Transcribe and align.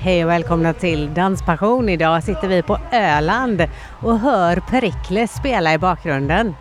Hej 0.00 0.24
och 0.24 0.30
välkomna 0.30 0.72
till 0.72 1.14
Danspassion. 1.14 1.88
Idag 1.88 2.22
sitter 2.22 2.48
vi 2.48 2.62
på 2.62 2.78
Öland 2.92 3.64
och 4.02 4.18
hör 4.18 4.56
Perikles 4.56 5.32
spela 5.32 5.74
i 5.74 5.78
bakgrunden. 5.78 6.54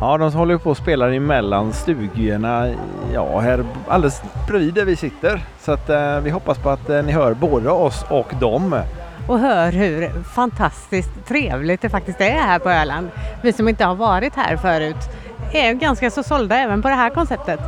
Ja, 0.00 0.18
de 0.18 0.32
håller 0.32 0.58
på 0.58 0.70
att 0.70 0.78
spela 0.78 1.14
emellan 1.14 1.72
stugorna, 1.72 2.74
ja, 3.12 3.40
här 3.40 3.64
alldeles 3.88 4.22
bredvid 4.48 4.74
där 4.74 4.84
vi 4.84 4.96
sitter. 4.96 5.40
Så 5.60 5.72
att 5.72 5.90
eh, 5.90 6.20
vi 6.20 6.30
hoppas 6.30 6.58
på 6.58 6.70
att 6.70 6.90
eh, 6.90 7.02
ni 7.02 7.12
hör 7.12 7.34
både 7.34 7.70
oss 7.70 8.04
och 8.08 8.32
dem. 8.40 8.80
Och 9.28 9.38
hör 9.38 9.72
hur 9.72 10.22
fantastiskt 10.22 11.26
trevligt 11.28 11.82
det 11.82 11.88
faktiskt 11.88 12.20
är 12.20 12.40
här 12.40 12.58
på 12.58 12.70
Öland. 12.70 13.10
Vi 13.42 13.52
som 13.52 13.68
inte 13.68 13.84
har 13.84 13.94
varit 13.94 14.34
här 14.34 14.56
förut 14.56 15.10
är 15.52 15.72
ganska 15.72 16.10
så 16.10 16.22
sålda 16.22 16.56
även 16.56 16.82
på 16.82 16.88
det 16.88 16.94
här 16.94 17.10
konceptet. 17.10 17.60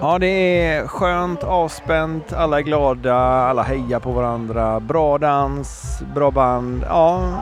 Ja, 0.00 0.18
det 0.18 0.26
är 0.66 0.86
skönt, 0.86 1.44
avspänt, 1.44 2.32
alla 2.32 2.58
är 2.58 2.62
glada, 2.62 3.14
alla 3.16 3.62
hejar 3.62 4.00
på 4.00 4.12
varandra, 4.12 4.80
bra 4.80 5.18
dans, 5.18 6.02
bra 6.14 6.30
band. 6.30 6.84
Ja, 6.88 7.34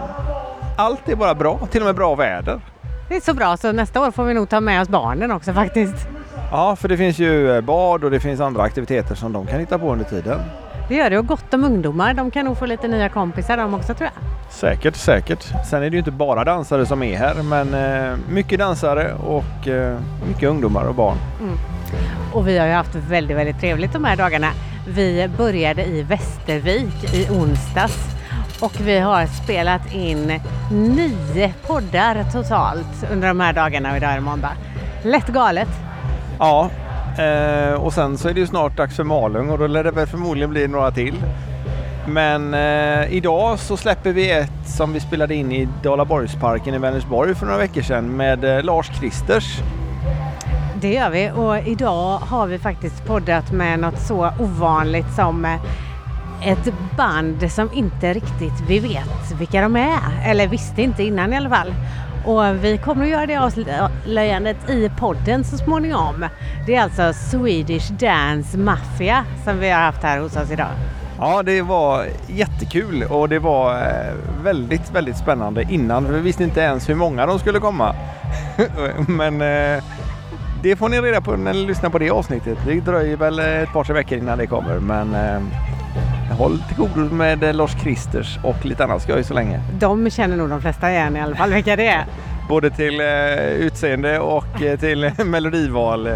allt 0.77 1.09
är 1.09 1.17
bara 1.17 1.35
bra, 1.35 1.59
till 1.71 1.81
och 1.81 1.87
med 1.87 1.95
bra 1.95 2.15
väder. 2.15 2.61
Det 3.09 3.17
är 3.17 3.21
så 3.21 3.35
bra 3.35 3.57
så 3.57 3.73
nästa 3.73 4.07
år 4.07 4.11
får 4.11 4.25
vi 4.25 4.35
nog 4.35 4.49
ta 4.49 4.61
med 4.61 4.83
oss 4.83 4.89
barnen 4.89 5.31
också 5.31 5.53
faktiskt. 5.53 6.09
Ja, 6.51 6.77
för 6.77 6.89
det 6.89 6.97
finns 6.97 7.19
ju 7.19 7.57
eh, 7.57 7.61
bad 7.61 8.05
och 8.05 8.11
det 8.11 8.21
finns 8.21 8.41
andra 8.41 8.63
aktiviteter 8.63 9.15
som 9.15 9.33
de 9.33 9.47
kan 9.47 9.61
hitta 9.61 9.79
på 9.79 9.93
under 9.93 10.05
tiden. 10.05 10.41
Det 10.89 10.95
gör 10.95 11.11
det 11.11 11.19
och 11.19 11.27
gott 11.27 11.55
om 11.55 11.65
ungdomar. 11.65 12.15
De 12.15 12.31
kan 12.31 12.45
nog 12.45 12.59
få 12.59 12.67
lite 12.67 12.89
nya 12.89 13.09
kompisar 13.09 13.57
de 13.57 13.75
också 13.75 13.95
tror 13.95 14.11
jag. 14.15 14.53
Säkert, 14.53 14.97
säkert. 14.97 15.45
Sen 15.67 15.83
är 15.83 15.91
det 15.91 15.95
ju 15.95 15.99
inte 15.99 16.11
bara 16.11 16.45
dansare 16.45 16.87
som 16.87 17.03
är 17.03 17.17
här, 17.17 17.35
men 17.43 17.75
eh, 17.75 18.19
mycket 18.29 18.59
dansare 18.59 19.15
och 19.15 19.69
eh, 19.69 19.99
mycket 20.29 20.49
ungdomar 20.49 20.85
och 20.85 20.95
barn. 20.95 21.17
Mm. 21.41 21.76
Och 22.33 22.49
vi 22.49 22.59
har 22.59 22.67
ju 22.67 22.73
haft 22.73 22.95
väldigt, 22.95 23.37
väldigt 23.37 23.61
trevligt 23.61 23.93
de 23.93 24.05
här 24.05 24.17
dagarna. 24.17 24.51
Vi 24.89 25.29
började 25.39 25.85
i 25.85 26.03
Västervik 26.03 27.15
i 27.15 27.29
onsdags 27.31 28.17
och 28.61 28.73
vi 28.81 28.99
har 28.99 29.27
spelat 29.27 29.93
in 29.93 30.41
nio 30.71 31.55
poddar 31.67 32.25
totalt 32.33 33.11
under 33.13 33.29
de 33.29 33.41
här 33.41 33.53
dagarna 33.53 33.91
och 33.91 33.97
idag 33.97 34.11
är 34.11 34.15
det 34.15 34.21
måndag. 34.21 34.53
Lätt 35.03 35.27
galet. 35.27 35.69
Ja, 36.39 36.71
eh, 37.19 37.73
och 37.73 37.93
sen 37.93 38.19
så 38.19 38.29
är 38.29 38.35
det 38.35 38.41
ju 38.41 38.47
snart 38.47 38.77
dags 38.77 38.97
för 38.97 39.05
Malung 39.05 39.51
och 39.51 39.59
då 39.59 39.67
lär 39.67 39.85
det 39.85 39.91
väl 39.91 40.07
förmodligen 40.07 40.51
bli 40.51 40.69
några 40.69 40.91
till. 40.91 41.15
Men 42.09 42.55
eh, 42.55 43.15
idag 43.15 43.59
så 43.59 43.77
släpper 43.77 44.13
vi 44.13 44.31
ett 44.31 44.67
som 44.67 44.93
vi 44.93 45.01
spelade 45.01 45.35
in 45.35 45.53
i 45.53 45.69
Dalaborgsparken 45.83 46.75
i 46.75 46.79
Vänersborg 46.79 47.35
för 47.35 47.47
några 47.47 47.59
veckor 47.59 47.83
sedan 47.83 48.17
med 48.17 48.45
eh, 48.45 48.63
Lars 48.63 49.01
Kristers. 49.01 49.61
Det 50.87 50.93
gör 50.93 51.11
vi 51.11 51.31
och 51.31 51.69
idag 51.69 52.19
har 52.19 52.47
vi 52.47 52.59
faktiskt 52.59 53.07
poddat 53.07 53.53
med 53.53 53.79
något 53.79 53.99
så 53.99 54.31
ovanligt 54.39 55.15
som 55.17 55.45
eh, 55.45 56.51
ett 56.51 56.75
band 56.97 57.53
som 57.53 57.73
inte 57.73 58.13
riktigt 58.13 58.61
vi 58.69 58.79
vet 58.79 59.33
vilka 59.39 59.61
de 59.61 59.77
är. 59.77 59.99
Eller 60.25 60.49
visste 60.49 60.83
inte 60.83 61.03
innan 61.03 61.33
i 61.33 61.37
alla 61.37 61.51
fall. 61.51 61.75
Och 62.25 62.65
vi 62.65 62.79
kommer 62.79 63.03
att 63.03 63.09
göra 63.09 63.27
det 63.27 63.37
avslöjandet 63.37 64.71
i 64.71 64.91
podden 64.99 65.45
så 65.45 65.57
småningom. 65.57 66.27
Det 66.67 66.75
är 66.75 66.83
alltså 66.83 67.13
Swedish 67.13 67.93
Dance 67.93 68.59
Mafia 68.59 69.25
som 69.45 69.59
vi 69.59 69.71
har 69.71 69.81
haft 69.81 70.03
här 70.03 70.19
hos 70.21 70.37
oss 70.37 70.51
idag. 70.51 70.71
Ja, 71.19 71.43
det 71.43 71.63
var 71.63 72.07
jättekul 72.27 73.03
och 73.03 73.29
det 73.29 73.39
var 73.39 73.75
eh, 73.75 74.15
väldigt, 74.43 74.91
väldigt 74.91 75.17
spännande 75.17 75.67
innan. 75.71 76.13
Vi 76.13 76.21
visste 76.21 76.45
inte 76.45 76.61
ens 76.61 76.89
hur 76.89 76.95
många 76.95 77.27
de 77.27 77.39
skulle 77.39 77.59
komma. 77.59 77.95
Men 79.09 79.43
eh, 79.43 79.83
det 80.63 80.77
får 80.77 80.89
ni 80.89 81.01
reda 81.01 81.21
på 81.21 81.37
när 81.37 81.53
ni 81.53 81.67
lyssnar 81.67 81.91
på 81.91 81.99
det 81.99 82.11
avsnittet. 82.11 82.59
Det 82.67 82.81
dröjer 82.81 83.17
väl 83.17 83.39
ett 83.39 83.73
par, 83.73 83.85
tre 83.85 83.95
veckor 83.95 84.19
innan 84.19 84.39
det 84.39 84.47
kommer. 84.47 84.79
Men 84.79 85.15
eh, 85.15 85.41
håll 86.37 86.59
till 86.69 86.77
godo 86.77 87.15
med 87.15 87.57
Lars 87.57 87.75
Kristers 87.75 88.39
och 88.43 88.65
lite 88.65 88.85
annat 88.85 89.03
skoj 89.03 89.25
så 89.25 89.35
länge. 89.35 89.61
De 89.79 90.11
känner 90.11 90.37
nog 90.37 90.49
de 90.49 90.61
flesta 90.61 90.91
igen 90.91 91.17
i 91.17 91.21
alla 91.21 91.37
fall 91.37 91.53
vilka 91.53 91.77
det 91.77 91.87
är. 91.87 92.05
Både 92.49 92.71
till 92.71 93.01
eh, 93.01 93.07
utseende 93.47 94.19
och 94.19 94.63
eh, 94.63 94.79
till 94.79 95.11
melodival. 95.25 96.09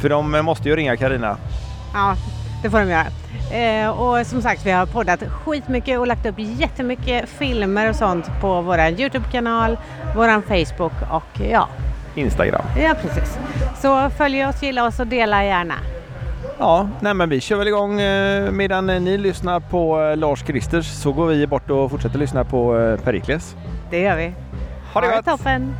För 0.00 0.08
de 0.08 0.30
måste 0.44 0.68
ju 0.68 0.76
ringa 0.76 0.96
Karina. 0.96 1.36
Ja, 1.94 2.14
det 2.62 2.70
får 2.70 2.78
de 2.78 2.88
göra. 2.88 3.06
Eh, 3.52 3.88
och 3.88 4.26
som 4.26 4.42
sagt, 4.42 4.66
vi 4.66 4.70
har 4.70 4.86
poddat 4.86 5.22
skitmycket 5.22 5.98
och 5.98 6.06
lagt 6.06 6.26
upp 6.26 6.34
jättemycket 6.38 7.28
filmer 7.28 7.88
och 7.88 7.96
sånt 7.96 8.26
på 8.40 8.62
vår 8.62 8.80
Youtube-kanal, 8.80 9.78
våran 10.16 10.42
Facebook 10.42 10.92
och 11.10 11.40
ja. 11.50 11.68
Instagram. 12.18 12.62
Ja, 12.76 12.94
precis. 13.02 13.38
Så 13.82 14.10
följ 14.10 14.46
oss, 14.46 14.62
gilla 14.62 14.86
oss 14.86 15.00
och 15.00 15.06
dela 15.06 15.44
gärna. 15.44 15.74
Ja, 16.58 16.88
nej 17.00 17.14
men 17.14 17.28
vi 17.28 17.40
kör 17.40 17.56
väl 17.56 17.68
igång 17.68 18.00
eh, 18.00 18.50
medan 18.50 18.86
ni 18.86 19.18
lyssnar 19.18 19.60
på 19.60 20.00
eh, 20.02 20.16
Lars 20.16 20.42
Kristers 20.42 20.86
så 20.86 21.12
går 21.12 21.26
vi 21.26 21.46
bort 21.46 21.70
och 21.70 21.90
fortsätter 21.90 22.18
lyssna 22.18 22.44
på 22.44 22.78
eh, 22.78 23.00
Perikles. 23.00 23.56
Det 23.90 24.00
gör 24.00 24.16
vi. 24.16 24.32
Ha 24.92 25.00
det 25.00 25.06
ha 25.06 25.16
gott! 25.16 25.24
Det 25.24 25.30
toppen! 25.30 25.74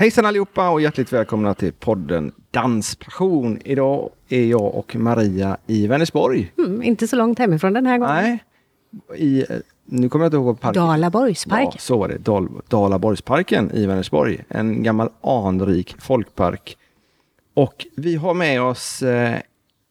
Hejsan 0.00 0.26
allihopa 0.26 0.70
och 0.70 0.80
hjärtligt 0.80 1.12
välkomna 1.12 1.54
till 1.54 1.72
podden 1.72 2.32
Danspassion. 2.50 3.58
Idag 3.64 4.10
är 4.28 4.44
jag 4.44 4.74
och 4.74 4.96
Maria 4.96 5.56
i 5.66 5.86
Vänersborg. 5.86 6.52
Mm, 6.58 6.82
inte 6.82 7.08
så 7.08 7.16
långt 7.16 7.38
hemifrån 7.38 7.72
den 7.72 7.86
här 7.86 7.98
gången. 7.98 8.14
Nej, 8.14 8.44
i, 9.20 9.44
nu 9.84 10.08
kommer 10.08 10.24
jag 10.24 10.28
inte 10.28 10.36
ihåg 10.36 10.60
parken 10.60 10.82
Dalaborgspark. 10.82 11.68
Ja, 11.72 11.78
så 11.78 11.98
var 11.98 12.08
det. 12.08 12.18
Dal, 12.18 12.48
Dalaborgsparken 12.68 13.70
i 13.70 13.86
Vänersborg. 13.86 14.44
En 14.48 14.82
gammal 14.82 15.10
anrik 15.22 15.96
folkpark. 15.98 16.76
Och 17.54 17.86
vi 17.96 18.16
har 18.16 18.34
med 18.34 18.62
oss 18.62 19.02
eh, 19.02 19.38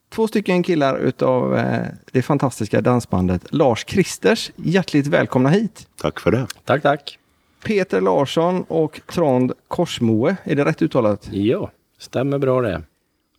två 0.09 0.27
stycken 0.27 0.63
killar 0.63 0.97
utav 0.97 1.57
eh, 1.57 1.85
det 2.11 2.21
fantastiska 2.21 2.81
dansbandet 2.81 3.53
Lars 3.53 3.83
Kristers. 3.83 4.51
Hjärtligt 4.55 5.07
välkomna 5.07 5.49
hit! 5.49 5.87
Tack 6.01 6.19
för 6.19 6.31
det. 6.31 6.47
Tack, 6.65 6.81
tack. 6.81 7.18
Peter 7.63 8.01
Larsson 8.01 8.63
och 8.67 9.01
Trond 9.07 9.51
Korsmoe. 9.67 10.35
Är 10.43 10.55
det 10.55 10.65
rätt 10.65 10.81
uttalat? 10.81 11.29
Ja, 11.31 11.71
stämmer 11.97 12.37
bra 12.37 12.61
det. 12.61 12.81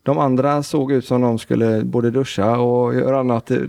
De 0.02 0.18
andra 0.18 0.62
såg 0.62 0.92
ut 0.92 1.04
som 1.06 1.20
de 1.20 1.38
skulle 1.38 1.84
både 1.84 2.10
duscha 2.10 2.58
och 2.58 2.94
göra 2.94 3.20
annat. 3.20 3.50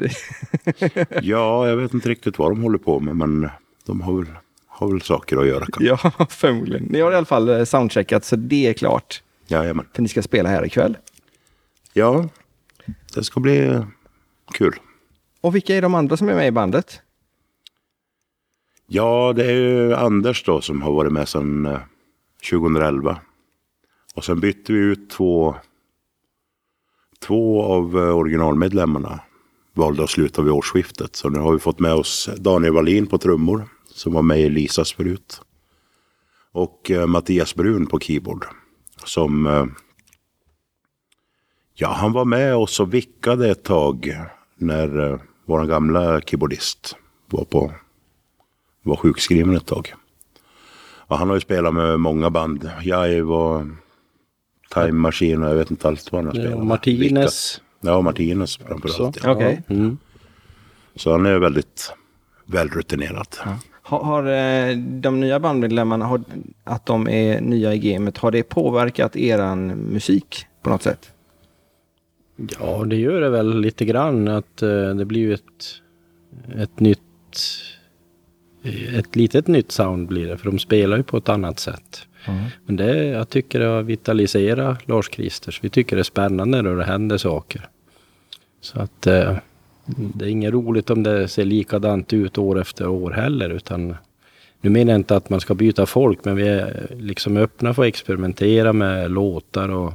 Ja, 1.22 1.68
jag 1.68 1.78
vet 1.78 1.94
inte 1.94 2.10
riktigt 2.10 2.40
vad 2.40 2.52
de 2.52 2.62
håller 2.64 2.78
på 2.78 3.00
med, 3.00 3.16
men 3.16 3.50
de 3.86 4.02
har 4.02 4.14
väl, 4.14 4.26
har 4.68 4.88
väl 4.92 5.02
saker 5.02 5.38
att 5.38 5.48
göra. 5.48 5.66
kanske. 5.66 5.84
ja, 6.20 6.26
förmodligen. 6.30 6.84
Ni 6.90 7.00
har 7.02 7.12
i 7.12 7.16
alla 7.16 7.26
fall 7.26 7.50
eh, 7.50 7.64
soundcheckat 7.64 8.26
så 8.26 8.36
det 8.36 8.68
är 8.68 8.74
klart. 8.74 9.24
Jajamän. 9.48 9.86
För 9.94 10.02
ni 10.02 10.08
ska 10.08 10.22
spela 10.22 10.50
här 10.50 10.66
ikväll. 10.66 10.98
Ja, 11.94 12.30
det 13.16 13.24
ska 13.24 13.40
bli 13.40 13.82
kul. 14.54 14.74
Och 15.42 15.56
vilka 15.56 15.76
är 15.76 15.82
de 15.82 15.96
andra 15.96 16.18
som 16.18 16.30
är 16.30 16.36
med 16.36 16.48
i 16.48 16.52
bandet? 16.52 17.02
Ja, 18.94 19.34
det 19.36 19.46
är 19.46 19.52
ju 19.52 19.94
Anders 19.94 20.44
då 20.44 20.62
som 20.62 20.82
har 20.82 20.92
varit 20.92 21.14
med 21.14 21.28
sedan 21.28 21.66
eh, 21.66 21.80
2011. 22.50 23.18
Och 24.16 24.26
sen 24.26 24.40
bytte 24.40 24.74
vi 24.74 24.80
ut 24.80 25.10
två, 25.10 25.56
två 27.20 27.64
av 27.64 27.98
eh, 27.98 28.18
originalmedlemmarna. 28.18 29.20
Valde 29.74 30.04
att 30.04 30.10
sluta 30.10 30.42
vid 30.42 30.52
årsskiftet. 30.52 31.16
Så 31.16 31.30
nu 31.30 31.40
har 31.40 31.54
vi 31.54 31.60
fått 31.60 31.80
med 31.80 31.94
oss 31.94 32.30
Daniel 32.38 32.74
Wallin 32.74 33.08
på 33.08 33.18
trummor. 33.18 33.68
Som 33.88 34.14
var 34.14 34.22
med 34.22 34.40
i 34.40 34.50
Lisas 34.50 34.94
förut. 34.94 35.42
Och 36.52 36.92
eh, 36.92 37.08
Mattias 37.08 37.56
Brun 37.56 37.88
på 37.88 38.00
keyboard. 38.00 38.46
Som... 39.06 39.70
Ja, 41.74 41.94
han 41.94 42.12
var 42.12 42.26
med 42.26 42.56
oss 42.56 42.80
och 42.80 42.94
vickade 42.94 43.50
ett 43.50 43.64
tag. 43.64 44.18
När 44.56 45.20
vår 45.46 45.66
gamla 45.66 46.22
keyboardist 46.22 46.96
var 47.30 47.46
på 47.46 47.72
var 48.84 48.96
sjukskriven 48.96 49.56
ett 49.56 49.66
tag. 49.66 49.94
Och 51.08 51.18
han 51.18 51.28
har 51.28 51.36
ju 51.36 51.42
spelat 51.42 51.74
med 51.74 52.00
många 52.00 52.30
band. 52.30 52.70
Jive 52.82 53.22
och 53.22 53.64
Time 54.74 54.92
Machine 54.92 55.44
och 55.44 55.50
jag 55.50 55.56
vet 55.56 55.72
inte 55.72 55.88
allt 55.88 56.12
vad 56.12 56.20
han 56.20 56.26
har 56.26 56.34
spelat 56.34 56.52
Ja, 56.52 56.58
med. 56.58 56.68
Martinez. 56.68 57.02
Vilka- 57.02 57.92
Ja, 57.92 58.02
Martinez 58.02 58.58
framförallt. 58.58 59.24
Ja. 59.24 59.32
Okej. 59.32 59.64
Mm. 59.68 59.98
Så 60.96 61.12
han 61.12 61.26
är 61.26 61.40
väldigt 61.40 61.94
välrutinerad. 62.46 63.28
Har, 63.84 64.04
har 64.04 64.24
eh, 64.24 64.78
de 64.78 65.20
nya 65.20 65.40
bandmedlemmarna, 65.40 66.06
har, 66.06 66.22
att 66.64 66.86
de 66.86 67.08
är 67.10 67.42
nya 67.42 67.74
i 67.74 67.80
gamet, 67.80 68.18
har 68.18 68.32
det 68.32 68.44
påverkat 68.44 69.16
eran 69.16 69.68
musik 69.68 70.46
på 70.62 70.70
något 70.70 70.84
sätt? 70.84 71.12
Ja, 72.60 72.84
det 72.86 72.96
gör 72.96 73.22
det 73.22 73.30
väl 73.30 73.60
lite 73.60 73.86
grann 73.86 74.28
att 74.28 74.62
eh, 74.62 74.90
det 74.96 75.06
blir 75.06 75.22
ju 75.22 75.34
ett, 75.34 75.66
ett 76.58 76.80
nytt 76.80 77.00
ett 78.98 79.16
litet 79.16 79.48
nytt 79.48 79.72
sound 79.72 80.08
blir 80.08 80.28
det, 80.28 80.38
för 80.38 80.46
de 80.46 80.60
spelar 80.60 80.98
ju 80.98 81.04
på 81.04 81.18
ett 81.18 81.30
annat 81.30 81.60
sätt. 81.60 82.08
Men 82.66 82.76
det, 82.76 83.06
jag 83.06 83.30
tycker 83.30 83.60
det 83.60 83.66
har 83.66 83.82
vitaliserat 83.82 84.88
Lars 84.88 85.10
Kristers. 85.10 85.64
Vi 85.64 85.70
tycker 85.70 85.96
det 85.96 86.02
är 86.02 86.04
spännande 86.04 86.62
när 86.62 86.76
det 86.76 86.84
händer 86.84 87.18
saker. 87.18 87.68
Så 88.62 88.80
att, 88.80 89.08
eh, 89.08 89.38
Det 89.86 90.26
är 90.26 90.30
inget 90.30 90.54
roligt 90.54 90.90
om 90.90 91.04
det 91.04 91.28
ser 91.28 91.46
likadant 91.46 92.14
ut 92.14 92.38
år 92.38 92.62
efter 92.62 92.88
år 92.88 93.12
heller 93.12 93.50
utan 93.50 93.96
nu 94.62 94.70
menar 94.70 94.92
jag 94.92 95.00
inte 95.00 95.16
att 95.16 95.30
man 95.30 95.40
ska 95.40 95.54
byta 95.56 95.86
folk 95.86 96.26
men 96.26 96.36
vi 96.36 96.48
är 96.48 96.88
liksom 97.00 97.38
öppna 97.38 97.74
för 97.74 97.82
att 97.82 97.88
experimentera 97.88 98.74
med 98.74 99.12
låtar 99.12 99.70
och 99.70 99.94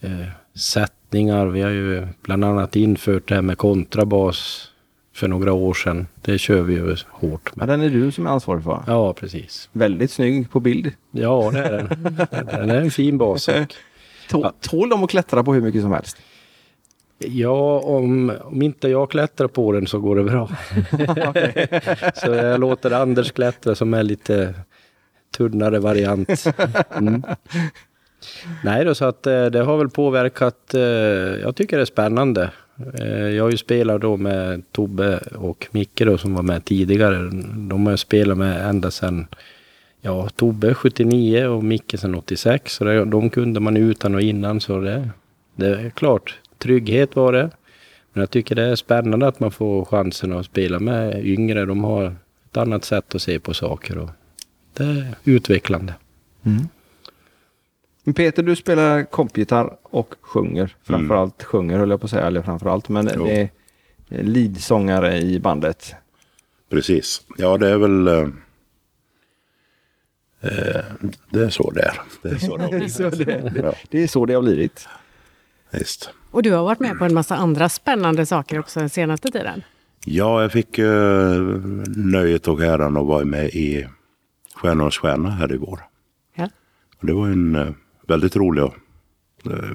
eh, 0.00 0.28
sättningar. 0.54 1.46
Vi 1.46 1.62
har 1.62 1.70
ju 1.70 2.06
bland 2.22 2.44
annat 2.44 2.76
infört 2.76 3.28
det 3.28 3.34
här 3.34 3.42
med 3.42 3.58
kontrabas 3.58 4.70
för 5.14 5.28
några 5.28 5.52
år 5.52 5.74
sedan. 5.74 6.06
Det 6.22 6.38
kör 6.38 6.62
vi 6.62 6.74
ju 6.74 6.96
hårt 7.10 7.40
Ja, 7.44 7.52
med. 7.54 7.68
den 7.68 7.80
är 7.80 7.90
du 7.90 8.12
som 8.12 8.26
är 8.26 8.30
ansvarig 8.30 8.64
för. 8.64 8.82
Ja, 8.86 9.12
precis. 9.12 9.68
Väldigt 9.72 10.10
snygg 10.10 10.50
på 10.50 10.60
bild. 10.60 10.92
Ja, 11.10 11.50
det 11.52 11.58
är 11.58 11.72
den. 11.72 12.16
Den 12.46 12.70
är 12.70 12.76
en 12.80 12.90
fin 12.90 13.18
bas. 13.18 13.48
och- 13.48 13.54
Tå, 14.30 14.52
tål 14.60 14.88
de 14.88 15.04
att 15.04 15.10
klättra 15.10 15.44
på 15.44 15.54
hur 15.54 15.60
mycket 15.60 15.82
som 15.82 15.92
helst? 15.92 16.16
Ja, 17.18 17.78
om, 17.80 18.32
om 18.44 18.62
inte 18.62 18.88
jag 18.88 19.10
klättrar 19.10 19.48
på 19.48 19.72
den 19.72 19.86
så 19.86 19.98
går 20.00 20.16
det 20.16 20.24
bra. 20.24 20.48
så 22.14 22.30
jag 22.30 22.60
låter 22.60 22.90
Anders 22.90 23.32
klättra 23.32 23.74
som 23.74 23.94
är 23.94 24.02
lite 24.02 24.54
tunnare 25.36 25.78
variant. 25.78 26.44
Mm. 26.98 27.22
Nej 28.64 28.84
då, 28.84 28.94
så 28.94 29.04
att 29.04 29.26
eh, 29.26 29.46
det 29.46 29.60
har 29.60 29.76
väl 29.76 29.88
påverkat. 29.88 30.74
Eh, 30.74 30.82
jag 31.42 31.56
tycker 31.56 31.76
det 31.76 31.82
är 31.82 31.86
spännande. 31.86 32.50
Eh, 32.94 33.28
jag 33.28 33.44
har 33.44 33.50
ju 33.50 33.56
spelat 33.56 34.00
då 34.00 34.16
med 34.16 34.72
Tobbe 34.72 35.18
och 35.18 35.66
Micke 35.70 36.02
då 36.04 36.18
som 36.18 36.34
var 36.34 36.42
med 36.42 36.64
tidigare. 36.64 37.30
De 37.56 37.86
har 37.86 37.92
jag 37.92 37.98
spelat 37.98 38.38
med 38.38 38.68
ända 38.68 38.90
sedan 38.90 39.26
Ja, 40.06 40.28
Tobbe 40.36 40.74
79 40.74 41.46
och 41.46 41.64
Micke 41.64 41.94
sedan 41.98 42.14
86. 42.14 42.74
Så 42.74 42.84
det, 42.84 43.04
de 43.04 43.30
kunde 43.30 43.60
man 43.60 43.76
utan 43.76 44.14
och 44.14 44.20
innan. 44.20 44.60
Så 44.60 44.80
det, 44.80 45.08
det 45.56 45.66
är 45.66 45.90
klart, 45.90 46.38
trygghet 46.58 47.16
var 47.16 47.32
det. 47.32 47.50
Men 48.12 48.20
jag 48.20 48.30
tycker 48.30 48.54
det 48.54 48.62
är 48.62 48.76
spännande 48.76 49.26
att 49.26 49.40
man 49.40 49.50
får 49.50 49.84
chansen 49.84 50.32
att 50.32 50.46
spela 50.46 50.78
med 50.78 51.26
yngre. 51.26 51.64
De 51.64 51.84
har 51.84 52.16
ett 52.50 52.56
annat 52.56 52.84
sätt 52.84 53.14
att 53.14 53.22
se 53.22 53.38
på 53.38 53.54
saker. 53.54 53.98
Och 53.98 54.10
det 54.72 54.84
är 54.84 55.14
utvecklande. 55.24 55.94
Mm. 56.42 56.68
Peter, 58.12 58.42
du 58.42 58.56
spelar 58.56 59.04
kompgitarr 59.04 59.76
och 59.82 60.14
sjunger. 60.20 60.76
Framförallt 60.82 61.42
sjunger 61.42 61.78
höll 61.78 61.90
jag 61.90 62.00
på 62.00 62.04
att 62.04 62.10
säga, 62.10 62.26
eller 62.26 62.42
framförallt. 62.42 62.88
Men 62.88 63.10
Jo. 63.16 63.24
det 63.24 63.50
är 64.08 64.22
leadsångare 64.22 65.18
i 65.18 65.40
bandet. 65.40 65.94
Precis. 66.70 67.22
Ja, 67.38 67.56
det 67.58 67.68
är 67.68 67.76
väl... 67.78 68.08
Eh, 68.08 68.28
eh, 70.40 70.84
det 71.30 71.40
är 71.44 71.50
så 71.50 71.70
det 71.70 71.82
är. 71.82 72.00
Det 72.22 72.28
är 72.28 72.38
så 72.38 72.56
det 72.56 72.62
har 72.62 72.70
blivit. 73.50 73.90
Det, 73.90 74.02
är 74.02 74.06
så 74.06 74.26
det 74.26 74.34
har 74.34 74.42
blivit. 74.42 74.88
visst. 75.70 76.10
Och 76.30 76.42
du 76.42 76.52
har 76.52 76.64
varit 76.64 76.80
med 76.80 76.98
på 76.98 77.04
en 77.04 77.14
massa 77.14 77.36
andra 77.36 77.68
spännande 77.68 78.26
saker 78.26 78.58
också 78.58 78.80
den 78.80 78.90
senaste 78.90 79.30
tiden. 79.30 79.62
Ja, 80.06 80.42
jag 80.42 80.52
fick 80.52 80.78
eh, 80.78 81.40
nöjet 81.96 82.48
och 82.48 82.60
äran 82.62 82.96
att 82.96 83.06
vara 83.06 83.24
med 83.24 83.46
i 83.46 83.86
Stjärnornas 84.54 84.98
stjärna 84.98 85.30
här 85.30 85.52
i 85.52 85.56
vår. 85.56 85.80
Ja. 86.34 86.48
Och 87.00 87.06
det 87.06 87.12
var 87.12 87.26
en 87.26 87.54
eh, 87.54 87.68
väldigt 88.06 88.36
rolig 88.36 88.64
och 88.64 88.74
eh, 89.46 89.70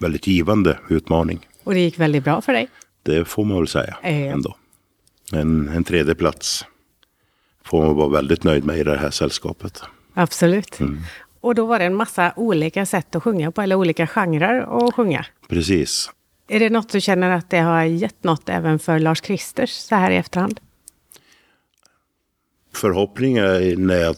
väldigt 0.00 0.26
givande 0.26 0.78
utmaning. 0.88 1.48
Och 1.64 1.74
det 1.74 1.80
gick 1.80 1.98
väldigt 1.98 2.24
bra 2.24 2.40
för 2.40 2.52
dig. 2.52 2.68
Det 3.02 3.24
får 3.24 3.44
man 3.44 3.56
väl 3.58 3.68
säga 3.68 3.96
Ja. 4.02 4.08
ändå. 4.08 4.56
En, 5.32 5.68
en 5.68 5.84
tredje 5.84 6.14
plats 6.14 6.64
får 7.64 7.86
man 7.86 7.96
vara 7.96 8.08
väldigt 8.08 8.44
nöjd 8.44 8.64
med 8.64 8.78
i 8.78 8.82
det 8.84 8.98
här 8.98 9.10
sällskapet. 9.10 9.82
Absolut. 10.14 10.80
Mm. 10.80 10.98
Och 11.40 11.54
då 11.54 11.66
var 11.66 11.78
det 11.78 11.84
en 11.84 11.94
massa 11.94 12.32
olika 12.36 12.86
sätt 12.86 13.16
att 13.16 13.22
sjunga 13.22 13.50
på, 13.50 13.62
eller 13.62 13.76
olika 13.76 14.06
genrer 14.06 14.86
att 14.88 14.94
sjunga. 14.94 15.26
Precis. 15.48 16.10
Är 16.48 16.60
det 16.60 16.70
något 16.70 16.88
du 16.92 17.00
känner 17.00 17.30
att 17.30 17.50
det 17.50 17.58
har 17.58 17.84
gett 17.84 18.24
något 18.24 18.48
även 18.48 18.78
för 18.78 18.98
Lars 18.98 19.20
Kristers 19.20 19.70
så 19.70 19.94
här 19.94 20.10
i 20.10 20.16
efterhand? 20.16 20.60
Förhoppningen 22.74 23.86
när 23.86 23.96
jag 23.96 24.16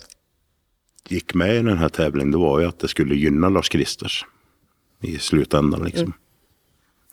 gick 1.11 1.35
med 1.35 1.57
i 1.57 1.63
den 1.63 1.79
här 1.79 1.89
tävlingen 1.89 2.31
det 2.31 2.39
var 2.39 2.61
ju 2.61 2.67
att 2.67 2.79
det 2.79 2.89
skulle 2.89 3.15
gynna 3.15 3.49
Lars 3.49 3.69
Kristers 3.69 4.27
i 5.01 5.19
slutändan. 5.19 5.85
Liksom. 5.85 6.13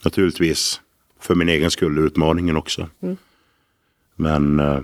Naturligtvis 0.03 0.81
för 1.19 1.35
min 1.35 1.49
egen 1.49 1.71
skull 1.71 1.97
utmaningen 1.97 2.57
också. 2.57 2.89
Men 4.15 4.59
eh, 4.59 4.81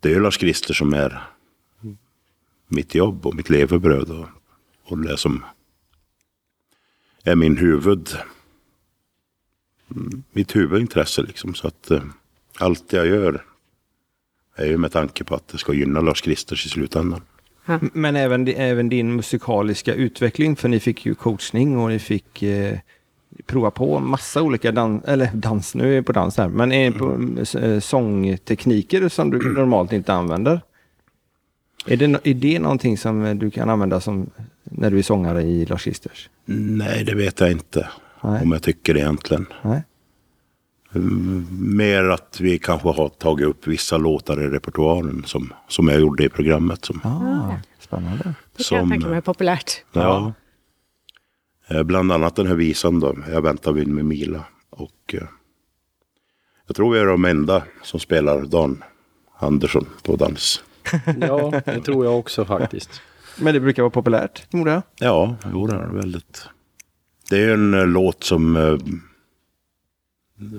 det 0.00 0.08
är 0.08 0.12
ju 0.12 0.20
Lars 0.20 0.38
Krister 0.38 0.74
som 0.74 0.94
är 0.94 1.22
mitt 2.68 2.94
jobb 2.94 3.26
och 3.26 3.34
mitt 3.34 3.50
levebröd 3.50 4.10
och, 4.10 4.26
och 4.84 4.98
det 4.98 5.16
som 5.16 5.44
är 7.22 7.36
min 7.36 7.56
huvud 7.56 8.08
mm, 9.90 10.22
mitt 10.32 10.56
huvudintresse 10.56 11.22
liksom. 11.22 11.54
Så 11.54 11.68
att 11.68 11.90
eh, 11.90 12.02
allt 12.58 12.92
jag 12.92 13.06
gör 13.06 13.44
är 14.54 14.66
ju 14.66 14.78
med 14.78 14.92
tanke 14.92 15.24
på 15.24 15.34
att 15.34 15.48
det 15.48 15.58
ska 15.58 15.72
gynna 15.72 16.00
Lars 16.00 16.20
Kristers 16.20 16.66
i 16.66 16.68
slutändan. 16.68 17.22
Men 17.92 18.16
även, 18.16 18.48
även 18.48 18.88
din 18.88 19.16
musikaliska 19.16 19.94
utveckling, 19.94 20.56
för 20.56 20.68
ni 20.68 20.80
fick 20.80 21.06
ju 21.06 21.14
coachning 21.14 21.78
och 21.78 21.88
ni 21.88 21.98
fick 21.98 22.42
eh, 22.42 22.78
prova 23.46 23.70
på 23.70 24.00
massa 24.00 24.42
olika 24.42 24.72
dans, 24.72 25.04
eller 25.04 25.30
dans, 25.34 25.74
nu 25.74 25.90
är 25.92 25.94
jag 25.94 26.06
på 26.06 26.12
dans 26.12 26.36
här, 26.36 26.48
men 26.48 26.72
är 26.72 26.90
på, 26.90 27.58
eh, 27.58 27.80
sångtekniker 27.80 29.08
som 29.08 29.30
du 29.30 29.38
normalt 29.54 29.92
inte 29.92 30.12
använder. 30.12 30.60
Är 31.86 31.96
det, 31.96 32.04
är 32.24 32.34
det 32.34 32.58
någonting 32.58 32.98
som 32.98 33.24
eh, 33.24 33.34
du 33.34 33.50
kan 33.50 33.70
använda 33.70 34.00
som 34.00 34.30
när 34.64 34.90
du 34.90 34.98
är 34.98 35.02
sångare 35.02 35.42
i 35.42 35.66
Lars 35.66 35.84
Kristers? 35.84 36.30
Nej, 36.44 37.04
det 37.04 37.14
vet 37.14 37.40
jag 37.40 37.50
inte 37.50 37.88
Nej. 38.22 38.42
om 38.42 38.52
jag 38.52 38.62
tycker 38.62 38.96
egentligen. 38.96 39.46
Nej. 39.62 39.82
Mer 41.50 42.04
att 42.04 42.40
vi 42.40 42.58
kanske 42.58 42.88
har 42.88 43.08
tagit 43.08 43.46
upp 43.46 43.66
vissa 43.66 43.96
låtar 43.96 44.42
i 44.42 44.46
repertoaren 44.48 45.22
som, 45.26 45.52
som 45.68 45.88
jag 45.88 46.00
gjorde 46.00 46.24
i 46.24 46.28
programmet. 46.28 46.84
Som, 46.84 47.00
Ah, 47.04 47.54
spännande. 47.80 48.18
Det 48.56 48.64
kan 48.64 48.76
jag 48.76 48.82
Som- 48.82 48.90
tänka 48.90 49.08
mig 49.08 49.16
är 49.16 49.20
populärt. 49.20 49.84
ja. 49.92 50.32
Eh, 51.68 51.82
Bland 51.82 52.12
annat 52.12 52.36
den 52.36 52.46
här 52.46 52.54
visan 52.54 53.00
då, 53.00 53.16
Jag 53.32 53.42
väntar 53.42 53.72
vid 53.72 53.88
med 53.88 54.04
Mila. 54.04 54.44
Och 54.70 55.14
eh, 55.14 55.22
jag 56.66 56.76
tror 56.76 56.92
vi 56.92 56.98
är 56.98 57.06
de 57.06 57.24
enda 57.24 57.62
som 57.82 58.00
spelar 58.00 58.42
Dan 58.42 58.84
Andersson 59.38 59.86
på 60.02 60.16
dans. 60.16 60.62
Ja, 61.20 61.60
det 61.64 61.80
tror 61.80 62.04
jag 62.04 62.18
också 62.18 62.44
faktiskt. 62.44 63.00
Men 63.38 63.54
det 63.54 63.60
brukar 63.60 63.82
vara 63.82 63.90
populärt, 63.90 64.46
förmodar 64.50 64.72
jag. 64.72 64.82
Ja, 64.98 65.36
jo, 65.52 65.66
det 65.66 65.74
är 65.76 65.86
väldigt. 65.86 66.48
Det 67.30 67.42
är 67.44 67.54
en 67.54 67.74
eh, 67.74 67.86
låt 67.86 68.24
som, 68.24 68.56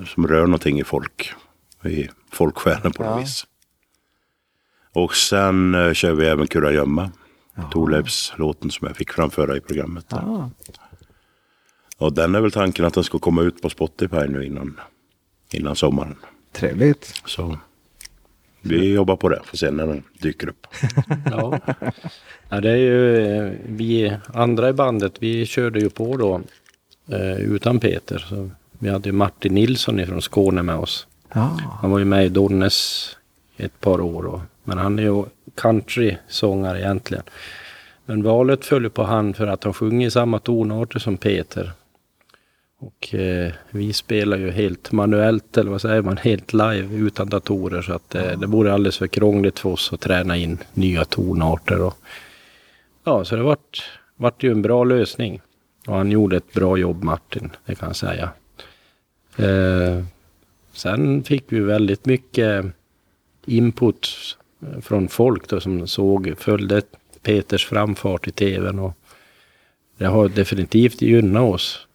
som 0.08 0.28
rör 0.28 0.42
någonting 0.46 0.80
i 0.80 0.84
folk. 0.84 1.34
I 1.86 2.08
folksjälen 2.32 2.92
på 2.92 3.04
något 3.04 3.12
Ja. 3.12 3.18
vis. 3.18 3.46
Och 4.94 5.16
sen 5.16 5.76
eh, 5.76 5.94
kör 5.94 6.14
vi 6.14 6.26
även 6.26 6.48
Kurragömma. 6.48 7.12
Thorleifs 7.72 8.34
låten 8.38 8.72
som 8.72 8.88
jag 8.88 8.98
fick 8.98 9.12
framföra 9.12 9.58
i 9.58 9.62
programmet. 9.62 10.10
där. 10.10 10.18
Ah. 10.18 10.50
Och 11.98 12.14
den 12.14 12.36
är 12.36 12.42
väl 12.42 12.52
tanken 12.52 12.86
att 12.86 12.94
den 12.94 13.04
ska 13.04 13.20
komma 13.20 13.42
ut 13.42 13.62
på 13.62 13.70
Spotify 13.70 14.28
nu 14.28 14.46
innan, 14.46 14.80
innan 15.52 15.76
sommaren. 15.76 16.16
Trevligt. 16.52 17.22
Så 17.26 17.58
vi 18.62 18.94
jobbar 18.94 19.16
på 19.16 19.30
det, 19.30 19.42
får 19.46 19.58
se 19.58 19.72
när 19.72 19.88
den 19.88 20.04
dyker 20.22 20.48
upp. 20.50 20.68
Ja. 21.32 21.60
ja, 22.50 22.62
det 22.62 22.70
är 22.72 22.76
ju 22.78 23.18
eh, 23.18 23.52
vi 23.66 24.18
andra 24.34 24.70
i 24.70 24.74
bandet, 24.74 25.14
vi 25.20 25.46
körde 25.46 25.80
ju 25.80 25.90
på 25.90 26.18
då 26.18 26.42
eh, 27.16 27.36
utan 27.38 27.80
Peter. 27.80 28.18
Så 28.20 28.50
vi 28.80 28.90
hade 28.90 29.10
ju 29.10 29.14
Martin 29.14 29.54
Nilsson 29.54 30.06
från 30.06 30.22
Skåne 30.22 30.64
med 30.64 30.76
oss. 30.76 31.08
Ja. 31.34 31.60
Han 31.82 31.92
var 31.92 32.00
ju 32.00 32.06
med 32.06 32.26
i 32.26 32.30
Donnes 32.30 33.10
ett 33.58 33.80
par 33.80 34.02
år. 34.02 34.26
Och, 34.26 34.42
men 34.64 34.78
han 34.78 35.00
är 35.00 35.04
ju 35.04 35.24
country-sångare 35.56 36.80
egentligen. 36.80 37.24
Men 38.06 38.24
valet 38.24 38.66
föll 38.66 38.90
på 38.90 39.04
han 39.04 39.34
för 39.34 39.48
att 39.48 39.64
han 39.64 39.74
sjunger 39.74 40.08
i 40.08 40.12
samma 40.12 40.40
tonarter 40.40 41.00
som 41.00 41.18
Peter. 41.18 41.72
Och 42.80 43.16
eh, 43.16 43.52
vi 43.70 43.94
spelar 43.94 44.38
ju 44.38 44.52
helt 44.52 44.92
manuellt, 44.92 45.58
eller 45.58 45.72
vad 45.72 45.82
säger 45.82 46.02
man, 46.02 46.18
helt 46.18 46.54
live 46.54 46.96
utan 46.96 47.30
datorer. 47.30 47.82
Så 47.82 47.94
att 47.94 48.16
eh, 48.16 48.40
det 48.40 48.48
vore 48.48 48.74
alldeles 48.74 48.98
för 48.98 49.08
krångligt 49.08 49.60
för 49.60 49.70
oss 49.70 49.94
att 49.94 50.02
träna 50.02 50.38
in 50.38 50.58
nya 50.74 51.06
tonarter. 51.06 51.82
Och, 51.82 51.98
ja, 53.04 53.26
så 53.26 53.36
det 53.36 53.44
vart, 53.44 53.84
vart 54.16 54.44
ju 54.44 54.52
en 54.52 54.62
bra 54.62 54.84
lösning. 54.84 55.42
Och 55.88 55.96
han 55.96 56.12
gjorde 56.12 56.38
ett 56.38 56.54
bra 56.54 56.78
jobb 56.78 57.04
Martin, 57.04 57.50
det 57.66 57.76
kan 57.76 57.90
jag 57.90 57.96
säga. 57.96 58.30
Eh, 59.38 60.04
Sen 60.76 61.24
fick 61.24 61.44
vi 61.48 61.60
väldigt 61.60 62.06
mycket 62.06 62.66
input 63.46 64.08
från 64.82 65.08
folk 65.08 65.50
då 65.50 65.60
som 65.60 65.88
såg, 65.88 66.34
följde 66.38 66.82
Peters 67.22 67.66
framfart 67.66 68.28
i 68.28 68.32
tvn 68.32 68.80
och 68.80 68.94
det 69.98 70.06
har 70.06 70.30
definitivt 70.30 71.02
gynnat 71.02 71.44
oss. 71.44 71.88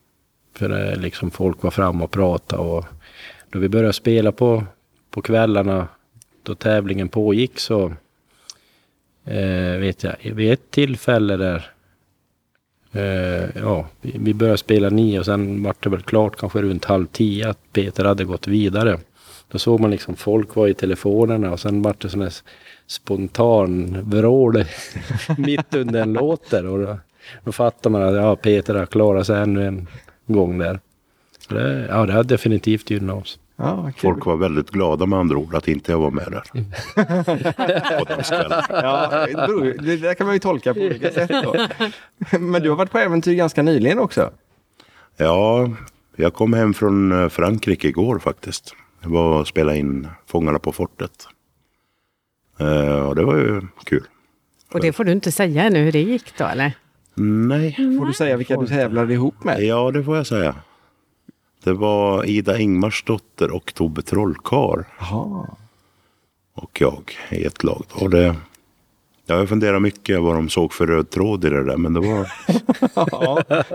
För 0.55 0.69
det 0.69 0.97
liksom 0.97 1.31
folk 1.31 1.63
var 1.63 1.71
fram 1.71 2.03
och 2.03 2.11
pratade 2.11 2.63
och 2.63 2.85
då 3.51 3.59
vi 3.59 3.69
började 3.69 3.93
spela 3.93 4.33
på, 4.33 4.65
på 5.11 5.23
kvällarna 5.23 5.89
då 6.43 6.55
tävlingen 6.55 7.09
pågick 7.09 7.61
så 7.61 7.93
eh, 9.25 9.79
vet 9.79 10.05
jag, 10.05 10.17
vid 10.23 10.53
ett 10.53 10.71
tillfälle 10.71 11.37
där 11.37 11.71
Eh, 12.93 13.63
ja, 13.63 13.87
vi, 14.01 14.17
vi 14.19 14.35
började 14.35 14.59
spela 14.59 14.91
nio 14.91 15.19
och 15.19 15.25
sen 15.25 15.63
var 15.63 15.75
det 15.81 15.89
väl 15.89 16.03
klart 16.03 16.37
kanske 16.37 16.63
runt 16.63 16.85
halv 16.85 17.07
tio 17.07 17.49
att 17.49 17.73
Peter 17.73 18.05
hade 18.05 18.25
gått 18.25 18.47
vidare. 18.47 18.99
Då 19.49 19.59
såg 19.59 19.81
man 19.81 19.91
liksom 19.91 20.17
folk 20.17 20.55
var 20.57 20.69
i 20.69 20.75
telefonerna 20.75 21.53
och 21.53 21.61
sen 21.61 21.83
var 21.83 21.95
det 21.99 22.09
sån 22.09 22.23
här 22.23 22.33
spontan 22.87 23.99
vrål 24.11 24.65
mitt 25.39 25.75
under 25.75 26.03
en 26.03 26.13
låt 26.13 26.51
där. 26.51 26.67
Och 26.67 26.79
då, 26.79 26.99
då 27.45 27.53
fattar 27.53 27.91
man 27.91 28.03
att 28.03 28.15
ja, 28.15 28.37
Peter 28.37 28.75
har 28.75 28.87
klarat 28.87 29.27
sig 29.27 29.43
ännu 29.43 29.67
en 29.67 29.87
gång 30.27 30.59
där. 30.59 30.81
Det, 31.49 31.87
ja, 31.89 32.07
det 32.07 32.13
har 32.13 32.25
definitivt 32.25 32.91
gynnat 32.91 33.23
oss. 33.23 33.39
Ja. 33.63 33.93
Folk 33.97 34.27
var 34.27 34.37
väldigt 34.37 34.71
glada 34.71 35.07
med 35.07 35.19
andra 35.19 35.37
ord 35.37 35.55
att 35.55 35.69
inte 35.69 35.93
jag 35.93 35.99
var 35.99 36.11
med 36.11 36.27
där. 36.33 36.43
På 37.99 38.05
danskvällen. 38.05 38.63
Ja, 38.69 39.27
det 39.83 39.97
där 39.97 40.15
kan 40.15 40.27
man 40.27 40.35
ju 40.37 40.39
tolka 40.41 40.75
på 40.75 40.81
olika 40.81 41.11
sätt. 41.11 41.31
Då. 41.31 41.67
Men 42.39 42.63
du 42.63 42.69
har 42.71 42.77
varit 42.77 42.91
på 42.91 42.99
äventyr 42.99 43.35
ganska 43.35 43.63
nyligen 43.63 43.99
också. 43.99 44.31
Ja, 45.17 45.71
jag 46.17 46.35
kom 46.35 46.53
hem 46.53 46.75
från 46.75 47.23
eh, 47.23 47.29
Frankrike 47.29 47.89
igår 47.89 48.19
faktiskt. 48.19 48.75
Jag 49.03 49.11
var 49.11 49.41
och 49.41 49.49
spelade 49.49 49.79
in 49.79 50.09
Fångarna 50.27 50.59
på 50.59 50.73
fortet. 50.73 51.27
Eh, 52.61 53.09
och 53.09 53.15
det 53.17 53.25
var 53.25 53.37
ju 53.37 53.63
kul. 53.85 54.05
Och 54.73 54.81
det 54.81 54.93
får 54.93 55.05
du 55.05 55.13
inte 55.13 55.33
säga 55.33 55.63
ännu 55.63 55.79
hur 55.79 55.93
det 55.93 56.03
gick 56.03 56.39
då 56.39 56.45
eller? 56.45 56.73
Nej, 57.15 57.75
Får 57.99 58.07
du 58.07 58.13
säga 58.13 58.37
vilka 58.37 58.57
du 58.57 58.67
tävlade 58.67 59.13
ihop 59.15 59.45
med? 59.45 59.63
ja 59.63 59.91
det 59.91 60.05
får 60.05 60.17
jag 60.17 60.27
säga. 60.27 60.55
Det 61.65 61.73
var 61.73 62.25
Ida 62.25 62.59
Ingmarsdotter 62.59 63.51
och 63.51 63.75
Tobbe 63.75 64.03
Trollkarl 64.03 64.83
och 66.55 66.81
jag 66.81 67.13
i 67.31 67.45
ett 67.45 67.65
lag. 67.65 67.85
Och 67.95 68.11
det, 68.11 68.37
ja, 69.27 69.37
jag 69.37 69.49
funderar 69.49 69.81
mycket 69.81 70.23
vad 70.23 70.35
de 70.35 70.49
såg 70.49 70.73
för 70.73 70.87
röd 70.87 71.11
tråd 71.11 71.45
i 71.45 71.51
det 71.51 71.65
där. 71.65 71.77
Men 71.77 71.93
det 71.95 72.01
var 72.01 72.29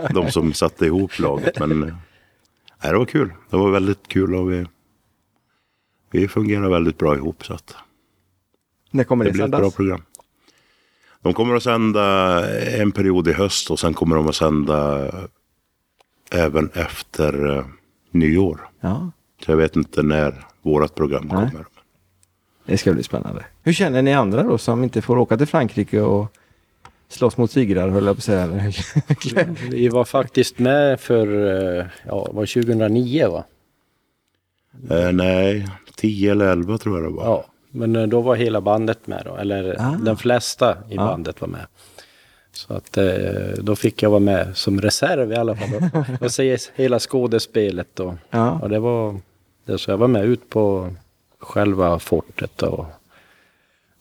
de 0.14 0.32
som 0.32 0.54
satte 0.54 0.86
ihop 0.86 1.20
laget. 1.20 1.60
Men 1.60 1.80
nej, 1.80 2.92
det 2.92 2.98
var 2.98 3.06
kul. 3.06 3.34
Det 3.50 3.58
var 3.58 3.72
väldigt 3.72 4.08
kul 4.08 4.36
och 4.36 4.52
vi, 4.52 4.66
vi 6.12 6.28
fungerar 6.28 6.70
väldigt 6.70 6.98
bra 6.98 7.16
ihop. 7.16 7.46
Så 7.46 7.54
att 7.54 7.76
När 8.92 9.04
kommer 9.04 9.26
det 9.26 9.32
det, 9.32 9.34
blir 9.34 9.46
ett 9.46 9.52
bra 9.52 9.72
program. 9.72 10.02
De 11.22 11.34
kommer 11.34 11.56
att 11.56 11.64
sända 11.64 12.40
en 12.82 12.92
period 12.92 13.28
i 13.28 13.34
höst 13.34 13.72
och 13.72 13.80
sen 13.80 13.94
kommer 13.94 14.16
de 14.16 14.28
att 14.28 14.36
sända 14.36 15.12
även 16.32 16.70
efter 16.74 17.58
eh, 17.58 17.66
nyår. 18.12 18.70
Ja, 18.80 19.12
Så 19.46 19.52
jag 19.52 19.58
vet 19.58 19.76
inte 19.76 20.04
när 20.04 20.46
vårat 20.62 20.96
program 20.96 21.30
Nej. 21.34 21.50
kommer. 21.52 21.66
det 22.66 22.78
ska 22.78 22.94
bli 22.94 23.04
spännande. 23.04 23.46
Hur 23.64 23.74
känner 23.74 24.02
ni 24.02 24.14
andra 24.14 24.44
då 24.44 24.58
som 24.58 24.84
inte 24.84 25.02
får 25.02 25.18
åka 25.18 25.38
till 25.38 25.48
Frankrike 25.48 26.02
och 26.02 26.28
slåss 27.10 27.38
mot 27.38 27.52
tigrar 27.52 27.90
höll 27.90 28.06
jag 28.06 28.16
på 28.16 28.20
att 28.20 28.24
säga. 28.24 28.48
Vi 29.72 29.88
var 29.90 30.06
faktiskt 30.06 30.60
med 30.60 31.00
för, 31.00 31.28
eh, 31.80 31.86
ja, 32.08 32.28
var 32.32 32.46
2009 32.46 33.30
va? 33.32 33.44
Eh, 34.90 35.12
nej, 35.12 35.68
10 35.96 36.32
eller 36.32 36.46
11 36.46 36.78
tror 36.78 37.02
jag 37.04 37.12
det 37.12 37.16
var. 37.16 37.24
Ja, 37.26 37.46
men 37.72 37.96
eh, 37.96 38.08
då 38.08 38.22
var 38.22 38.36
hela 38.36 38.62
bandet 38.62 39.08
med 39.08 39.22
då, 39.26 39.36
eller 39.36 39.76
Ah. 39.80 39.98
de 40.06 40.18
flesta 40.18 40.72
i 40.90 40.96
Ja. 40.96 41.06
bandet 41.06 41.42
var 41.42 41.48
med. 41.48 41.66
Så 42.56 42.74
att 42.74 42.98
eh, 42.98 43.06
då 43.58 43.76
fick 43.76 44.04
jag 44.04 44.10
vara 44.10 44.20
med 44.20 44.58
som 44.58 44.82
reserv 44.82 45.32
i 45.32 45.36
alla 45.36 45.56
fall. 45.56 45.70
Och, 46.22 46.32
se 46.32 46.58
hela 46.76 47.00
skådespelet 47.00 48.00
och, 48.00 48.14
Ja. 48.30 48.60
och 48.62 48.70
det 48.70 48.80
var, 48.80 49.20
det, 49.66 49.78
så 49.78 49.92
jag 49.92 49.98
var 49.98 50.08
med 50.08 50.26
ut 50.26 50.50
på 50.50 50.94
själva 51.40 52.00
fortet 52.00 52.62
och 52.64 52.86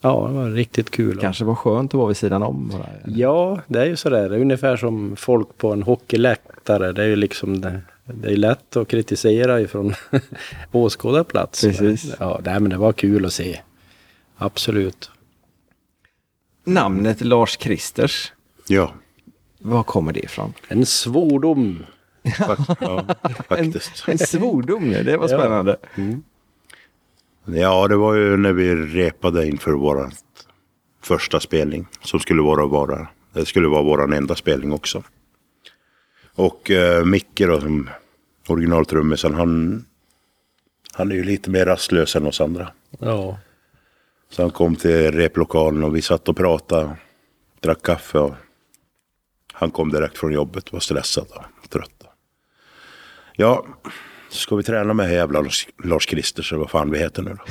ja, 0.01 0.27
det 0.29 0.35
var 0.35 0.51
riktigt 0.51 0.91
kul. 0.91 1.19
Kanske 1.21 1.45
var 1.45 1.55
skönt 1.55 1.91
att 1.95 1.99
vara 1.99 2.09
vid 2.09 2.17
sidan 2.17 2.43
om. 2.43 2.69
Bara. 2.73 2.87
Ja, 3.07 3.61
det 3.67 3.81
är 3.81 3.87
ju 3.87 3.97
sådär. 3.97 4.29
Det 4.29 4.37
är 4.37 4.41
ungefär 4.41 4.77
som 4.77 5.17
folk 5.17 5.59
på 5.59 5.73
en 5.73 5.83
hockeyläktare. 5.83 6.93
Det 6.93 7.03
är 7.03 7.07
ju 7.07 7.17
liksom 7.17 7.61
det, 7.61 7.81
det 8.05 8.33
är 8.33 8.37
lätt 8.37 8.77
att 8.77 8.89
kritisera 8.89 9.61
ifrån 9.61 9.95
åskådarplats. 10.73 11.61
Precis. 11.61 12.15
Ja, 12.21 12.41
nej, 12.45 12.61
men 12.61 12.71
det 12.71 12.77
var 12.77 12.93
kul 12.93 13.27
att 13.27 13.33
se. 13.33 13.61
Absolut. 14.37 15.11
Namnet 16.65 17.21
Lars 17.21 17.57
Kristers, 17.57 18.33
Ja, 18.69 18.95
var 19.59 19.83
kommer 19.83 20.13
det 20.13 20.21
ifrån? 20.21 20.55
En 20.69 20.87
svordom. 20.87 21.85
ja 22.81 23.07
faktiskt. 23.49 24.09
En 24.09 24.19
svordom, 24.19 24.91
det 24.91 25.17
var 25.17 25.29
Ja. 25.29 25.39
spännande. 25.39 25.77
Ja, 27.45 27.89
det 27.89 27.97
var 27.97 28.15
ju 28.15 28.37
när 28.37 28.53
vi 28.53 28.75
repade 28.75 29.47
inför 29.47 29.73
vår 29.73 30.11
första 31.03 31.41
spelning. 31.41 31.87
Som 32.01 32.21
skulle 32.21 32.43
vara, 32.43 32.67
vara, 32.67 33.09
det 33.33 33.45
skulle 33.47 33.69
vara 33.69 33.83
vår 33.83 34.15
enda 34.15 34.35
spelning 34.35 34.73
också. 34.73 35.03
Och 36.35 36.71
eh, 36.71 37.05
Micke 37.05 37.39
då, 37.47 37.61
som 37.61 37.91
originaltrummisen, 38.49 39.35
han, 39.35 39.85
han 40.93 41.11
är 41.11 41.15
ju 41.15 41.25
lite 41.25 41.51
mer 41.51 41.67
rastlös 41.67 42.17
än 42.17 42.27
oss 42.27 42.41
andra. 42.41 42.69
Ja. 42.99 43.39
Så 44.31 44.43
han 44.43 44.51
kom 44.51 44.77
till 44.77 45.13
replokalen 45.13 45.85
och 45.85 45.97
vi 45.97 46.03
satt 46.03 46.29
och 46.29 46.37
pratade, 46.37 46.97
drack 47.61 47.83
kaffe 47.83 48.19
och 48.19 48.35
han 49.55 49.71
kom 49.71 49.91
direkt 49.91 50.19
från 50.19 50.33
jobbet, 50.33 50.73
var 50.73 50.81
stressad 50.81 51.27
och 51.63 51.71
trött. 51.71 52.05
Ja, 53.37 53.67
ska 54.31 54.57
vi 54.57 54.63
träna 54.63 54.95
med 54.95 55.13
jävla 55.13 55.41
Lars- 55.43 55.69
Lars 55.85 56.07
Kristers 56.07 56.53
eller 56.53 56.61
vad 56.61 56.71
fan 56.71 56.91
vi 56.91 56.99
heter 56.99 57.23
nu 57.23 57.37
då? 57.37 57.43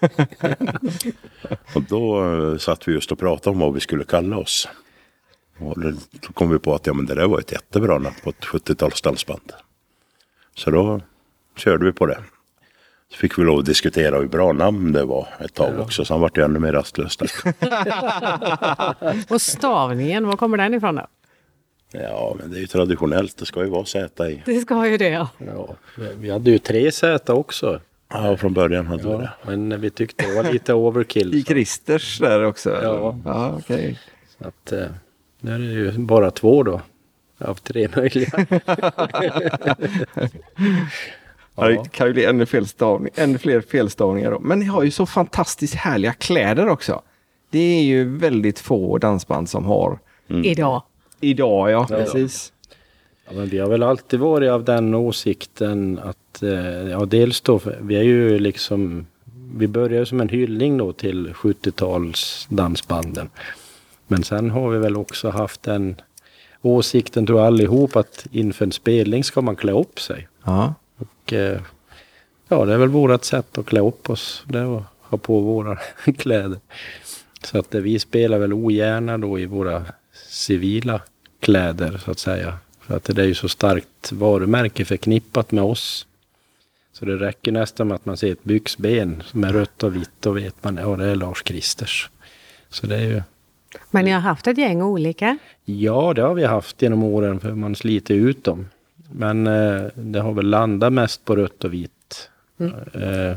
och 1.74 1.82
då 1.82 2.24
eh, 2.34 2.56
satt 2.58 2.88
vi 2.88 2.92
just 2.92 3.12
och 3.12 3.18
pratade 3.18 3.54
om 3.54 3.60
vad 3.60 3.74
vi 3.74 3.80
skulle 3.80 4.04
kalla 4.04 4.36
oss. 4.36 4.68
Och 5.58 5.80
då 5.80 5.92
kom 6.34 6.50
vi 6.50 6.58
på 6.58 6.74
att 6.74 6.86
ja, 6.86 6.92
men 6.92 7.06
det 7.06 7.14
där 7.14 7.28
var 7.28 7.38
ett 7.38 7.52
jättebra 7.52 7.98
namn 7.98 8.14
på 8.24 8.30
ett 8.30 8.44
70-tals 8.44 9.02
dansband. 9.02 9.52
Så 10.56 10.70
då 10.70 11.00
körde 11.56 11.84
vi 11.84 11.92
på 11.92 12.06
det. 12.06 12.18
Så 13.12 13.16
fick 13.16 13.38
vi 13.38 13.44
lov 13.44 13.58
att 13.58 13.64
diskutera 13.66 14.18
hur 14.18 14.28
bra 14.28 14.52
namn 14.52 14.92
det 14.92 15.04
var 15.04 15.28
ett 15.40 15.54
tag 15.54 15.80
också. 15.80 16.04
Så 16.04 16.14
han 16.14 16.20
vart 16.20 16.38
ju 16.38 16.44
ännu 16.44 16.58
mer 16.58 16.72
rastlös. 16.72 17.18
Och 19.30 19.42
stavningen, 19.42 20.26
var 20.26 20.36
kommer 20.36 20.56
den 20.56 20.74
ifrån 20.74 20.94
då? 20.94 21.06
Ja, 21.92 22.36
men 22.38 22.50
det 22.50 22.58
är 22.58 22.60
ju 22.60 22.66
traditionellt. 22.66 23.36
Det 23.36 23.46
ska 23.46 23.64
ju 23.64 23.70
vara 23.70 23.84
Z 23.84 24.28
i. 24.30 24.42
Det 24.46 24.60
ska 24.60 24.86
ju 24.86 24.96
det 24.96 25.08
ja. 25.08 25.28
ja. 25.38 25.74
Vi 26.16 26.30
hade 26.30 26.50
ju 26.50 26.58
tre 26.58 26.92
Z 26.92 27.32
också. 27.32 27.80
Ja, 28.12 28.36
från 28.36 28.54
början 28.54 28.86
hade 28.86 29.02
vi 29.02 29.10
Ja, 29.10 29.18
det. 29.18 29.30
men 29.46 29.80
vi 29.80 29.90
tyckte 29.90 30.26
det 30.26 30.34
var 30.42 30.52
lite 30.52 30.74
overkill. 30.74 31.34
I 31.34 31.42
Kristers 31.42 32.18
där 32.18 32.44
också? 32.44 32.70
Ja. 32.82 33.18
ja 33.24 33.54
okej. 33.58 33.98
Så 34.38 34.48
att, 34.48 34.72
eh, 34.72 34.86
nu 35.40 35.54
är 35.54 35.58
det 35.58 35.64
ju 35.64 35.98
bara 35.98 36.30
två 36.30 36.62
då. 36.62 36.80
Av 37.38 37.54
tre 37.54 37.88
möjliga. 37.96 38.46
Ja. 41.54 41.68
Det 41.68 41.90
kan 41.92 42.06
ju 42.06 42.12
bli 42.12 42.24
ännu, 42.24 42.46
felstavning, 42.46 43.12
ännu 43.16 43.38
fler 43.38 43.60
felstavningar 43.60 44.30
då. 44.30 44.38
Men 44.40 44.58
ni 44.58 44.64
har 44.64 44.82
ju 44.82 44.90
så 44.90 45.06
fantastiskt 45.06 45.74
härliga 45.74 46.12
kläder 46.12 46.68
också. 46.68 47.02
Det 47.50 47.78
är 47.78 47.82
ju 47.82 48.16
väldigt 48.18 48.58
få 48.58 48.98
dansband 48.98 49.48
som 49.48 49.64
har 49.64 49.98
Idag. 50.44 50.82
Idag, 51.20 51.70
ja. 51.70 51.86
Precis. 51.88 52.52
Ja, 53.26 53.32
men 53.36 53.48
vi 53.48 53.58
har 53.58 53.68
väl 53.68 53.82
alltid 53.82 54.20
varit 54.20 54.50
av 54.50 54.64
den 54.64 54.94
åsikten 54.94 56.00
att, 56.02 56.42
eh, 56.42 56.88
ja 56.90 57.04
dels 57.04 57.40
då, 57.40 57.60
vi 57.80 57.96
är 57.96 58.02
ju 58.02 58.38
liksom, 58.38 59.06
vi 59.54 59.68
började 59.68 60.06
som 60.06 60.20
en 60.20 60.28
hyllning 60.28 60.78
då 60.78 60.92
till 60.92 61.32
70-tals 61.34 62.46
dansbanden. 62.50 63.28
Men 64.06 64.22
sen 64.22 64.50
har 64.50 64.70
vi 64.70 64.78
väl 64.78 64.96
också 64.96 65.30
haft 65.30 65.62
den 65.62 65.96
åsikten 66.62 67.26
tror 67.26 67.38
jag 67.38 67.46
allihop 67.46 67.96
att 67.96 68.26
inför 68.32 68.64
en 68.64 68.72
spelning 68.72 69.24
ska 69.24 69.40
man 69.40 69.56
klä 69.56 69.72
upp 69.72 70.00
sig. 70.00 70.28
Ja. 70.44 70.74
Och 70.96 71.32
eh, 71.32 71.60
ja, 72.48 72.64
det 72.64 72.74
är 72.74 72.78
väl 72.78 72.88
vårat 72.88 73.24
sätt 73.24 73.58
att 73.58 73.66
klä 73.66 73.80
upp 73.80 74.10
oss. 74.10 74.44
Det 74.48 74.58
är 74.58 74.76
att 74.76 74.84
ha 75.00 75.18
på 75.18 75.40
våra 75.40 75.76
kläder. 76.18 76.58
Så 77.44 77.58
att 77.58 77.74
eh, 77.74 77.80
vi 77.80 77.98
spelar 77.98 78.38
väl 78.38 78.52
ogärna 78.52 79.18
då 79.18 79.38
i 79.38 79.46
våra 79.46 79.84
civila 80.30 81.00
kläder 81.40 82.00
så 82.04 82.10
att 82.10 82.18
säga. 82.18 82.58
För 82.80 82.96
att 82.96 83.04
det 83.04 83.22
är 83.22 83.26
ju 83.26 83.34
så 83.34 83.48
starkt 83.48 84.12
varumärke 84.12 84.84
förknippat 84.84 85.52
med 85.52 85.64
oss. 85.64 86.06
Så 86.92 87.04
det 87.04 87.16
räcker 87.16 87.52
nästan 87.52 87.88
med 87.88 87.94
att 87.94 88.06
man 88.06 88.16
ser 88.16 88.32
ett 88.32 88.44
byxben 88.44 89.22
som 89.26 89.44
är 89.44 89.52
rött 89.52 89.82
och 89.82 89.96
vitt. 89.96 90.10
Då 90.20 90.30
vet 90.32 90.64
man, 90.64 90.76
ja 90.76 90.96
det 90.96 91.04
är 91.06 91.14
Lars 91.14 91.42
Kristers. 91.42 92.10
Så 92.68 92.86
det 92.86 92.96
är 92.96 93.00
ju, 93.00 93.22
Men 93.90 94.04
ni 94.04 94.10
har 94.10 94.20
haft 94.20 94.46
ett 94.46 94.58
gäng 94.58 94.82
olika? 94.82 95.38
ja 95.64 96.12
det 96.14 96.22
har 96.22 96.34
vi 96.34 96.44
haft 96.44 96.82
genom 96.82 97.02
åren 97.02 97.40
för 97.40 97.52
man 97.54 97.74
sliter 97.76 98.14
ut 98.14 98.44
dem. 98.44 98.66
Men 99.12 99.46
eh, 99.46 99.82
det 99.94 100.20
har 100.20 100.32
väl 100.32 100.46
landat 100.50 100.92
mest 100.92 101.24
på 101.24 101.36
rött 101.36 101.64
och 101.64 101.72
vitt. 101.72 102.28
Eh, 102.94 103.36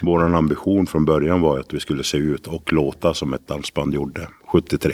Vår 0.00 0.34
ambition 0.36 0.86
från 0.86 1.04
början 1.04 1.40
var 1.40 1.58
att 1.58 1.74
vi 1.74 1.80
skulle 1.80 2.04
se 2.04 2.18
ut 2.18 2.46
och 2.46 2.72
låta 2.72 3.14
som 3.14 3.34
ett 3.34 3.46
dansband 3.48 3.94
gjorde 3.94 4.28
73. 4.46 4.92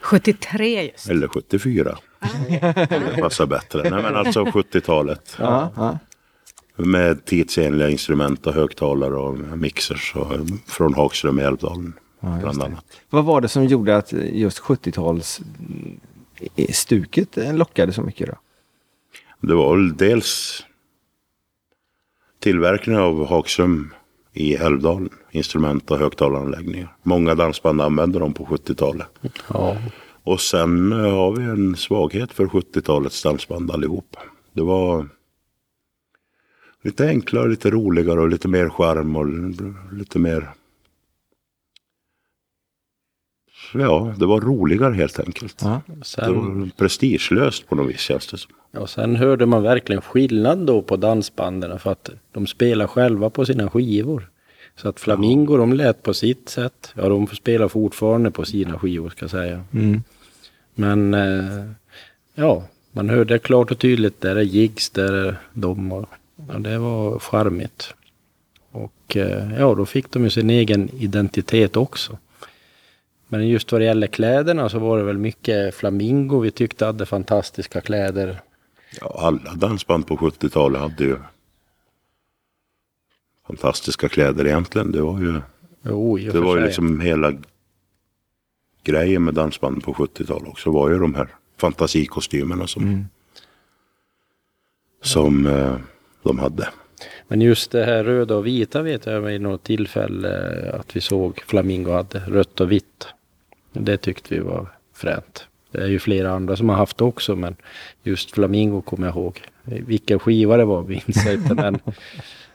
73 0.00 0.90
just. 0.92 1.08
Eller 1.10 1.28
74. 1.28 1.98
Det 2.48 3.18
passar 3.20 3.46
bättre. 3.46 3.90
Nej 3.90 4.02
men 4.02 4.16
alltså 4.16 4.44
70-talet. 4.44 5.36
Ja, 5.38 5.72
ja. 5.76 5.98
Med 6.84 7.24
tidsenliga 7.24 7.88
instrument 7.90 8.46
och 8.46 8.52
högtalare 8.54 9.14
och 9.16 9.58
mixers 9.58 10.16
och, 10.16 10.32
från 10.66 10.94
Hagström 10.94 11.40
i 11.40 11.42
Älvdalen. 11.42 11.92
bland 12.20 12.62
annat. 12.62 12.84
Vad 13.10 13.24
var 13.24 13.40
det 13.40 13.48
som 13.48 13.64
gjorde 13.64 13.96
att 13.96 14.12
just 14.12 14.58
70-tals 14.58 15.40
i- 16.56 16.72
stuket 16.72 17.38
eh, 17.38 17.54
lockade 17.54 17.92
så 17.92 18.02
mycket 18.02 18.26
då? 18.28 18.34
Det 19.40 19.54
var 19.54 19.76
väl 19.76 19.96
dels 19.96 20.64
tillverkningen 22.40 23.00
av 23.02 23.26
Hagström 23.26 23.94
i 24.38 24.54
Älvdalen. 24.54 25.10
Instrument 25.30 25.90
och 25.90 25.98
högtalaranläggningar. 25.98 26.96
Många 27.02 27.34
dansband 27.34 27.80
använde 27.80 28.18
dem 28.18 28.34
på 28.34 28.44
70-talet. 28.44 29.06
Ja, 29.48 29.76
Och 30.22 30.40
sen 30.40 30.92
eh, 30.92 30.98
har 30.98 31.36
vi 31.36 31.44
en 31.44 31.76
svaghet 31.76 32.32
för 32.32 32.46
70-talets 32.46 33.22
dansband 33.22 33.70
allihop. 33.70 34.16
Det 34.52 34.62
var 34.62 35.08
lite 36.82 37.08
enklare, 37.08 37.48
lite 37.48 37.70
roligare 37.70 38.20
och 38.20 38.28
lite 38.28 38.48
mer 38.48 38.68
charm 38.68 39.16
och 39.16 39.26
lite 39.92 40.18
mer... 40.18 40.48
Ja, 43.74 44.14
det 44.18 44.26
var 44.26 44.40
roligare 44.40 44.94
helt 44.94 45.20
enkelt. 45.20 45.60
Ja. 45.62 45.80
Det 45.86 46.04
sen, 46.04 46.34
var 46.34 46.70
prestigelöst 46.76 47.68
på 47.68 47.74
något 47.74 47.88
vis 47.88 48.00
känns 48.00 48.26
det 48.26 48.38
som. 48.38 48.52
ja, 48.72 48.86
sen 48.86 49.16
hörde 49.16 49.46
man 49.46 49.62
verkligen 49.62 50.02
skillnad 50.02 50.58
då 50.58 50.82
på 50.82 50.96
dansbanden 50.96 51.78
för 51.78 51.92
att 51.92 52.10
de 52.32 52.46
spelar 52.46 52.86
själva 52.86 53.30
på 53.30 53.46
sina 53.46 53.70
skivor. 53.70 54.28
Så 54.76 54.88
att 54.88 55.00
Flamingo 55.00 55.56
de 55.56 55.72
lät 55.72 56.02
på 56.02 56.14
sitt 56.14 56.48
sätt. 56.48 56.92
Ja, 56.94 57.08
de 57.08 57.26
spelar 57.26 57.68
fortfarande 57.68 58.30
på 58.30 58.44
sina 58.44 58.78
skivor 58.78 59.10
ska 59.10 59.22
jag 59.22 59.30
säga. 59.30 59.64
Mm. 59.72 60.02
Men 60.74 61.14
eh, 61.14 61.64
ja, 62.34 62.62
man 62.92 63.08
hörde 63.08 63.38
klart 63.38 63.70
och 63.70 63.78
tydligt 63.78 64.20
där 64.20 64.36
är 64.36 64.42
gigs, 64.42 64.90
där 64.90 65.12
är 65.12 65.36
de. 65.52 65.92
Och, 65.92 66.08
ja, 66.48 66.58
det 66.58 66.78
var 66.78 67.18
charmigt. 67.18 67.94
Och 68.70 69.16
eh, 69.16 69.58
ja, 69.58 69.74
då 69.74 69.86
fick 69.86 70.10
de 70.10 70.24
ju 70.24 70.30
sin 70.30 70.50
egen 70.50 70.88
identitet 70.98 71.76
också. 71.76 72.18
Men 73.28 73.48
just 73.48 73.72
vad 73.72 73.80
det 73.80 73.84
gäller 73.84 74.06
kläderna 74.06 74.68
så 74.68 74.78
var 74.78 74.98
det 74.98 75.04
väl 75.04 75.18
mycket 75.18 75.74
Flamingo 75.74 76.40
vi 76.40 76.50
tyckte 76.50 76.84
hade 76.84 77.06
fantastiska 77.06 77.80
kläder. 77.80 78.40
Ja, 79.00 79.14
alla 79.18 79.54
dansband 79.54 80.06
på 80.06 80.16
70-talet 80.16 80.80
hade 80.80 81.04
ju 81.04 81.16
fantastiska 83.46 84.08
kläder 84.08 84.46
egentligen. 84.46 84.92
Det 84.92 85.00
var 85.00 85.20
ju, 85.20 85.40
Jo, 85.82 86.16
det 86.16 86.40
var 86.40 86.56
ju 86.56 86.64
liksom 86.64 87.00
hela 87.00 87.32
grejen 88.82 89.24
med 89.24 89.34
dansband 89.34 89.84
på 89.84 89.92
70-talet 89.92 90.48
också. 90.48 90.70
var 90.70 90.90
ju 90.90 90.98
de 90.98 91.14
här 91.14 91.28
fantasikostymerna 91.56 92.66
som, 92.66 93.08
som 95.02 95.46
eh, 95.46 95.76
de 96.22 96.38
hade. 96.38 96.68
Men 97.28 97.40
just 97.40 97.70
det 97.70 97.84
här 97.84 98.04
röda 98.04 98.36
och 98.36 98.46
vita 98.46 98.82
vet 98.82 99.06
jag 99.06 99.20
vid 99.20 99.40
något 99.40 99.64
tillfälle 99.64 100.58
eh, 100.68 100.80
att 100.80 100.96
vi 100.96 101.00
såg 101.00 101.42
Flamingo 101.46 101.92
hade 101.92 102.18
rött 102.18 102.60
och 102.60 102.72
vitt. 102.72 103.06
Det 103.78 103.96
tyckte 103.96 104.34
vi 104.34 104.40
var 104.40 104.66
fränt. 104.94 105.46
Det 105.70 105.82
är 105.82 105.86
ju 105.86 105.98
flera 105.98 106.30
andra 106.30 106.56
som 106.56 106.68
har 106.68 106.76
haft 106.76 106.98
det 106.98 107.04
också 107.04 107.36
men 107.36 107.56
just 108.02 108.30
Flamingo 108.30 108.80
kommer 108.82 109.06
jag 109.06 109.16
ihåg. 109.16 109.42
Vilken 109.62 110.18
skiva 110.18 110.56
det 110.56 110.64
var 110.64 110.82
minns 110.82 111.24
jag 111.26 111.34
inte 111.34 111.54
men 111.54 111.78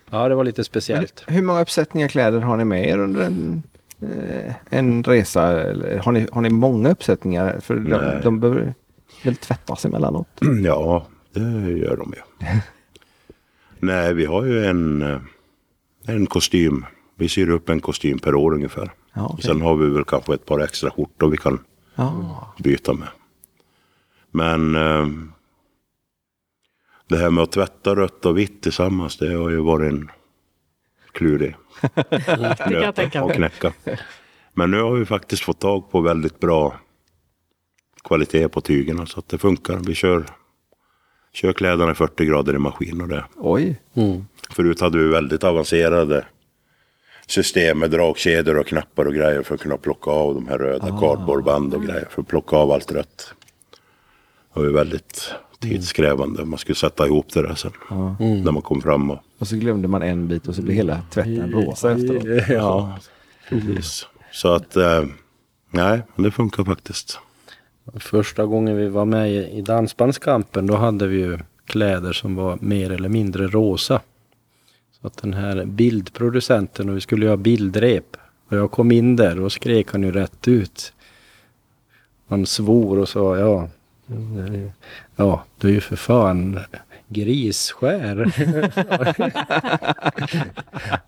ja 0.10 0.30
det 0.30 0.36
var 0.36 0.44
lite 0.44 0.63
speciellt. 0.63 1.24
Hur 1.27 1.42
många 1.42 1.62
uppsättningar 1.62 2.08
kläder 2.08 2.39
har 2.39 2.58
ni 2.58 2.65
med 2.65 2.88
er 2.89 2.98
under 2.98 3.22
en, 3.22 3.63
eh, 4.01 4.53
en 4.70 5.03
resa? 5.03 5.62
Eller 5.62 5.98
Har 5.98 6.12
ni, 6.12 6.27
har 6.32 6.42
ni 6.42 6.50
många 6.50 6.89
uppsättningar? 6.92 7.60
För 7.60 7.75
de, 7.75 7.82
Nej. 7.82 8.20
de 8.24 8.39
behöver 8.39 8.74
väl 9.24 9.36
tvättas 9.36 9.86
emellanåt? 9.86 10.27
Ja, 10.63 11.06
det 11.34 11.72
gör 11.72 11.98
de 11.98 12.13
ju. 12.15 12.48
Nej, 13.80 14.13
vi 14.13 14.25
har 14.25 14.46
ju 14.46 14.65
en, 14.65 15.01
eh, 15.01 15.20
en 16.08 16.25
kostym. 16.25 16.86
Vi 17.15 17.30
syr 17.30 17.50
upp 17.50 17.70
en 17.70 17.80
kostym 17.80 18.20
per 18.20 18.36
år 18.36 18.53
ungefär. 18.53 18.92
Ja, 19.13 19.29
okej. 19.34 19.43
Sen 19.43 19.62
har 19.62 19.75
vi 19.75 19.89
väl 19.89 20.03
kanske 20.03 20.34
ett 20.34 20.46
par 20.46 20.60
extra 20.60 20.91
skjortor 20.91 21.29
vi 21.29 21.38
kan 21.38 21.60
Ja. 21.96 22.53
byta 22.60 22.93
med. 22.93 23.08
Men 24.32 24.75
eh, 24.75 25.08
det 27.08 27.17
här 27.17 27.29
med 27.29 27.43
att 27.43 27.51
tvätta 27.51 27.96
rött 27.96 28.25
och 28.25 28.38
vitt 28.38 28.62
tillsammans, 28.63 29.17
det 29.17 29.34
har 29.36 29.50
ju 29.50 29.58
varit 29.62 29.91
en 29.93 30.12
klurig 31.12 31.55
tänka 32.96 33.24
att 33.24 33.34
knäcka. 33.34 33.74
Men 34.53 34.72
nu 34.72 34.82
har 34.82 34.91
vi 34.93 35.05
faktiskt 35.05 35.43
fått 35.43 35.60
tag 35.60 35.91
på 35.91 36.01
väldigt 36.01 36.39
bra 36.39 36.79
kvalitet 38.03 38.48
på 38.50 38.61
tygerna 38.61 39.05
så 39.05 39.20
att 39.20 39.27
det 39.29 39.37
funkar. 39.37 39.77
Vi 39.77 39.96
kör, 39.96 40.25
kör 41.33 41.53
kläderna 41.53 41.92
i 41.92 41.96
40 41.96 42.25
grader 42.25 42.55
i 42.55 42.57
maskin 42.57 43.01
och 43.01 43.07
det. 43.07 43.25
Oj. 43.35 43.81
Mm. 43.94 44.25
Förut 44.50 44.81
hade 44.81 44.98
vi 44.98 45.07
väldigt 45.07 45.44
avancerade 45.44 46.25
system 47.27 47.79
med 47.79 47.92
dragkedjor 47.92 48.57
och 48.57 48.68
knappar 48.68 49.05
och 49.05 49.14
grejer 49.14 49.44
för 49.44 49.55
att 49.55 49.62
kunna 49.62 49.77
plocka 49.77 50.12
av 50.12 50.36
de 50.36 50.48
här 50.48 50.57
röda 50.57 50.88
cardboardband 51.00 51.74
och 51.74 51.83
grejer 51.83 52.07
för 52.09 52.22
att 52.22 52.27
plocka 52.27 52.55
av 52.55 52.72
allt 52.72 52.92
rött. 52.92 53.33
Det 54.53 54.59
var 54.59 54.68
ju 54.68 54.74
väldigt 54.74 55.33
tidskrävande. 55.59 56.46
Man 56.46 56.59
skulle 56.59 56.75
sätta 56.75 57.05
ihop 57.05 57.33
det 57.33 57.42
där 57.42 57.55
sen. 57.55 57.72
När 58.20 58.51
man 58.51 58.62
kom 58.62 58.81
fram 58.81 59.12
och... 59.12 59.20
Och 59.38 59.48
så 59.48 59.55
glömde 59.55 59.88
man 59.88 60.01
en 60.01 60.27
bit 60.27 60.48
och 60.48 60.55
så 60.55 60.62
blev 60.62 60.75
hela 60.75 61.01
tvätten 61.12 61.51
rosa 61.51 61.92
efteråt. 61.92 62.44
Ja. 62.50 62.98
Precis. 63.50 64.07
Så 64.31 64.53
att... 64.53 64.75
Eh, 64.75 65.03
nej, 65.70 66.01
men 66.16 66.24
det 66.24 66.31
funkar 66.31 66.64
faktiskt. 66.64 67.20
Första 68.00 68.46
gången 68.46 68.77
vi 68.77 68.88
var 68.88 69.05
med 69.05 69.31
i 69.31 69.57
i 69.57 69.62
Dansbandskampen 69.62 70.68
då 70.68 70.75
hade 70.75 71.07
vi 71.07 71.18
ju 71.18 71.40
kläder 71.66 72.14
som 72.14 72.36
var 72.36 72.57
mer 72.62 72.92
eller 72.92 73.09
mindre 73.09 73.48
rosa. 73.48 74.01
Att 75.03 75.18
den 75.18 75.33
här 75.33 75.66
bildproducenten 75.66 76.89
och 76.89 76.96
vi 76.96 77.01
skulle 77.01 77.25
göra 77.25 77.37
bildrep. 77.37 78.18
Och 78.50 78.57
jag 78.57 78.72
kom 78.72 78.92
in 78.92 79.16
där 79.16 79.39
och 79.39 79.51
skrek 79.51 79.92
han 79.92 80.03
ju 80.03 80.11
rätt 80.11 80.48
ut. 80.48 80.94
Han 82.27 82.46
svor 82.46 83.00
och 83.00 83.09
sa 83.09 83.37
ja. 83.37 83.70
Ja, 85.16 85.44
du 85.57 85.68
är 85.68 85.74
ju 85.74 85.81
för 85.81 85.96
fan 85.96 86.59
grisskär. 87.07 88.33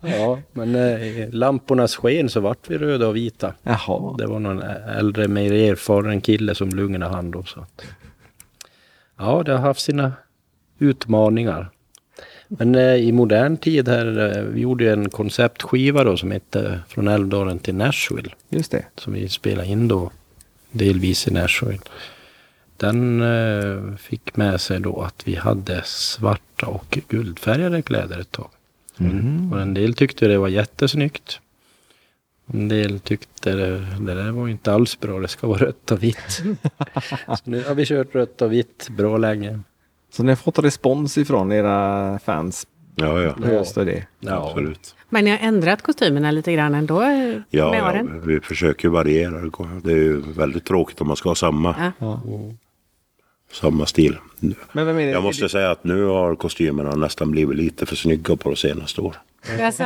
ja, 0.00 0.38
men 0.52 0.74
eh, 0.74 1.28
lampornas 1.30 1.96
sken 1.96 2.28
så 2.28 2.40
vart 2.40 2.70
vi 2.70 2.78
röda 2.78 3.08
och 3.08 3.16
vita. 3.16 3.54
Jaha. 3.62 4.16
Det 4.18 4.26
var 4.26 4.38
någon 4.38 4.62
äldre, 4.98 5.28
mer 5.28 5.52
erfaren 5.52 6.20
kille 6.20 6.54
som 6.54 6.68
lungorna 6.68 7.08
hand 7.08 7.32
då. 7.32 7.42
Så 7.42 7.66
ja, 9.18 9.42
det 9.42 9.52
har 9.52 9.58
haft 9.58 9.80
sina 9.80 10.12
utmaningar. 10.78 11.70
Men 12.48 12.74
eh, 12.74 12.94
i 12.94 13.12
modern 13.12 13.56
tid 13.56 13.88
här, 13.88 14.36
eh, 14.36 14.42
vi 14.42 14.60
gjorde 14.60 14.84
ju 14.84 14.92
en 14.92 15.10
konceptskiva 15.10 16.04
då 16.04 16.16
som 16.16 16.30
hette 16.30 16.80
Från 16.88 17.08
Älvdalen 17.08 17.58
till 17.58 17.74
Nashville. 17.74 18.30
Just 18.48 18.70
det. 18.70 18.84
Som 18.96 19.12
vi 19.12 19.28
spelade 19.28 19.68
in 19.68 19.88
då 19.88 20.10
delvis 20.70 21.28
i 21.28 21.30
Nashville. 21.30 21.80
Den 22.76 23.22
eh, 23.22 23.96
fick 23.96 24.36
med 24.36 24.60
sig 24.60 24.80
då 24.80 25.02
att 25.02 25.22
vi 25.28 25.34
hade 25.34 25.82
svarta 25.84 26.66
och 26.66 26.98
guldfärgade 27.08 27.82
kläder 27.82 28.18
ett 28.18 28.32
tag. 28.32 28.50
Och 29.52 29.60
en 29.60 29.74
del 29.74 29.94
tyckte 29.94 30.28
det 30.28 30.38
var 30.38 30.48
jättesnyggt. 30.48 31.40
En 32.52 32.68
del 32.68 33.00
tyckte 33.00 33.54
det, 33.54 33.78
det 34.00 34.14
där 34.14 34.30
var 34.30 34.48
inte 34.48 34.72
alls 34.72 35.00
bra, 35.00 35.20
det 35.20 35.28
ska 35.28 35.46
vara 35.46 35.58
rött 35.58 35.90
och 35.90 36.02
vitt. 36.02 36.30
Så 37.26 37.36
nu 37.44 37.64
har 37.64 37.74
vi 37.74 37.86
kört 37.86 38.14
rött 38.14 38.42
och 38.42 38.52
vitt 38.52 38.88
bra 38.90 39.16
länge. 39.16 39.60
Så 40.16 40.22
ni 40.22 40.28
har 40.28 40.36
fått 40.36 40.58
respons 40.58 41.18
ifrån 41.18 41.52
era 41.52 42.18
fans 42.18 42.66
Ja, 42.98 43.22
ja. 43.22 43.34
det? 43.84 44.06
Ja. 44.20 44.46
Absolut. 44.48 44.94
Men 45.08 45.24
ni 45.24 45.30
har 45.30 45.38
ändrat 45.38 45.82
kostymerna 45.82 46.30
lite 46.30 46.52
grann 46.52 46.74
ändå 46.74 47.02
Ja, 47.02 47.70
med 47.70 47.80
ja, 47.80 47.88
åren? 47.90 48.22
vi 48.26 48.40
försöker 48.40 48.88
variera. 48.88 49.50
Det 49.84 49.92
är 49.92 49.96
ju 49.96 50.20
väldigt 50.20 50.64
tråkigt 50.64 51.00
om 51.00 51.06
man 51.06 51.16
ska 51.16 51.28
ha 51.30 51.34
samma, 51.34 51.92
Ja. 51.98 52.20
samma 53.52 53.86
stil. 53.86 54.16
Men 54.72 54.86
vem 54.86 54.98
är 54.98 55.06
det? 55.06 55.12
Jag 55.12 55.22
måste 55.22 55.48
säga 55.48 55.70
att 55.70 55.84
nu 55.84 56.04
har 56.04 56.34
kostymerna 56.36 56.90
nästan 56.94 57.30
blivit 57.30 57.56
lite 57.56 57.86
för 57.86 57.96
snygga 57.96 58.36
på 58.36 58.50
de 58.50 58.56
senaste 58.56 59.00
åren. 59.00 59.20
Alltså, 59.60 59.82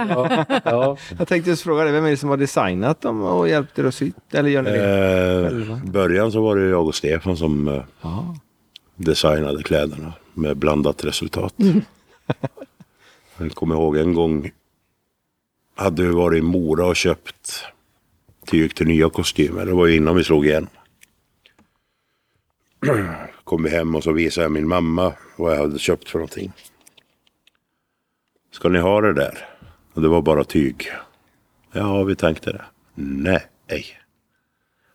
Ja, 0.65 0.97
Jag 1.19 1.29
tänkte 1.29 1.51
just 1.51 1.63
fråga 1.63 1.85
dig, 1.85 1.93
vem 1.93 2.05
är 2.05 2.11
det 2.11 2.17
som 2.17 2.29
har 2.29 2.37
designat 2.37 3.01
dem 3.01 3.23
och 3.23 3.49
hjälpt 3.49 3.79
er 3.79 3.85
att 3.85 3.95
sy? 3.95 4.13
Eller 4.33 4.51
gör 4.51 4.63
ni 4.63 4.71
det? 4.71 5.77
Eh, 5.77 5.87
I 5.87 5.91
början 5.91 6.33
så 6.33 6.43
var 6.43 6.57
det 6.57 6.69
jag 6.69 6.87
och 6.87 6.95
Stefan 6.95 7.37
som 7.37 7.69
eh, 7.69 7.83
Ja. 8.03 8.37
Designade 9.05 9.63
kläderna 9.63 10.13
med 10.35 10.57
blandat 10.57 11.05
resultat. 11.05 11.55
Jag 13.39 13.53
kommer 13.53 13.75
ihåg 13.75 13.97
en 13.97 14.15
gång 14.15 14.51
hade 15.75 16.03
vi 16.03 16.09
varit 16.09 16.39
i 16.39 16.43
Mora 16.43 16.87
och 16.87 16.97
köpt 16.97 17.65
tyg 18.47 18.75
till 18.75 18.87
nya 18.87 19.11
kostymer. 19.11 19.67
Det 19.67 19.73
var 19.73 19.87
ju 19.87 19.97
innan 19.97 20.17
vi 20.17 20.25
slog 20.25 20.47
igen. 20.47 20.69
Kom 23.45 23.63
vi 23.63 23.71
hem 23.71 23.95
och 23.95 24.05
så 24.05 24.13
visade 24.13 24.45
jag 24.45 24.53
min 24.53 24.69
mamma 24.69 25.13
vad 25.37 25.53
jag 25.53 25.59
hade 25.59 25.79
köpt 25.79 26.09
för 26.09 26.19
någonting. 26.19 26.53
Ska 28.53 28.69
ni 28.69 28.79
ha 28.79 29.01
det 29.01 29.13
där? 29.13 29.49
Och 29.93 30.03
det 30.03 30.09
var 30.09 30.23
bara 30.23 30.45
tyg. 30.45 30.93
Ja, 31.73 32.03
vi 32.03 32.17
tänkte 32.17 32.53
det. 32.53 32.65
Nej. 32.95 34.00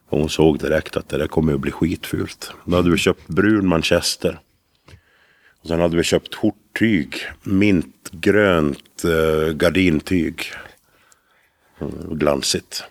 Och 0.10 0.20
hon 0.20 0.30
såg 0.30 0.60
direkt 0.60 0.98
att 0.98 1.10
det 1.10 1.18
där 1.18 1.28
kommer 1.28 1.54
att 1.54 1.60
bli 1.60 1.72
skitfult. 1.72 2.52
Då 2.65 2.76
hade 2.76 2.91
vi 2.91 2.98
köpt 2.98 3.28
brun 3.28 3.68
manchester. 3.68 4.39
Och 5.62 5.68
sen 5.68 5.80
hade 5.80 5.98
vi 5.98 6.04
köpt 6.04 6.36
skjorttyg. 6.36 7.15
Mintgrönt 7.44 9.04
eh, 9.04 9.54
gardintyg. 9.54 10.44
Mm, 11.80 12.18
glansigt. 12.18 12.84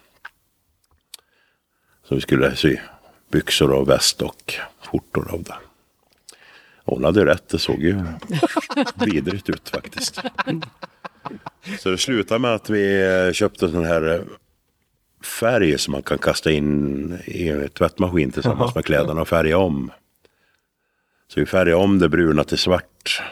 Som 2.05 2.17
vi 2.17 2.21
skulle 2.21 2.57
sy 2.57 2.77
byxor 3.31 3.71
och 3.71 3.89
väst 3.89 4.23
och 4.23 4.55
skjortor 4.87 5.31
av 5.31 5.43
det. 5.43 5.55
Hon 6.85 7.05
hade 7.05 7.27
rätt, 7.27 7.49
det 7.49 7.59
såg 7.59 7.83
ju 7.83 8.05
vidrigt 8.95 9.51
ut 9.51 9.69
faktiskt. 9.69 10.21
Så 11.79 11.91
det 11.91 11.99
slutade 11.99 12.41
med 12.41 12.55
att 12.55 12.71
vi 12.71 13.31
köpte 13.35 13.69
sån 13.69 13.85
här 13.85 14.15
eh, 14.15 14.25
färg 15.27 15.79
som 15.79 15.93
man 15.93 16.03
kan 16.03 16.19
kasta 16.19 16.51
in 16.51 17.19
i 17.25 17.49
en 17.49 17.69
tvättmaskin 17.69 18.31
tillsammans 18.31 18.75
med 18.75 18.85
kläderna 18.85 19.21
och 19.21 19.29
färga 19.29 19.59
om. 19.59 19.91
Så 21.29 21.41
vi 21.41 21.47
färgade 21.47 21.75
om 21.75 21.99
det 21.99 22.09
bruna 22.09 22.45
till 22.45 22.59
svart. 22.59 23.23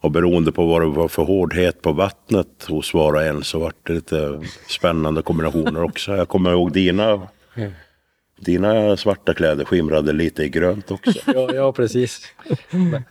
Och 0.00 0.10
beroende 0.10 0.52
på 0.52 0.66
vad 0.66 0.82
det 0.82 0.86
var 0.86 1.08
för 1.08 1.22
hårdhet 1.22 1.82
på 1.82 1.92
vattnet 1.92 2.66
hos 2.68 2.94
var 2.94 3.12
och 3.12 3.22
en 3.22 3.44
så 3.44 3.58
var 3.58 3.72
det 3.82 3.92
lite 3.92 4.40
spännande 4.68 5.22
kombinationer 5.22 5.82
också. 5.82 6.16
Jag 6.16 6.28
kommer 6.28 6.50
ihåg 6.50 6.72
dina, 6.72 7.28
dina 8.40 8.96
svarta 8.96 9.34
kläder 9.34 9.64
skimrade 9.64 10.12
lite 10.12 10.42
i 10.44 10.48
grönt 10.48 10.90
också. 10.90 11.12
Ja, 11.34 11.54
ja 11.54 11.72
precis. 11.72 12.22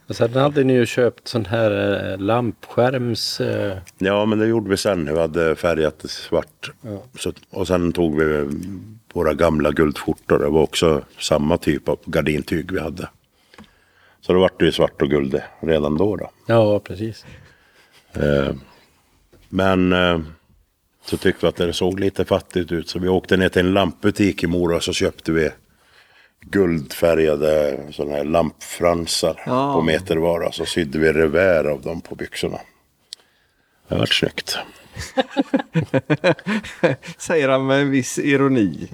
Och 0.07 0.15
sen 0.15 0.33
hade 0.33 0.63
ni 0.63 0.73
ju 0.73 0.85
köpt 0.85 1.27
sån 1.27 1.45
här 1.45 1.71
eh, 2.11 2.17
lampskärms... 2.17 3.41
Eh, 3.41 3.77
Ja, 3.97 4.25
men 4.25 4.39
det 4.39 4.47
gjorde 4.47 4.69
vi 4.69 4.77
sen. 4.77 5.13
Vi 5.13 5.19
hade 5.19 5.55
färgat 5.55 6.01
svart. 6.09 6.71
Så, 7.19 7.33
och 7.49 7.67
sen 7.67 7.91
tog 7.91 8.19
vi 8.21 8.47
våra 9.13 9.33
gamla 9.33 9.71
guldskjortor. 9.71 10.39
Det 10.39 10.49
var 10.49 10.61
också 10.61 11.01
samma 11.19 11.57
typ 11.57 11.89
av 11.89 11.99
gardintyg 12.05 12.71
vi 12.71 12.79
hade. 12.79 13.09
Så 14.21 14.33
då 14.33 14.39
vart 14.39 14.59
det 14.59 14.65
ju 14.65 14.71
svart 14.71 15.01
och 15.01 15.09
guld 15.09 15.41
redan 15.59 15.97
då. 15.97 16.15
då. 16.15 16.29
ja, 16.45 16.79
precis. 16.79 17.25
Eh, 18.13 18.55
men 19.49 19.93
så 21.05 21.17
tyckte 21.17 21.45
vi 21.45 21.49
att 21.49 21.55
det 21.55 21.73
såg 21.73 21.99
lite 21.99 22.25
fattigt 22.25 22.71
ut. 22.71 22.89
Så 22.89 22.99
vi 22.99 23.07
åkte 23.07 23.37
ner 23.37 23.49
till 23.49 23.65
en 23.65 23.73
lampbutik 23.73 24.43
i 24.43 24.47
Mora 24.47 24.75
och 24.75 24.83
så 24.83 24.93
köpte 24.93 25.31
vi 25.31 25.49
guldfärgade 26.41 27.79
sådana 27.91 28.15
här 28.15 28.23
lampfransar 28.23 29.41
Ja. 29.45 29.73
på 29.73 29.81
metervara. 29.81 30.51
Så 30.51 30.65
sydde 30.65 30.99
vi 30.99 31.13
revär 31.13 31.65
av 31.65 31.81
dem 31.81 32.01
på 32.01 32.15
byxorna. 32.15 32.59
Det 33.87 33.95
vart 33.95 34.13
snyggt. 34.13 34.57
Säger 37.17 37.49
han 37.49 37.65
med 37.65 37.81
en 37.81 37.91
viss 37.91 38.19
ironi. 38.19 38.87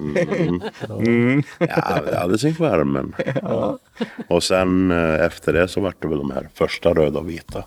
Ja, 1.58 2.00
det 2.10 2.16
hade 2.18 2.38
sin 2.38 2.54
charm. 2.54 2.92
Men... 2.92 3.14
Och 4.28 4.42
sen 4.42 4.90
eh, 4.90 5.24
efter 5.24 5.52
det 5.52 5.68
så 5.68 5.80
vart 5.80 6.02
det 6.02 6.08
väl 6.08 6.18
de 6.18 6.30
här 6.30 6.48
första 6.54 6.94
röda 6.94 7.18
och 7.18 7.30
vita. 7.30 7.64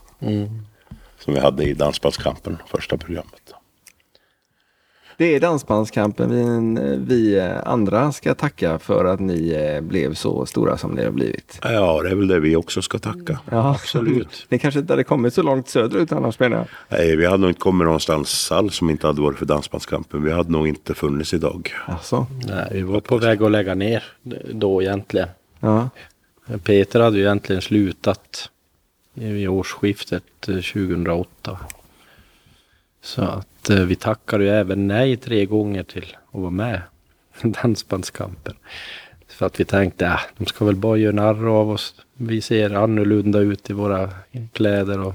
Som 1.19 1.33
vi 1.33 1.39
hade 1.39 1.63
i 1.63 1.73
Dansbandskampen, 1.73 2.57
första 2.67 2.97
programmet. 2.97 3.53
Det 5.19 5.35
är 5.35 5.39
Dansbandskampen 5.39 6.29
vi, 6.29 7.15
vi 7.15 7.41
andra 7.65 8.11
ska 8.11 8.35
tacka 8.35 8.79
för 8.79 9.05
att 9.05 9.19
ni 9.19 9.49
eh, 9.49 9.81
blev 9.81 10.13
så 10.13 10.45
stora 10.45 10.77
som 10.77 10.91
ni 10.91 11.03
har 11.03 11.11
blivit. 11.11 11.59
Ja, 11.61 12.01
det 12.03 12.09
är 12.09 12.15
väl 12.15 12.27
det 12.27 12.39
vi 12.39 12.55
också 12.55 12.81
ska 12.81 12.99
tacka. 12.99 13.39
Ja, 13.51 13.71
Absolut. 13.71 14.45
Ni 14.49 14.59
kanske 14.59 14.79
inte 14.79 14.93
hade 14.93 15.03
kommit 15.03 15.33
så 15.33 15.41
långt 15.43 15.69
söderut 15.69 16.11
annars 16.11 16.39
menar 16.39 16.57
jag. 16.57 16.67
Nej, 16.89 17.15
vi 17.15 17.25
hade 17.25 17.37
nog 17.37 17.49
inte 17.49 17.59
kommit 17.59 17.85
någonstans 17.85 18.51
alls 18.51 18.81
om 18.81 18.89
inte 18.89 19.07
hade 19.07 19.21
varit 19.21 19.37
för 19.37 19.45
Dansbandskampen. 19.45 20.23
Vi 20.23 20.31
hade 20.31 20.51
nog 20.51 20.67
inte 20.67 20.93
funnits 20.93 21.33
idag. 21.33 21.71
Alltså, 21.85 22.27
Nej, 22.47 22.69
vi 22.71 22.81
var 22.81 22.99
på 22.99 23.17
väg 23.17 23.43
att 23.43 23.51
lägga 23.51 23.75
ner 23.75 24.03
då 24.53 24.81
egentligen. 24.81 25.29
ja. 25.59 25.89
Peter 26.63 26.99
hade 26.99 27.17
ju 27.17 27.23
egentligen 27.23 27.61
slutat 27.61 28.49
i 29.13 29.47
årsskiftet 29.47 30.23
eh, 30.47 30.55
2008. 30.55 31.59
Så 33.01 33.21
att 33.21 33.48
eh, 33.69 33.79
vi 33.79 33.95
tackade 33.95 34.43
ju 34.43 34.49
även 34.49 34.87
nej 34.87 35.17
tre 35.17 35.45
gånger 35.45 35.83
till 35.83 36.15
att 36.31 36.41
vara 36.41 36.51
med 36.51 36.81
i 37.43 37.47
Dansbandskampen. 37.61 38.55
För 39.27 39.45
att 39.45 39.59
vi 39.59 39.65
tänkte, 39.65 40.05
äh, 40.05 40.19
de 40.37 40.45
ska 40.45 40.65
väl 40.65 40.75
bara 40.75 40.97
göra 40.97 41.15
narr 41.15 41.47
av 41.47 41.71
oss. 41.71 41.95
Vi 42.13 42.41
ser 42.41 42.73
annorlunda 42.73 43.39
ut 43.39 43.69
i 43.69 43.73
våra 43.73 44.09
kläder 44.53 44.99
och 44.99 45.13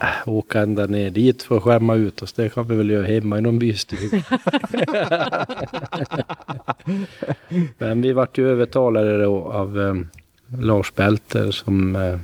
äh, 0.00 0.28
åka 0.28 0.60
ända 0.60 0.86
ner 0.86 1.10
dit 1.10 1.42
för 1.42 1.56
att 1.56 1.62
skämma 1.62 1.94
ut 1.94 2.22
oss. 2.22 2.32
Det 2.32 2.48
kan 2.48 2.68
vi 2.68 2.76
väl 2.76 2.90
göra 2.90 3.06
hemma 3.06 3.38
i 3.38 3.40
någon 3.40 3.58
bystuga. 3.58 4.22
Men 7.78 8.02
vi 8.02 8.12
vart 8.12 8.38
ju 8.38 8.50
övertalade 8.50 9.22
då 9.22 9.52
av 9.52 9.80
eh, 9.80 9.94
Lars 10.58 10.94
Belter 10.94 11.50
som 11.50 11.96
eh, 11.96 12.18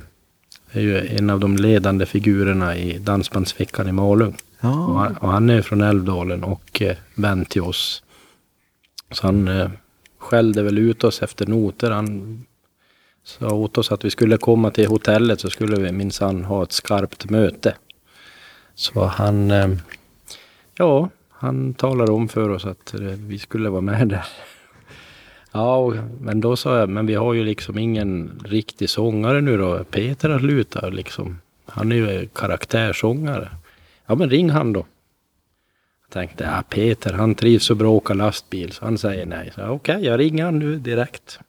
är 0.71 0.81
ju 0.81 0.97
en 0.97 1.29
av 1.29 1.39
de 1.39 1.55
ledande 1.55 2.05
figurerna 2.05 2.77
i 2.77 2.97
Dansbandsveckan 2.97 3.87
i 3.87 3.91
Malung. 3.91 4.35
Och 4.61 4.99
han, 4.99 5.17
och 5.17 5.29
han 5.29 5.49
är 5.49 5.61
från 5.61 5.81
Älvdalen 5.81 6.43
och 6.43 6.81
eh, 6.81 6.97
vän 7.15 7.45
till 7.45 7.61
oss. 7.61 8.03
Så 9.11 9.27
han 9.27 9.47
eh, 9.47 9.69
skällde 10.17 10.63
väl 10.63 10.77
ut 10.77 11.03
oss 11.03 11.21
efter 11.21 11.47
noter. 11.47 11.91
Han 11.91 12.45
sa 13.23 13.53
åt 13.53 13.77
oss 13.77 13.91
att 13.91 14.05
vi 14.05 14.09
skulle 14.09 14.37
komma 14.37 14.71
till 14.71 14.87
hotellet 14.87 15.39
så 15.39 15.49
skulle 15.49 15.79
vi 15.79 15.91
minsann 15.91 16.43
ha 16.43 16.63
ett 16.63 16.71
skarpt 16.71 17.29
möte. 17.29 17.75
Så 18.75 19.05
han, 19.05 19.51
eh, 19.51 19.69
ja, 20.77 21.09
han 21.29 21.73
talade 21.73 22.11
om 22.11 22.29
för 22.29 22.49
oss 22.49 22.65
att 22.65 22.93
eh, 22.93 22.99
vi 23.01 23.39
skulle 23.39 23.69
vara 23.69 23.81
med 23.81 24.07
där. 24.07 24.25
Ja, 25.51 25.77
och, 25.77 25.95
men 26.21 26.41
då 26.41 26.55
sa 26.55 26.79
jag, 26.79 26.89
men 26.89 27.05
vi 27.05 27.15
har 27.15 27.33
ju 27.33 27.43
liksom 27.43 27.77
ingen 27.77 28.41
riktig 28.45 28.89
sångare 28.89 29.41
nu 29.41 29.57
då. 29.57 29.83
Peter 29.83 30.29
har 30.29 30.39
slutat 30.39 30.93
liksom. 30.93 31.39
Han 31.65 31.91
är 31.91 31.95
ju 31.95 32.27
karaktärsångare. 32.27 33.49
Ja, 34.07 34.15
men 34.15 34.29
ring 34.29 34.49
han 34.49 34.73
då. 34.73 34.85
Jag 36.05 36.13
tänkte, 36.13 36.43
ja 36.43 36.63
Peter 36.69 37.13
han 37.13 37.35
trivs 37.35 37.63
så 37.65 37.75
bra 37.75 37.87
att 37.87 38.03
åka 38.03 38.13
lastbil 38.13 38.71
så 38.71 38.85
han 38.85 38.97
säger 38.97 39.25
nej. 39.25 39.53
Okej, 39.57 40.05
jag 40.05 40.19
ringer 40.19 40.45
han 40.45 40.59
nu 40.59 40.75
direkt. 40.75 41.39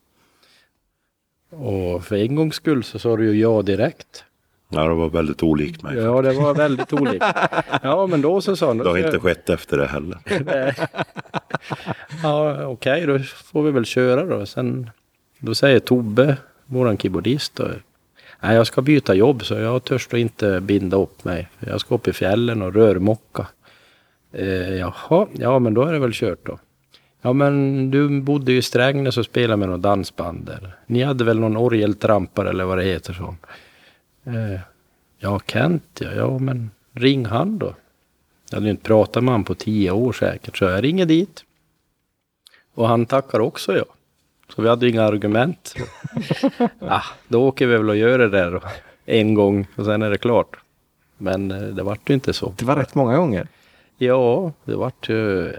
Och 1.51 2.05
för 2.05 2.17
en 2.17 2.35
gångs 2.35 2.55
skull 2.55 2.85
så 2.85 2.99
sa 2.99 3.17
du 3.17 3.25
ju 3.35 3.41
ja 3.41 3.63
direkt. 3.63 4.25
Ja, 4.71 4.89
det 4.89 4.95
var 4.95 5.09
väldigt 5.09 5.43
olikt 5.43 5.83
mig. 5.83 5.97
Ja, 5.97 6.23
det 6.23 6.33
var 6.33 6.55
väldigt 6.55 6.93
olikt. 7.01 7.25
Ja, 7.83 8.07
men 8.07 8.23
då 8.23 8.41
så 8.41 8.57
sa 8.57 8.67
han. 8.67 8.79
Det 8.79 8.89
har 8.89 8.99
inte 8.99 9.19
skett 9.21 9.51
efter 9.51 9.77
det 9.79 9.87
heller. 9.87 10.19
Ja, 12.23 12.67
okej, 12.67 13.07
då 13.07 13.19
får 13.19 13.63
vi 13.63 13.71
väl 13.71 13.85
köra 13.85 14.25
då. 14.25 14.47
Sen, 14.47 14.91
då 15.39 15.55
säger 15.55 15.79
Tobbe, 15.79 16.37
våran 16.67 16.99
keyboardist, 16.99 17.61
nej 18.41 18.57
jag 18.57 18.67
ska 18.67 18.83
byta 18.83 19.15
jobb 19.15 19.45
så 19.45 19.55
jag 19.55 19.85
törs 19.85 20.09
då 20.09 20.17
inte 20.17 20.61
binda 20.61 20.97
upp 20.97 21.25
mig. 21.25 21.49
Jag 21.61 21.81
ska 21.81 21.95
upp 21.95 22.09
i 22.09 22.13
fjällen 22.13 22.63
och 22.63 22.75
rörmocka. 22.75 23.47
Eh, 24.33 24.75
jaha, 24.75 25.27
ja 25.33 25.59
men 25.59 25.75
då 25.75 25.83
är 25.83 25.93
det 25.93 25.99
väl 25.99 26.13
kört 26.13 26.47
då. 26.47 26.59
Ja 27.23 27.33
men 27.33 27.91
du 27.91 28.21
bodde 28.21 28.53
ju 28.53 28.59
i 28.59 28.63
Strängnäs 28.63 29.19
och 29.19 29.25
spelade 29.25 29.57
med 29.57 29.69
någon 29.69 29.83
dansband 29.83 30.47
där. 30.47 30.77
Ni 30.87 31.03
hade 31.03 31.25
väl 31.25 31.39
någon 31.39 31.57
orgeltrampare 31.57 32.51
eller 32.51 32.65
vad 32.65 32.79
det 32.79 32.85
heter 32.85 33.13
så. 33.13 33.35
Eh, 34.25 34.61
ja 35.19 35.41
Kent 35.47 36.01
ja, 36.01 36.13
ja 36.13 36.39
men 36.39 36.71
ring 36.93 37.27
han 37.27 37.59
då. 37.59 37.75
Jag 38.51 38.57
hade 38.57 38.67
ju 38.67 38.71
inte 38.71 38.85
pratat 38.85 39.25
med 39.25 39.33
han 39.33 39.45
på 39.45 39.55
tio 39.55 39.91
år 39.91 40.13
säkert 40.13 40.57
så 40.57 40.65
jag 40.65 40.85
ringer 40.85 41.07
dit. 41.07 41.45
Och 42.75 42.89
han 42.89 43.07
tackar 43.07 43.41
också 43.41 43.77
ja. 43.77 43.85
Så 44.55 44.63
vi 44.63 44.69
hade 44.69 44.87
ju 44.87 44.93
inga 44.93 45.03
argument. 45.03 45.75
ah, 46.81 47.05
då 47.29 47.49
åker 47.49 47.67
vi 47.67 47.77
väl 47.77 47.89
och 47.89 47.97
gör 47.97 48.19
det 48.19 48.29
där 48.29 48.61
en 49.07 49.35
gång 49.35 49.67
och 49.77 49.85
sen 49.85 50.03
är 50.03 50.11
det 50.11 50.19
klart. 50.19 50.57
Men 51.19 51.51
eh, 51.51 51.61
det 51.61 51.83
vart 51.83 52.11
ju 52.11 52.15
inte 52.15 52.33
så. 52.33 52.55
Det 52.59 52.65
var 52.65 52.77
rätt 52.77 52.95
många 52.95 53.17
gånger. 53.17 53.49
Ja, 53.97 54.53
det 54.65 54.77
vart 54.77 55.09
ju 55.09 55.53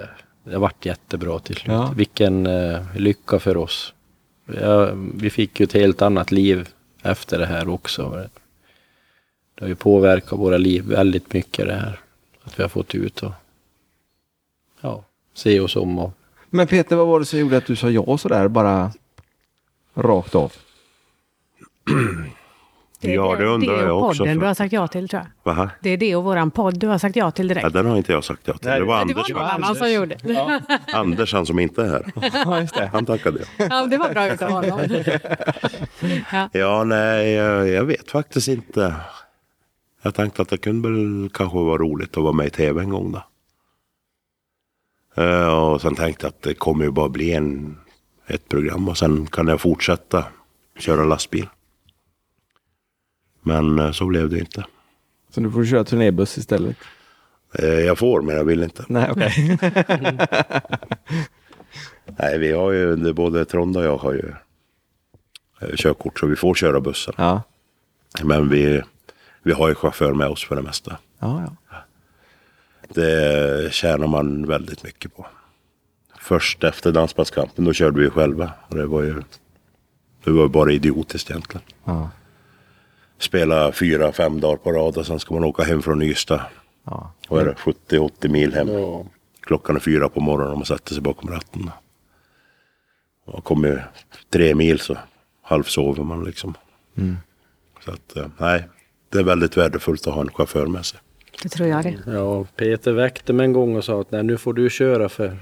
det 0.43 0.57
vart 0.57 0.85
jättebra 0.85 1.39
till 1.39 1.55
slut. 1.55 1.73
Ja. 1.73 1.93
Vilken 1.95 2.45
eh, 2.45 2.79
lycka 2.95 3.39
för 3.39 3.57
oss. 3.57 3.93
Ja, 4.61 4.91
vi 5.15 5.29
fick 5.29 5.59
ju 5.59 5.63
ett 5.63 5.73
helt 5.73 6.01
annat 6.01 6.31
liv 6.31 6.69
efter 7.01 7.39
det 7.39 7.45
här 7.45 7.69
också. 7.69 8.27
Det 9.55 9.65
har 9.65 9.67
ju 9.69 9.75
påverkat 9.75 10.39
våra 10.39 10.57
liv 10.57 10.83
väldigt 10.83 11.33
mycket 11.33 11.67
det 11.67 11.73
här. 11.73 11.99
Att 12.43 12.59
vi 12.59 12.63
har 12.63 12.69
fått 12.69 12.95
ut 12.95 13.23
och 13.23 13.31
ja, 14.81 15.03
se 15.33 15.59
oss 15.59 15.75
om 15.75 15.99
och 15.99 16.13
Men 16.49 16.67
Peter, 16.67 16.95
vad 16.95 17.07
var 17.07 17.19
det 17.19 17.25
som 17.25 17.39
gjorde 17.39 17.57
att 17.57 17.65
du 17.65 17.75
sa 17.75 17.89
ja 17.89 18.17
sådär 18.17 18.47
bara 18.47 18.91
rakt 19.95 20.35
av? 20.35 20.53
Ja, 23.01 23.35
det 23.35 23.45
undrar 23.45 23.77
det 23.77 23.83
jag 23.83 23.97
och 23.97 24.05
också. 24.07 24.17
podden 24.23 24.35
för- 24.35 24.41
du 24.41 24.47
har 24.47 24.53
sagt 24.53 24.73
ja 24.73 24.87
till 24.87 25.09
tror 25.09 25.21
jag. 25.43 25.53
Va? 25.55 25.69
Det 25.81 25.89
är 25.89 25.97
det 25.97 26.15
och 26.15 26.23
våran 26.23 26.51
podd 26.51 26.79
du 26.79 26.87
har 26.87 26.97
sagt 26.97 27.15
ja 27.15 27.31
till 27.31 27.47
direkt. 27.47 27.63
Ja, 27.63 27.69
den 27.69 27.85
har 27.85 27.97
inte 27.97 28.11
jag 28.11 28.23
sagt 28.23 28.41
ja 28.45 28.53
till. 28.53 28.69
Det 28.69 28.71
var 28.71 28.79
det 28.79 28.85
var 28.85 29.01
Anders, 29.01 29.29
någon 29.29 29.41
annan 29.41 29.75
som 29.75 29.91
gjorde. 29.91 30.17
Ja. 30.23 30.59
Anders 30.93 31.33
han 31.33 31.45
som 31.45 31.59
inte 31.59 31.81
är 31.83 31.89
här. 31.89 32.05
Ja, 32.45 32.61
just 32.61 32.75
det. 32.75 32.89
Han 32.93 33.05
tackade. 33.05 33.39
ja, 33.57 33.85
det 33.87 33.97
var 33.97 34.09
bra 34.13 34.27
utav 34.33 34.49
honom. 34.51 34.79
Ja, 36.51 36.83
nej, 36.83 37.31
jag, 37.31 37.69
jag 37.69 37.83
vet 37.85 38.11
faktiskt 38.11 38.47
inte. 38.47 38.95
Jag 40.01 40.15
tänkte 40.15 40.41
att 40.41 40.49
det 40.49 40.57
kunde 40.57 40.89
väl 40.89 41.29
kanske 41.33 41.57
vara 41.57 41.77
roligt 41.77 42.17
att 42.17 42.23
vara 42.23 42.33
med 42.33 42.47
i 42.47 42.49
tv 42.49 42.81
en 42.81 42.89
gång 42.89 43.11
då. 43.11 43.23
Eh, 45.19 45.47
och 45.47 45.81
sen 45.81 45.95
tänkte 45.95 46.25
jag 46.25 46.29
att 46.29 46.41
det 46.41 46.53
kommer 46.53 46.85
ju 46.85 46.91
bara 46.91 47.09
bli 47.09 47.33
en, 47.33 47.77
ett 48.27 48.49
program 48.49 48.89
och 48.89 48.97
sen 48.97 49.27
kan 49.27 49.47
jag 49.47 49.61
fortsätta 49.61 50.25
köra 50.77 51.03
lastbil. 51.03 51.47
Men 53.41 53.79
eh, 53.79 53.91
så 53.91 54.05
blev 54.05 54.29
det 54.29 54.39
inte. 54.39 54.65
Så 55.29 55.41
du 55.41 55.51
får 55.51 55.65
köra 55.65 55.83
turnébuss 55.83 56.37
istället? 56.37 56.77
Eh, 57.53 57.79
jag 57.79 57.97
får 57.97 58.21
men 58.21 58.35
jag 58.35 58.43
vill 58.43 58.63
inte. 58.63 58.85
Nej, 58.87 59.11
okej. 59.11 59.57
Nej, 62.19 62.37
vi 62.37 62.51
har 62.51 62.71
ju, 62.71 63.13
både 63.13 63.45
Tronda 63.45 63.79
och 63.79 63.85
jag 63.85 63.97
har 63.97 64.13
ju 64.13 64.33
körkort 65.75 66.19
så 66.19 66.27
vi 66.27 66.35
får 66.35 66.55
köra 66.55 66.79
bussen. 66.79 67.13
Ja. 67.17 67.41
Men 68.23 68.49
vi, 68.49 68.81
vi 69.43 69.51
har 69.51 69.69
ju 69.69 69.75
chaufför 69.75 70.13
med 70.13 70.27
oss 70.27 70.45
för 70.45 70.55
det 70.55 70.61
mesta. 70.61 70.97
Ja, 71.19 71.43
ja. 71.69 71.77
Det 72.93 73.73
tjänar 73.73 74.07
man 74.07 74.47
väldigt 74.47 74.83
mycket 74.83 75.15
på. 75.15 75.27
Först 76.19 76.63
efter 76.63 76.91
dansbandskampen, 76.91 77.65
då 77.65 77.73
körde 77.73 77.99
vi 77.99 78.09
själva. 78.09 78.51
Och 78.67 78.75
det 78.75 78.85
var 78.85 79.03
ju 79.03 79.21
det 80.23 80.31
var 80.31 80.47
bara 80.47 80.71
idiotiskt 80.71 81.29
egentligen. 81.29 81.65
Ja. 81.83 82.09
Spela 83.17 83.71
fyra, 83.71 84.11
fem 84.11 84.39
dagar 84.39 84.57
på 84.57 84.71
rad 84.71 84.97
och 84.97 85.05
sen 85.05 85.19
ska 85.19 85.33
man 85.33 85.43
åka 85.43 85.63
hem 85.63 85.81
från 85.81 86.01
Ystad. 86.01 86.41
ja. 86.83 87.11
Vad 87.29 87.41
är 87.41 87.45
det? 87.45 87.55
70-80 87.89 88.29
mil 88.29 88.53
hem. 88.53 88.67
Ja. 88.67 89.05
Klockan 89.41 89.75
är 89.75 89.79
fyra 89.79 90.09
på 90.09 90.19
morgonen 90.19 90.51
och 90.51 90.57
man 90.57 90.65
sätter 90.65 90.93
sig 90.93 91.03
bakom 91.03 91.29
ratten. 91.29 91.71
Och 93.25 93.43
kommer 93.43 93.91
tre 94.29 94.55
mil 94.55 94.79
så 94.79 94.97
halvsover 95.41 96.03
man 96.03 96.23
liksom. 96.23 96.55
Så 97.85 97.91
att, 97.91 98.17
eh, 98.17 98.27
nej, 98.37 98.67
det 99.09 99.19
är 99.19 99.23
väldigt 99.23 99.57
värdefullt 99.57 100.07
att 100.07 100.13
ha 100.13 100.21
en 100.21 100.29
chaufför 100.31 100.65
med 100.65 100.85
sig. 100.85 100.99
Det 101.43 101.49
tror 101.49 101.69
jag 101.69 101.83
det. 101.83 101.97
Ja, 102.05 102.45
Peter 102.55 102.91
väckte 102.91 103.33
mig 103.33 103.45
en 103.45 103.53
gång 103.53 103.75
och 103.75 103.83
sa 103.83 104.01
att 104.01 104.11
nej, 104.11 104.23
nu 104.23 104.37
får 104.37 104.53
du 104.53 104.69
köra 104.69 105.09
för 105.09 105.37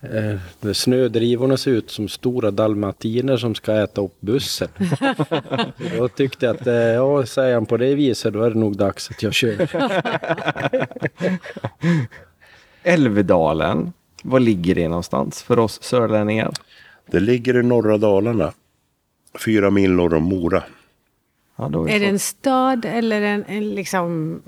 eh, 0.00 0.72
snödrivorna 0.72 1.56
ser 1.56 1.70
ut 1.70 1.90
som 1.90 2.08
stora 2.08 2.50
dalmatiner 2.50 3.36
som 3.36 3.54
ska 3.54 3.72
äta 3.72 4.00
upp 4.00 4.20
bussen. 4.20 4.68
Då 5.98 6.08
tyckte 6.08 6.46
jag 6.46 6.56
att, 6.56 6.66
eh, 6.66 6.74
ja, 6.74 7.26
säger 7.26 7.54
han 7.54 7.66
på 7.66 7.76
det 7.76 7.94
viset, 7.94 8.32
då 8.32 8.42
är 8.42 8.50
det 8.50 8.58
nog 8.58 8.76
dags 8.76 9.10
att 9.10 9.22
jag 9.22 9.34
kör. 9.34 9.68
Älvdalen, 12.82 13.92
var 14.22 14.40
ligger 14.40 14.74
det 14.74 14.88
någonstans 14.88 15.42
för 15.42 15.58
oss 15.58 15.82
sörlänningar? 15.82 16.52
Det 17.10 17.20
ligger 17.20 17.56
i 17.56 17.62
norra 17.62 17.98
Dalarna. 17.98 18.52
Fyra 19.44 19.70
mil 19.70 19.92
norr 19.92 20.14
om 20.14 20.22
Mora. 20.22 20.62
Ja, 21.56 21.68
då 21.68 21.88
Är 21.88 22.00
det 22.00 22.06
en 22.06 22.18
stad 22.18 22.84
eller 22.84 23.22
en, 23.22 23.44
en 23.44 23.74
liksom 23.74 24.40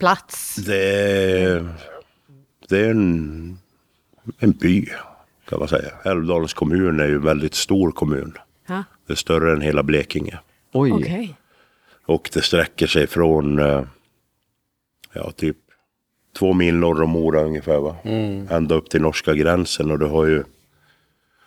plats? 0.00 0.56
Det 0.56 0.84
är, 1.42 1.68
det 2.68 2.78
är 2.78 2.90
en, 2.90 3.58
en 4.38 4.50
by 4.52 4.86
kan 5.48 5.58
man 5.58 5.68
säga. 5.68 5.90
Älvdalens 6.04 6.54
kommun 6.54 7.00
är 7.00 7.06
ju 7.06 7.14
en 7.14 7.24
väldigt 7.24 7.54
stor 7.54 7.90
kommun. 7.92 8.38
Ja, 8.66 8.84
Det 9.06 9.12
är 9.12 9.16
större 9.16 9.52
än 9.52 9.60
hela 9.60 9.82
Blekinge. 9.82 10.38
Oj, 10.72 10.92
okej. 10.92 11.36
Och 12.06 12.30
det 12.32 12.42
sträcker 12.42 12.86
sig 12.86 13.06
från 13.06 13.58
eh, 13.58 13.82
ja, 15.12 15.30
typ 15.30 15.56
två 16.38 16.52
mil 16.52 16.74
norr 16.74 17.02
om 17.02 17.10
Mora 17.10 17.40
ungefär. 17.42 17.78
Va? 17.78 17.96
Ända 18.56 18.74
upp 18.74 18.90
till 18.90 19.02
norska 19.02 19.34
gränsen. 19.34 19.90
Och 19.90 19.98
du 19.98 20.06
har 20.06 20.26
ju 20.26 20.44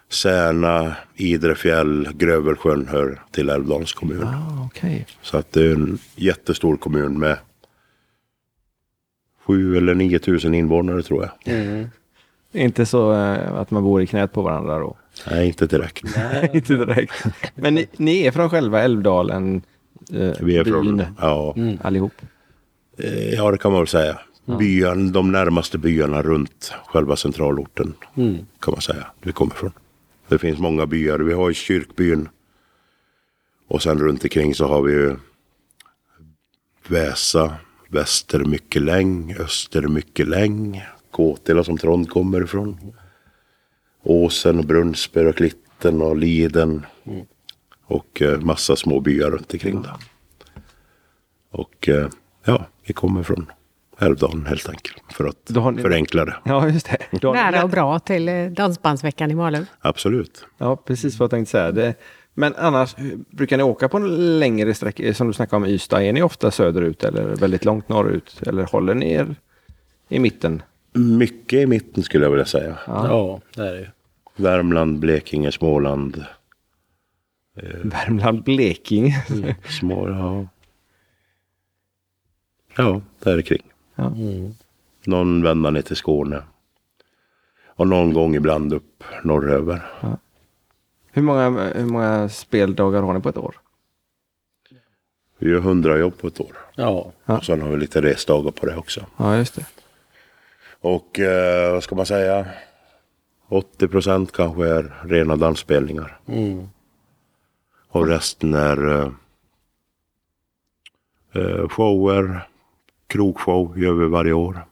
Särna, 0.10 0.96
Idrefjäll, 1.16 2.10
Grövelsjön 2.14 2.88
hör 2.88 3.22
till 3.32 3.50
Älvdalens 3.50 3.94
kommun. 3.94 4.24
ah, 4.24 4.66
okej. 4.66 5.08
Så 5.22 5.38
att 5.38 5.52
det 5.52 5.62
är 5.66 5.74
en 5.74 5.98
jättestor 6.16 6.78
kommun 6.78 7.20
med 7.20 7.38
sju 9.46 9.78
eller 9.78 9.94
nio 9.96 10.20
tusen 10.20 10.54
invånare 10.54 11.02
tror 11.04 11.30
jag. 11.46 11.88
Inte 12.62 12.86
så 12.86 13.14
eh, 13.14 13.54
att 13.54 13.72
man 13.72 13.84
bor 13.84 14.02
i 14.02 14.08
knät 14.08 14.34
på 14.34 14.42
varandra 14.42 14.80
då? 14.80 14.96
Nej, 15.30 15.48
inte 15.48 15.68
direkt. 15.68 16.04
Inte 16.54 16.74
direkt. 16.76 17.26
Men 17.56 17.76
ni, 17.76 17.88
ni 17.98 18.26
är 18.26 18.32
från 18.32 18.50
själva 18.50 18.82
Älvdalen? 18.82 19.62
Eh, 20.14 20.32
Vi 20.42 20.58
är 20.58 20.64
från, 20.64 20.98
byn 20.98 21.06
ja, 21.22 21.56
allihop? 21.82 22.12
eh, 22.98 23.34
ja, 23.34 23.52
det 23.52 23.58
kan 23.58 23.72
man 23.72 23.82
väl 23.82 23.88
säga. 23.88 24.20
Byan, 24.60 25.12
de 25.12 25.32
närmaste 25.32 25.78
byarna 25.78 26.22
runt 26.22 26.74
själva 26.86 27.16
centralorten 27.16 27.94
kan 28.60 28.72
man 28.72 28.82
säga. 28.82 29.08
Vi 29.22 29.32
kommer 29.32 29.54
från. 29.56 29.72
Det 30.28 30.38
finns 30.38 30.60
många 30.60 30.86
byar. 30.86 31.20
Vi 31.20 31.34
har 31.34 31.50
ju 31.50 31.54
kyrkbyn. 31.54 32.30
Och 33.68 33.82
sen 33.84 34.00
runt 34.00 34.24
omkring 34.24 34.56
så 34.56 34.68
har 34.68 34.82
vi 34.82 34.94
ju 34.94 35.16
Väsa, 36.88 37.54
Väster 37.94 38.40
Myckeläng, 38.40 39.36
Öster 39.40 39.82
Myckeläng, 39.82 40.84
Kåtila 41.12 41.64
som 41.64 41.78
Trond 41.78 42.10
kommer 42.10 42.44
ifrån. 42.44 42.94
Åsen, 44.04 44.60
och 44.60 44.66
Brunnsberg 44.66 45.28
och 45.28 45.36
Klitten 45.36 46.02
och 46.02 46.16
Liden. 46.18 46.86
Och 47.86 48.22
eh, 48.22 48.40
massa 48.40 48.76
små 48.76 49.00
byar 49.00 49.32
runt 49.32 49.54
omkring 49.54 49.82
där. 49.82 49.94
Och 51.52 51.90
eh, 51.90 52.08
ja, 52.46 52.66
vi 52.86 52.94
kommer 52.94 53.24
från 53.24 53.52
Älvdalen 54.00 54.46
helt 54.46 54.70
enkelt. 54.70 55.04
För 55.14 55.26
att 55.26 55.46
Då 55.46 55.62
har 55.62 55.72
ni- 55.72 55.82
förenkla 55.82 56.26
det. 56.26 56.36
Ja, 56.46 56.70
just 56.70 56.86
det. 56.90 56.98
Då 57.22 57.28
har 57.28 57.36
ni- 57.36 57.42
Nära 57.52 57.64
och 57.64 57.70
bra 57.70 58.00
till 58.00 58.30
eh, 58.30 58.46
Dansbandsveckan 58.46 59.32
i 59.32 59.36
Malung. 59.36 59.66
Absolut. 59.82 60.46
Ja, 60.58 60.76
precis 60.76 61.20
vad 61.20 61.26
jag 61.26 61.32
tänkte 61.32 61.52
säga. 61.52 61.72
Det, 61.72 61.94
men 62.34 62.56
annars, 62.56 62.96
brukar 63.30 63.58
ni 63.58 63.64
åka 63.64 63.90
på 63.90 63.98
en 63.98 64.40
längre 64.40 64.74
sträcka, 64.74 65.14
som 65.14 65.28
du 65.28 65.34
snackade 65.34 65.58
om 65.58 65.66
Ystad, 65.66 66.04
är 66.04 66.14
ni 66.14 66.22
ofta 66.22 66.52
söderut 66.52 67.04
eller 67.04 67.36
väldigt 67.36 67.66
långt 67.66 67.90
norrut? 67.90 68.42
Eller 68.48 68.64
håller 68.64 68.94
ni 68.94 69.12
er 69.12 69.36
i 70.10 70.20
mitten? 70.20 70.62
Mycket 70.94 71.60
i 71.60 71.66
mitten 71.66 72.04
skulle 72.04 72.26
jag 72.26 72.32
vilja 72.32 72.46
säga. 72.46 72.78
Ja, 72.88 73.42
det 73.56 73.62
är 73.62 73.74
det 73.74 73.80
ju. 73.80 73.88
Värmland, 74.36 75.00
Blekinge, 75.00 75.52
Småland. 75.52 76.26
Värmland, 77.84 78.44
Blekinge. 78.44 79.26
Små, 79.80 80.10
ja. 80.10 80.48
Ja, 82.78 83.02
där 83.20 83.42
kring. 83.42 83.64
Ja. 83.96 84.16
Någon 85.06 85.44
vända 85.44 85.70
ner 85.70 85.82
till 85.82 85.96
Skåne. 85.96 86.44
Och 87.66 87.88
någon 87.88 88.14
gång 88.14 88.36
ibland 88.36 88.74
upp 88.74 89.04
norröver. 89.24 89.82
Hur 91.16 91.22
många, 91.22 91.50
hur 91.76 91.86
många 91.86 92.30
speldagar 92.30 93.02
har 93.02 93.14
ni 93.14 93.20
på 93.22 93.30
ett 93.30 93.38
år? 93.38 93.56
Vi 95.38 95.50
gör 95.50 95.60
hundra 95.60 95.98
jobb 95.98 96.18
på 96.18 96.28
ett 96.28 96.40
år. 96.40 96.58
Ja, 96.76 97.12
Ja. 97.26 97.38
Och 97.38 97.46
sen 97.46 97.62
har 97.62 97.70
vi 97.70 97.78
lite 97.78 98.02
resdagar 98.02 98.52
på 98.52 98.66
det 98.66 98.76
också. 98.78 99.06
Ja, 99.18 99.38
just 99.38 99.56
det. 99.56 99.66
Och 100.82 101.20
eh, 101.20 101.72
vad 101.74 101.84
ska 101.84 101.96
man 101.96 102.06
säga? 102.06 102.46
80 103.48 103.88
procent 103.88 104.32
kanske 104.32 104.68
är 104.68 104.94
rena 105.04 105.36
dansspelningar. 105.36 106.20
mm. 106.28 106.70
Och 107.88 108.08
resten 108.08 108.54
är 108.54 109.00
eh, 109.02 109.12
eh, 111.34 111.68
shower. 111.70 112.48
Krogshow 113.08 113.80
gör 113.80 113.94
vi 113.94 114.08
varje 114.08 114.34
år. 114.34 114.66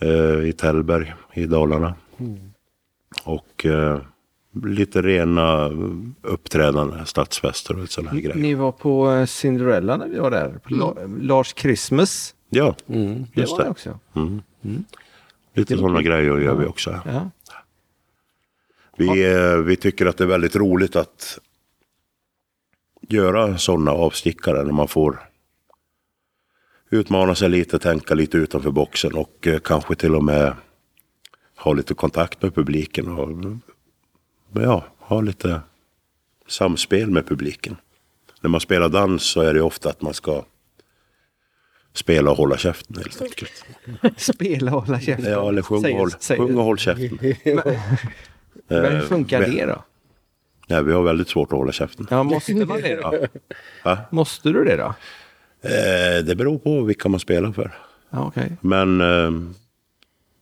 Eh, 0.00 0.48
I 0.48 0.52
Tällberg 0.52 1.14
i 1.32 1.46
Dalarna. 1.46 1.94
Och 3.24 3.66
eh, 3.66 4.00
lite 4.64 5.02
rena 5.02 5.70
uppträdanden, 6.22 7.06
stadsfester 7.06 7.82
och 7.82 7.88
sådana 7.88 8.10
här 8.10 8.18
grejer. 8.20 8.36
Ni 8.36 8.54
var 8.54 8.72
på 8.72 9.10
eh, 9.10 9.26
Cinderella 9.26 9.96
när 9.96 10.08
vi 10.08 10.18
var 10.18 10.30
där. 10.30 10.48
På 10.62 10.74
La- 10.74 10.94
Lars 11.20 11.54
Christmas. 11.56 12.34
Ja, 12.48 12.74
Mm. 12.88 13.24
Det 13.34 13.40
just 13.40 13.52
var 13.52 13.58
det 13.58 13.64
det. 13.64 13.70
också. 13.70 13.98
Mm. 14.14 14.42
Lite 15.54 15.76
sådana 15.78 16.02
grejer 16.02 16.38
gör 16.38 16.54
vi 16.54 16.66
också. 16.66 17.00
Ja. 17.06 17.30
Vi, 18.96 19.32
eh, 19.34 19.56
vi 19.56 19.76
tycker 19.76 20.06
att 20.06 20.16
det 20.16 20.24
är 20.24 20.28
väldigt 20.28 20.56
roligt 20.56 20.96
att 20.96 21.38
göra 23.08 23.58
sådana 23.58 23.90
avstickare 23.90 24.64
när 24.64 24.72
man 24.72 24.88
får 24.88 25.28
utmana 26.90 27.34
sig 27.34 27.48
lite, 27.48 27.78
tänka 27.78 28.14
lite 28.14 28.36
utanför 28.38 28.70
boxen 28.70 29.14
och 29.14 29.46
eh, 29.46 29.58
kanske 29.58 29.94
till 29.94 30.14
och 30.14 30.24
med 30.24 30.52
ha 31.56 31.72
lite 31.72 31.94
kontakt 31.94 32.42
med 32.42 32.54
publiken 32.54 33.08
och 33.08 33.28
ja, 34.62 34.84
ha 34.98 35.20
lite 35.20 35.60
samspel 36.46 37.10
med 37.10 37.26
publiken. 37.26 37.76
När 38.40 38.50
man 38.50 38.60
spelar 38.60 38.88
dans 38.88 39.22
så 39.22 39.40
är 39.40 39.54
det 39.54 39.62
ofta 39.62 39.88
att 39.88 40.02
man 40.02 40.14
ska 40.14 40.44
spela 41.92 42.30
och 42.30 42.36
hålla 42.36 42.56
käften 42.56 42.96
helt 42.96 43.22
enkelt. 43.22 43.64
Spela 44.20 44.74
och 44.76 44.86
hålla 44.86 45.00
käften. 45.00 45.32
Ja, 45.32 45.48
eller 45.48 45.62
sjung 45.62 45.84
och 45.84 45.98
håll, 45.98 46.10
sjung 46.10 46.56
och 46.58 46.64
håll 46.64 46.78
käften. 46.78 47.18
Men 48.68 48.84
hur 48.84 48.94
Eh, 48.94 49.00
funkar 49.00 49.40
det 49.40 49.66
då? 49.66 49.84
Nej, 50.68 50.84
vi 50.84 50.92
har 50.92 51.02
väldigt 51.02 51.28
svårt 51.28 51.52
att 51.52 51.58
hålla 51.58 51.72
käften. 51.72 52.06
Ja, 52.10 52.22
måste 52.22 52.54
man 52.54 52.80
det 52.80 52.96
då? 52.96 53.26
Va? 53.84 53.98
Måste 54.10 54.48
du 54.48 54.64
det 54.64 54.76
då? 54.76 54.94
Eh, 55.62 56.24
det 56.24 56.34
beror 56.36 56.58
på 56.58 56.82
vilka 56.82 57.08
man 57.08 57.20
spelar 57.20 57.52
för. 57.52 57.78
Ja, 58.10 58.26
okej. 58.26 58.56
Men 58.60 59.00
eh, 59.00 59.30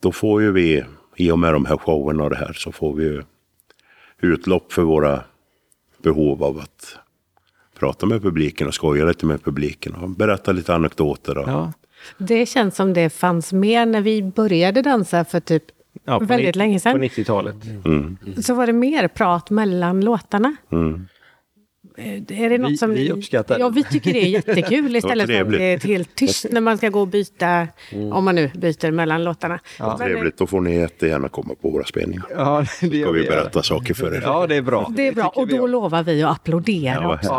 då 0.01 0.13
får 0.13 0.43
ju 0.43 0.53
vi, 0.53 0.85
i 1.17 1.31
och 1.31 1.39
med 1.39 1.53
de 1.53 1.67
här 1.67 1.77
showerna 1.77 2.25
och 2.25 2.31
det 2.31 2.37
här, 2.37 2.53
så 2.53 2.73
får 2.73 2.95
vi 2.95 3.05
ju 3.05 3.23
utlopp 4.25 4.73
för 4.73 4.83
våra 4.83 5.23
behov 6.03 6.45
av 6.45 6.59
att 6.59 6.97
prata 7.79 8.07
med 8.07 8.23
publiken 8.23 8.67
och 8.67 8.75
skoja 8.75 9.05
lite 9.05 9.27
med 9.27 9.45
publiken 9.45 9.95
och 9.95 10.11
berätta 10.11 10.53
lite 10.53 10.75
anekdoter. 10.75 11.39
Och, 11.39 11.49
Ja. 11.49 11.73
Det 12.19 12.47
känns 12.47 12.77
som 12.77 12.93
det 12.93 13.11
fanns 13.11 13.53
mer 13.53 13.87
när 13.87 14.01
vi 14.01 14.23
började 14.23 14.83
dansa 14.83 15.25
för 15.25 15.41
typ 15.41 15.63
Ja, 16.05 16.19
på 16.19 16.25
väldigt 16.25 16.57
länge 16.57 16.77
På 16.77 16.81
sedan. 16.81 17.03
90-talet. 17.03 17.55
Mm, 17.85 18.17
Så 18.43 18.55
var 18.55 18.67
det 18.67 18.73
mer 18.73 19.09
prat 19.09 19.51
mellan 19.51 20.01
låtarna. 20.01 20.57
mm. 20.73 21.09
Eh, 21.97 22.15
Är 22.43 22.51
det 22.51 22.59
något 22.59 22.71
Vi- 22.71 22.77
som 22.77 22.91
vi 22.91 23.11
uppskattar. 23.11 23.59
Ja, 23.59 23.69
vi 23.69 23.85
tycker 23.85 24.13
det 24.13 24.25
är 24.25 24.29
jättekul 24.29 24.97
istället 24.97 25.27
för 25.27 25.41
att 25.41 25.51
det 25.51 25.63
är 25.73 25.79
helt 25.87 26.15
tyst 26.15 26.47
när 26.51 26.61
man 26.61 26.79
ska 26.79 26.89
gå 26.89 27.01
och 27.01 27.09
byta, 27.09 27.69
om 28.13 28.25
man 28.25 28.35
nu 28.35 28.51
byter 28.55 28.91
mellan 28.91 29.25
låtarna. 29.25 29.59
Men, 29.79 29.89
eh, 29.91 29.97
Trevligt, 29.97 30.39
då 30.39 30.47
får 30.47 30.61
ni 30.61 30.77
jättegärna 30.77 31.29
komma 31.29 31.55
på 31.63 31.71
våra 31.71 31.85
spelningar. 31.85 32.25
Ja, 32.37 32.61
det 32.81 33.01
Ska 33.03 33.11
vi 33.11 33.25
berätta 33.27 33.63
saker 33.63 33.95
för 33.95 34.15
er. 34.15 34.21
Ja, 34.25 34.47
det 34.47 34.57
är 34.57 34.63
bra. 34.63 34.93
Det 34.97 35.09
är 35.09 35.13
bra 35.13 35.29
och 35.35 35.49
då 35.49 35.67
lovar 35.67 36.03
vi 36.03 36.23
att 36.23 36.33
applådera 36.37 36.99
Ja, 37.03 37.15
också. 37.15 37.33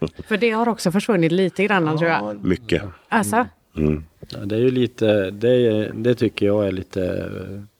härligt. 0.00 0.26
För 0.26 0.36
det 0.36 0.50
har 0.50 0.68
också 0.68 0.92
försvunnit 0.92 1.32
lite 1.32 1.64
grann 1.64 1.98
tror 1.98 2.10
jag. 2.10 2.44
Mycket. 2.44 2.82
Alltså, 3.08 3.46
Mm. 3.76 4.04
Ja, 4.28 4.38
det 4.38 4.54
är 4.54 4.60
ju 4.60 4.70
lite, 4.70 5.30
det, 5.30 5.90
det 5.94 6.14
tycker 6.14 6.46
jag 6.46 6.66
är 6.66 6.72
lite 6.72 7.30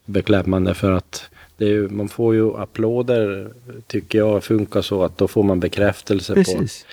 beklämmande 0.07 0.75
för 0.75 0.93
att 0.93 1.30
ju, 1.67 1.89
man 1.89 2.09
får 2.09 2.35
ju 2.35 2.57
applåder 2.57 3.53
tycker 3.87 4.19
jag 4.19 4.45
funkar 4.45 4.83
så 4.83 5.05
att 5.05 5.19
då 5.19 5.29
får 5.29 5.43
man 5.43 5.61
bekräftelse 5.61 6.35
på 6.35 6.35
Precis. 6.35 6.87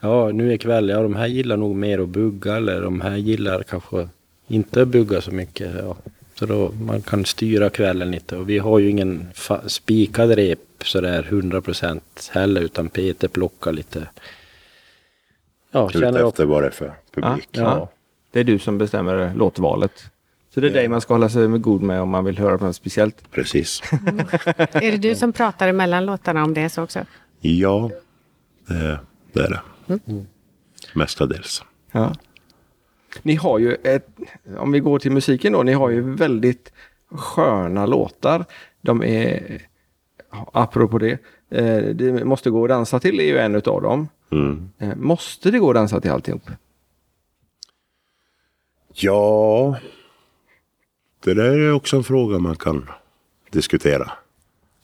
ja 0.00 0.30
nu 0.32 0.54
ikväll, 0.54 0.88
ja 0.88 1.02
de 1.02 1.16
här 1.16 1.26
gillar 1.26 1.56
nog 1.56 1.76
mer 1.76 1.98
att 1.98 2.08
bugga 2.08 2.56
eller 2.56 2.80
de 2.80 3.00
här 3.00 3.16
gillar 3.16 3.62
kanske 3.62 4.08
inte 4.46 4.82
att 4.82 4.88
bugga 4.88 5.20
så 5.20 5.30
mycket. 5.30 5.70
Ja. 5.78 5.96
Så 6.34 6.46
då 6.46 6.72
man 6.72 7.02
kan 7.02 7.24
styra 7.24 7.70
kvällen 7.70 8.10
lite 8.10 8.36
och 8.36 8.48
vi 8.48 8.58
har 8.58 8.78
ju 8.78 8.90
ingen 8.90 9.26
spikad 9.66 10.30
rep 10.30 10.58
sådär 10.84 11.26
100% 11.30 12.00
heller 12.30 12.60
utan 12.60 12.88
Peter 12.88 13.28
plockar 13.28 13.72
lite. 13.72 14.08
Ja, 15.70 15.88
Ute 15.88 15.98
känner 15.98 16.28
efter 16.28 16.44
vad 16.44 16.62
det 16.62 16.66
är 16.66 16.70
för 16.70 16.94
publik. 17.14 17.48
Ja. 17.52 17.88
Det 18.32 18.40
är 18.40 18.44
du 18.44 18.58
som 18.58 18.78
bestämmer 18.78 19.34
låtvalet. 19.34 20.04
Så 20.54 20.60
det 20.60 20.66
är 20.66 20.72
dig 20.72 20.88
man 20.88 21.00
ska 21.00 21.14
hålla 21.14 21.28
sig 21.28 21.48
med 21.48 21.62
god 21.62 21.82
med 21.82 22.00
om 22.00 22.08
man 22.08 22.24
vill 22.24 22.38
höra 22.38 22.58
på 22.58 22.64
något 22.64 22.76
speciellt. 22.76 23.30
Precis. 23.30 23.82
är 24.72 24.90
det 24.90 24.96
du 24.96 25.14
som 25.14 25.32
pratar 25.32 25.68
emellan 25.68 26.06
låtarna 26.06 26.44
om 26.44 26.54
det 26.54 26.68
så 26.68 26.82
också? 26.82 27.04
Ja, 27.40 27.90
det, 29.32 29.40
är 29.40 29.50
det. 29.50 29.60
Mestadels. 30.94 31.64
Ja. 31.92 32.14
Ni 33.22 33.34
har 33.34 33.58
ju 33.58 33.74
ett, 33.74 34.08
om 34.58 34.72
vi 34.72 34.80
går 34.80 34.98
till 34.98 35.12
musiken 35.12 35.52
då, 35.52 35.62
ni 35.62 35.72
har 35.72 35.90
ju 35.90 36.14
väldigt 36.14 36.72
sköna 37.10 37.86
låtar. 37.86 38.44
De 38.80 39.02
är, 39.02 39.62
apropå 40.52 40.98
det, 40.98 41.18
eh, 41.50 41.82
det 41.94 42.24
måste 42.24 42.50
gå 42.50 42.64
att 42.64 42.68
dansa 42.68 43.00
till 43.00 43.20
är 43.20 43.24
ju 43.24 43.38
en 43.38 43.54
utav 43.54 43.82
dem. 43.82 44.08
Mm. 44.32 44.70
Eh, 44.78 44.96
Måste 44.96 45.50
det 45.50 45.58
gå 45.58 45.70
att 45.70 45.74
dansa 45.74 46.00
till 46.00 46.10
alltihop? 46.10 46.42
Ja, 48.94 49.76
det 51.22 51.34
där 51.34 51.58
är 51.58 51.72
också 51.72 51.96
en 51.96 52.04
fråga 52.04 52.38
man 52.38 52.56
kan 52.56 52.90
diskutera. 53.50 54.12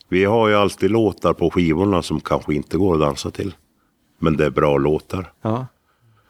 Vi 0.09 0.25
har 0.25 0.47
ju 0.47 0.55
alltid 0.55 0.91
låtar 0.91 1.33
på 1.33 1.49
skivorna 1.49 2.01
som 2.01 2.21
kanske 2.21 2.53
inte 2.53 2.77
går 2.77 2.93
att 2.93 2.99
dansa 2.99 3.31
till. 3.31 3.55
Men 4.19 4.37
det 4.37 4.45
är 4.45 4.49
bra 4.49 4.77
låtar. 4.77 5.31
Ja. 5.41 5.67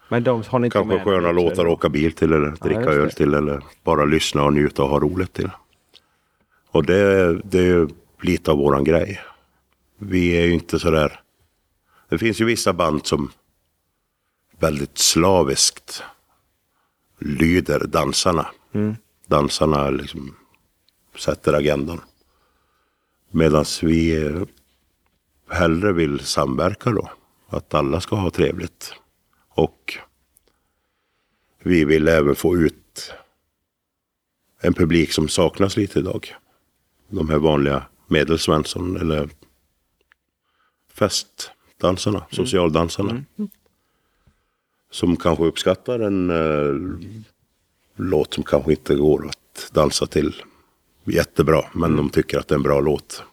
Men 0.10 0.24
de 0.24 0.44
har 0.48 0.60
ni 0.60 0.68
inte 0.68 0.78
Kanske 0.78 0.96
med 0.96 1.04
sköna 1.04 1.32
låtar 1.32 1.66
att 1.66 1.72
åka 1.72 1.90
bil 1.90 2.12
till 2.14 2.34
eller 2.34 2.52
dricka 2.52 2.80
det. 2.80 2.92
öl 2.92 3.12
till 3.12 3.34
eller 3.34 3.64
bara 3.84 4.06
lyssna 4.06 4.44
och 4.44 4.54
njuta 4.54 4.84
och 4.84 4.90
ha 4.90 5.00
roligt 5.00 5.34
till. 5.34 5.50
Och 6.72 6.86
det, 6.86 7.34
det 7.44 7.60
är 7.60 7.64
ju 7.64 7.88
lite 8.22 8.52
av 8.52 8.58
våran 8.58 8.84
grej. 8.84 9.20
Vi 9.98 10.32
är 10.32 10.46
ju 10.46 10.54
inte 10.54 10.80
sådär... 10.80 11.22
Det 12.10 12.18
finns 12.18 12.42
ju 12.42 12.46
vissa 12.46 12.74
band 12.74 13.06
som 13.06 13.32
väldigt 14.60 14.98
slaviskt 14.98 16.04
lyder 17.20 17.80
dansarna. 17.88 18.48
Dansarna 19.30 19.90
liksom 19.90 20.36
sätter 21.18 21.54
agendan. 21.54 22.02
Medan 23.32 23.66
vi 23.82 24.32
hellre 25.50 25.94
vill 25.94 26.20
samverka 26.20 26.92
då. 26.92 27.10
Att 27.48 27.74
alla 27.74 28.02
ska 28.02 28.16
ha 28.16 28.30
trevligt. 28.30 28.94
Och 29.50 29.98
vi 31.64 31.86
vill 31.86 32.08
även 32.08 32.36
få 32.36 32.58
ut 32.58 33.14
en 34.62 34.74
publik 34.74 35.12
som 35.12 35.28
saknas 35.28 35.78
lite 35.78 36.00
idag. 36.00 36.36
De 37.08 37.30
här 37.30 37.38
vanliga 37.38 37.86
medelsvensson 38.08 38.98
eller 38.98 39.30
festdansarna, 40.94 42.26
socialdansarna. 42.32 43.24
Som 44.92 45.18
kanske 45.18 45.44
uppskattar 45.44 46.00
en 46.00 46.30
eh, 46.30 47.10
låt 48.00 48.34
som 48.34 48.44
kanske 48.44 48.72
inte 48.72 48.96
går 48.96 49.28
att 49.28 49.72
dansa 49.74 50.06
till 50.06 50.36
jättebra. 51.04 51.62
Men 51.74 51.96
de 51.98 52.10
tycker 52.10 52.40
att 52.40 52.48
det 52.48 52.54
är 52.54 52.58
en 52.58 52.64
bra 52.64 52.80
låt. 52.80 53.24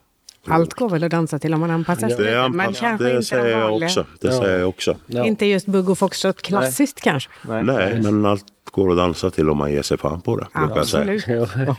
Allt 0.49 0.75
går 0.75 0.89
väl 0.89 1.05
att 1.05 1.11
dansa 1.11 1.39
till 1.39 1.55
om 1.55 1.61
man 1.61 1.71
anpassar 1.71 2.09
sig 2.09 2.17
Det, 2.19 2.31
är 2.31 2.43
lite, 2.49 2.57
men 2.57 2.73
kanske 2.73 3.05
det 3.05 3.11
inte 3.11 3.23
säger 3.23 3.59
jag 3.59 3.75
också. 3.83 4.07
Det 4.21 4.29
Ja. 4.29 4.41
säger 4.41 4.59
jag 4.59 4.69
också. 4.69 4.97
Ja. 5.07 5.27
Inte 5.27 5.47
just 5.47 5.67
bugg 5.67 5.89
och 5.91 5.99
foxtrot 5.99 6.43
klassiskt 6.43 7.01
kanske. 7.01 7.31
Nej, 7.49 8.01
men 8.03 8.27
allt 8.27 8.45
går 8.71 8.91
att 8.91 8.97
dansa 8.97 9.31
till 9.31 9.51
om 9.51 9.59
man 9.59 9.73
ger 9.73 9.83
sig 9.83 9.99
fan 9.99 10.21
på 10.21 10.37
det. 10.37 10.47
säga. 10.53 10.81
Absolut. 10.81 11.25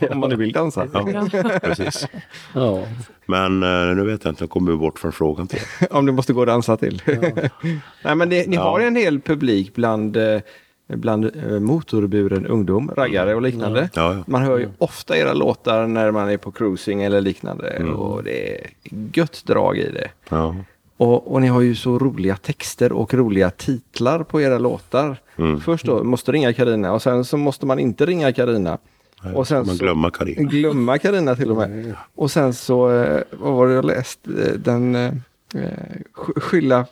Om 0.10 0.18
man 0.18 0.38
vill 0.38 0.52
dansa. 0.52 0.88
Ja, 0.92 1.28
precis. 1.62 2.06
Ja. 2.54 2.82
Men 3.26 3.62
eh, 3.62 3.96
nu 3.96 4.04
vet 4.04 4.24
jag 4.24 4.32
inte, 4.32 4.42
jag 4.42 4.50
kommer 4.50 4.76
bort 4.76 4.98
från 4.98 5.12
frågan. 5.12 5.46
Till. 5.48 5.60
Om 5.90 6.06
det 6.06 6.12
måste 6.12 6.32
gå 6.32 6.40
att 6.42 6.46
dansa 6.46 6.76
till. 6.76 7.02
Nej, 8.04 8.14
men 8.14 8.28
det, 8.28 8.46
ni 8.48 8.56
Ja. 8.56 8.62
har 8.62 8.80
en 8.80 8.96
hel 8.96 9.20
publik 9.20 9.74
bland, 9.74 10.16
eh, 10.16 10.40
bland 10.88 11.24
eh, 11.24 11.60
motorburen 11.60 12.46
ungdom, 12.46 12.90
raggare 12.96 13.34
och 13.34 13.42
liknande. 13.42 13.90
Ja, 13.94 14.14
ja. 14.14 14.24
Man 14.26 14.42
hör 14.42 14.58
ju 14.58 14.68
ofta 14.78 15.16
era 15.18 15.32
låtar 15.32 15.86
när 15.86 16.10
man 16.10 16.28
är 16.30 16.36
på 16.36 16.50
cruising 16.50 17.02
eller 17.02 17.20
liknande 17.20 17.84
och 17.84 18.24
det 18.24 18.54
är 18.60 18.66
gött 19.12 19.42
drag 19.46 19.78
i 19.78 19.90
det. 19.90 20.08
Ja. 20.28 20.56
Och, 20.96 21.32
och 21.32 21.40
ni 21.42 21.48
har 21.48 21.60
ju 21.60 21.74
så 21.74 21.98
roliga 21.98 22.36
texter 22.36 22.92
och 22.92 23.14
roliga 23.14 23.50
titlar 23.50 24.22
på 24.22 24.40
era 24.40 24.58
låtar. 24.58 25.16
Mm. 25.36 25.60
Först 25.60 25.84
då, 25.86 26.04
måste 26.04 26.32
ringa 26.32 26.52
Karina 26.52 26.92
och 26.92 27.02
sen 27.02 27.24
så 27.24 27.36
måste 27.36 27.66
man 27.66 27.78
inte 27.78 28.06
ringa 28.06 28.32
Karina. 28.32 28.78
Och 29.34 29.48
sen 29.48 29.66
Man 29.66 29.76
glömma 29.76 30.10
Karin. 30.10 30.48
glömma 30.48 30.98
Karina 30.98 31.36
till 31.36 31.50
och 31.50 31.56
med. 31.56 31.94
Och 32.14 32.30
sen 32.30 32.54
så, 32.54 32.90
eh, 33.02 33.20
vad 33.30 33.52
var 33.52 33.66
det 33.68 33.74
jag 33.74 33.84
läst? 33.84 34.20
Eh, 34.26 34.52
Den 34.58 34.94
eh, 34.94 35.12
sk- 36.14 36.40
skylla... 36.40 36.86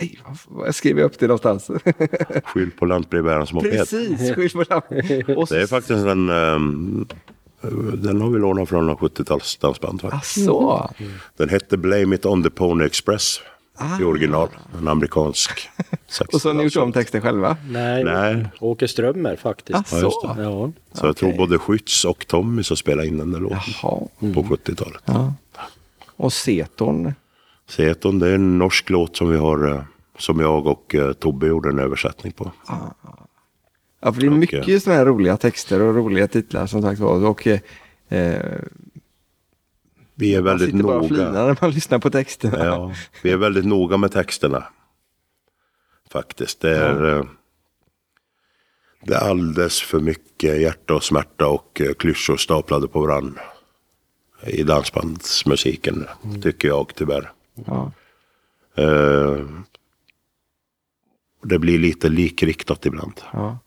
Nej, 0.00 0.18
vad- 0.26 0.38
vad 0.64 0.74
skrev 0.74 0.98
jag 0.98 1.06
upp 1.06 1.18
det 1.18 1.26
någonstans? 1.26 1.70
Skyll 2.44 2.70
på 2.70 2.84
lantbrevbärarens 2.86 3.52
moped. 3.52 3.70
Precis, 3.72 4.34
skyll 4.34 4.50
på 4.50 4.64
så, 5.46 5.54
Det 5.54 5.62
är 5.62 5.66
faktiskt 5.66 6.06
en... 6.06 6.28
ehm, 6.28 7.06
den 7.94 8.20
har 8.20 8.30
vi 8.30 8.38
lånat 8.38 8.68
från 8.68 8.86
någon 8.86 8.96
70-tals 8.96 9.56
dansband. 9.56 10.02
va? 10.02 10.10
Asså. 10.12 10.90
Den 11.36 11.48
hette 11.48 11.76
Blame 11.76 12.14
It 12.14 12.26
On 12.26 12.42
The 12.42 12.50
Pony 12.50 12.84
Express 12.84 13.40
i 14.00 14.04
original. 14.04 14.48
En 14.78 14.88
amerikansk 14.88 15.68
Ah. 16.20 16.24
Och 16.32 16.40
så 16.40 16.48
har 16.48 16.54
ni 16.54 16.62
gjort 16.64 16.76
om 16.76 16.82
60-tals. 16.82 16.94
texten 16.94 17.20
själva? 17.20 17.56
Nej, 17.68 18.04
Nej. 18.04 18.46
Åke 18.60 18.88
Strömmer 18.88 19.36
faktiskt. 19.36 19.78
Asså. 19.78 19.96
Ja, 19.96 20.02
just 20.02 20.36
det. 20.36 20.42
Ja. 20.42 20.72
Så 20.92 21.06
jag 21.06 21.16
tror 21.16 21.32
både 21.32 21.58
Skytts 21.58 22.04
och 22.04 22.26
Tommy 22.26 22.62
som 22.62 22.76
spelade 22.76 23.08
in 23.08 23.18
den 23.18 23.32
där 23.32 23.40
låten 23.40 23.58
Jaha. 23.82 23.98
på 24.18 24.42
70-talet. 24.42 25.02
Ja. 25.04 25.34
Och 26.16 26.32
Seton. 26.32 27.14
Seton, 27.70 28.18
det 28.18 28.28
är 28.28 28.34
en 28.34 28.58
norsk 28.58 28.90
låt 28.90 29.16
som 29.16 29.30
vi 29.30 29.36
har, 29.36 29.68
eh, 29.68 29.82
som 30.18 30.40
jag 30.40 30.66
och 30.66 30.94
eh, 30.94 31.12
Tobbe 31.12 31.46
gjorde 31.46 31.68
en 31.68 31.78
översättning 31.78 32.32
på. 32.32 32.52
Ja, 32.66 34.12
för 34.12 34.20
det 34.20 34.26
är 34.26 34.30
Och, 34.30 34.36
mycket 34.36 34.82
sådana 34.82 34.98
här 34.98 35.06
roliga 35.06 35.36
texter 35.36 35.82
och 35.82 35.94
roliga 35.94 36.28
titlar 36.28 36.66
som 36.66 36.82
sagt 36.82 37.00
var. 37.00 37.24
Och 37.26 37.46
eh, 37.46 37.60
Vi 40.14 40.34
är 40.34 40.42
man 40.42 40.44
väldigt 40.44 40.74
bara 40.74 40.96
och 40.96 41.02
noga. 41.02 41.08
flinar 41.14 41.46
när 41.46 41.56
man 41.60 41.70
lyssnar 41.70 41.98
på 41.98 42.10
texterna. 42.10 42.64
Ja, 42.64 42.94
vi 43.22 43.30
är 43.30 43.36
väldigt 43.36 43.64
noga 43.64 43.96
med 43.96 44.12
texterna. 44.12 44.64
Faktiskt. 46.10 46.60
Det 46.60 46.76
är, 46.76 47.18
eh, 47.18 47.24
det 49.02 49.14
är 49.14 49.28
alldeles 49.30 49.80
för 49.82 50.00
mycket 50.00 50.60
hjärta 50.60 50.94
och 50.94 51.04
smärta 51.04 51.46
och 51.46 51.80
eh, 51.80 51.92
klyschor 51.92 52.36
staplade 52.36 52.88
på 52.88 53.00
varandra. 53.00 53.40
I 54.46 54.62
dansbandsmusiken, 54.62 56.06
tycker 56.42 56.68
jag 56.68 56.92
tyvärr. 56.94 57.32
Ja. 57.54 57.92
Eh, 58.74 59.46
det 61.42 61.58
blir 61.58 61.78
lite 61.78 62.08
likriktat 62.08 62.86
ibland. 62.86 63.20
Ja. 63.32 63.58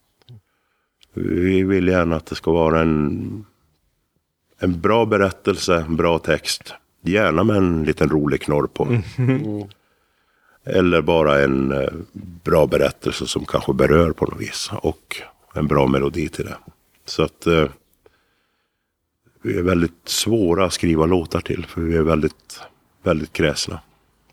Vi 1.14 1.64
vill 1.64 1.88
gärna 1.88 2.16
att 2.16 2.26
det 2.26 2.36
ska 2.36 2.52
vara 2.52 2.82
en, 2.82 3.46
en 4.60 4.82
bra 4.82 5.06
berättelse, 5.06 5.76
en 5.76 5.96
bra 5.96 6.20
text. 6.20 6.74
Gärna 7.02 7.44
med 7.44 7.58
en 7.58 7.84
liten 7.84 8.10
rolig 8.10 8.42
knorr 8.42 8.68
på. 8.68 9.02
Eller 10.66 11.02
bara 11.02 11.42
en 11.42 11.72
eh, 11.72 11.94
bra 12.44 12.68
berättelse 12.68 13.28
som 13.28 13.46
kanske 13.46 13.74
berör 13.74 14.12
på 14.12 14.26
något 14.26 14.42
vis. 14.42 14.72
Och 14.74 15.22
en 15.54 15.68
bra 15.68 15.88
melodi 15.88 16.30
till 16.30 16.46
det. 16.46 16.58
Så 17.06 17.24
att 17.24 17.48
eh, 17.48 17.68
vi 19.42 19.58
är 19.58 19.64
väldigt 19.64 20.10
svåra 20.10 20.66
att 20.66 20.74
skriva 20.74 21.06
låtar 21.06 21.42
till. 21.42 21.66
För 21.66 21.82
vi 21.82 21.96
är 21.96 22.02
väldigt, 22.02 22.60
väldigt 23.04 23.34
kräsna. 23.34 23.80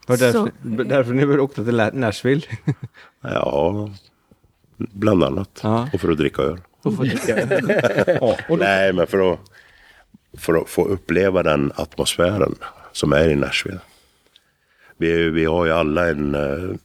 Och 0.07 0.19
därför, 0.19 0.53
därför 0.85 1.13
ni 1.13 1.39
åka 1.39 1.65
till 1.65 1.91
Nashville. 1.93 2.43
Ja, 3.21 3.91
bland 4.77 5.25
annat. 5.25 5.61
Ja. 5.63 5.89
Och 5.93 6.01
för 6.01 6.11
att 6.11 6.19
dricka 6.19 6.43
öl. 6.43 6.61
Och 6.83 6.97
få 6.97 7.03
dricka. 7.03 7.39
ja, 8.21 8.37
Nej, 8.49 8.93
men 8.93 9.07
för 9.07 9.33
att, 9.33 9.41
för 10.33 10.55
att 10.55 10.69
få 10.69 10.85
uppleva 10.85 11.43
den 11.43 11.73
atmosfären 11.75 12.55
som 12.93 13.13
är 13.13 13.29
i 13.29 13.37
Nashville. 13.37 13.81
Vi, 14.97 15.31
vi 15.31 15.45
har 15.45 15.67
ju 15.67 15.73
alla 15.73 16.09
en, 16.09 16.35
eh, 16.35 16.77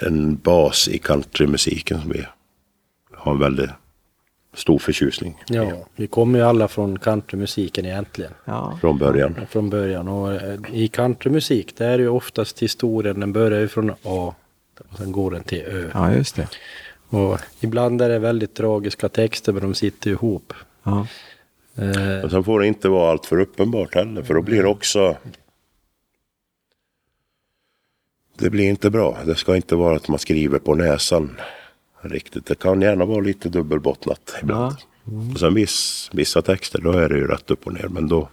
en 0.00 0.36
bas 0.36 0.88
i 0.88 0.98
countrymusiken 0.98 2.00
som 2.00 2.10
vi 2.10 2.26
har 3.14 3.32
en 3.32 3.38
väldigt 3.38 3.70
stor 4.54 4.78
förtjusning 4.78 5.42
Ja, 5.46 5.72
vi 5.96 6.06
kommer 6.06 6.38
ju 6.38 6.44
alla 6.44 6.68
från 6.68 6.98
countrymusiken 6.98 7.86
egentligen. 7.86 8.32
Ja. 8.44 8.78
från 8.80 8.98
början. 8.98 9.36
Från 9.50 9.70
början. 9.70 10.08
Och 10.08 10.32
eh, 10.32 10.58
i 10.72 10.88
countrymusik, 10.88 11.76
där 11.76 11.88
är 11.90 11.98
ju 11.98 12.08
oftast 12.08 12.62
historien, 12.62 13.20
den 13.20 13.32
börjar 13.32 13.60
ju 13.60 13.68
från 13.68 13.90
A. 13.90 14.34
Och 14.90 14.98
sen 14.98 15.12
går 15.12 15.30
den 15.30 15.42
till 15.42 15.62
Ö. 15.66 15.90
ja, 15.94 16.12
just 16.14 16.36
det. 16.36 16.48
Och 17.08 17.38
ibland 17.60 18.02
är 18.02 18.08
det 18.08 18.18
väldigt 18.18 18.54
tragiska 18.54 19.08
texter, 19.08 19.52
men 19.52 19.62
de 19.62 19.74
sitter 19.74 20.08
ju 20.10 20.12
ihop. 20.14 20.52
Ja. 20.82 21.06
Eh, 21.76 21.84
Men 21.96 22.30
sen 22.30 22.44
får 22.44 22.60
det 22.60 22.66
inte 22.66 22.88
vara 22.88 23.10
allt 23.10 23.26
för 23.26 23.40
uppenbart 23.40 23.94
heller, 23.94 24.22
för 24.22 24.34
då 24.34 24.42
blir 24.42 24.62
det 24.62 24.68
också... 24.68 25.16
Det 28.38 28.50
blir 28.50 28.68
inte 28.68 28.90
bra. 28.90 29.18
Det 29.26 29.34
ska 29.34 29.56
inte 29.56 29.76
vara 29.76 29.96
att 29.96 30.08
man 30.08 30.18
skriver 30.18 30.58
på 30.58 30.74
näsan 30.74 31.36
riktigt. 32.02 32.46
Det 32.46 32.54
kan 32.54 32.82
gärna 32.82 33.04
vara 33.04 33.20
lite 33.20 33.48
dubbelbottnat 33.48 34.34
ibland. 34.42 34.76
Och 35.32 35.40
sen 35.40 35.54
viss, 35.54 36.10
vissa 36.12 36.42
texter, 36.42 36.80
då 36.80 36.92
är 36.92 37.08
det 37.08 37.16
ju 37.16 37.26
rätt 37.26 37.50
upp 37.50 37.66
och 37.66 37.72
ner. 37.72 37.88
Men 37.88 38.08
då, 38.08 38.28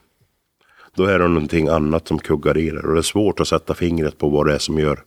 då 0.96 1.06
är 1.06 1.20
det 1.20 1.28
någonting 1.28 1.68
annat 1.68 2.08
som 2.08 2.20
kuggar 2.20 2.58
i 2.58 2.70
det. 2.70 2.80
Och 2.80 2.94
det 2.94 3.00
är 3.00 3.02
svårt 3.02 3.40
att 3.40 3.48
sätta 3.48 3.74
fingret 3.74 4.18
på 4.18 4.30
vad 4.30 4.48
det 4.48 4.54
är 4.56 4.60
som 4.60 4.80
gör 4.80 5.04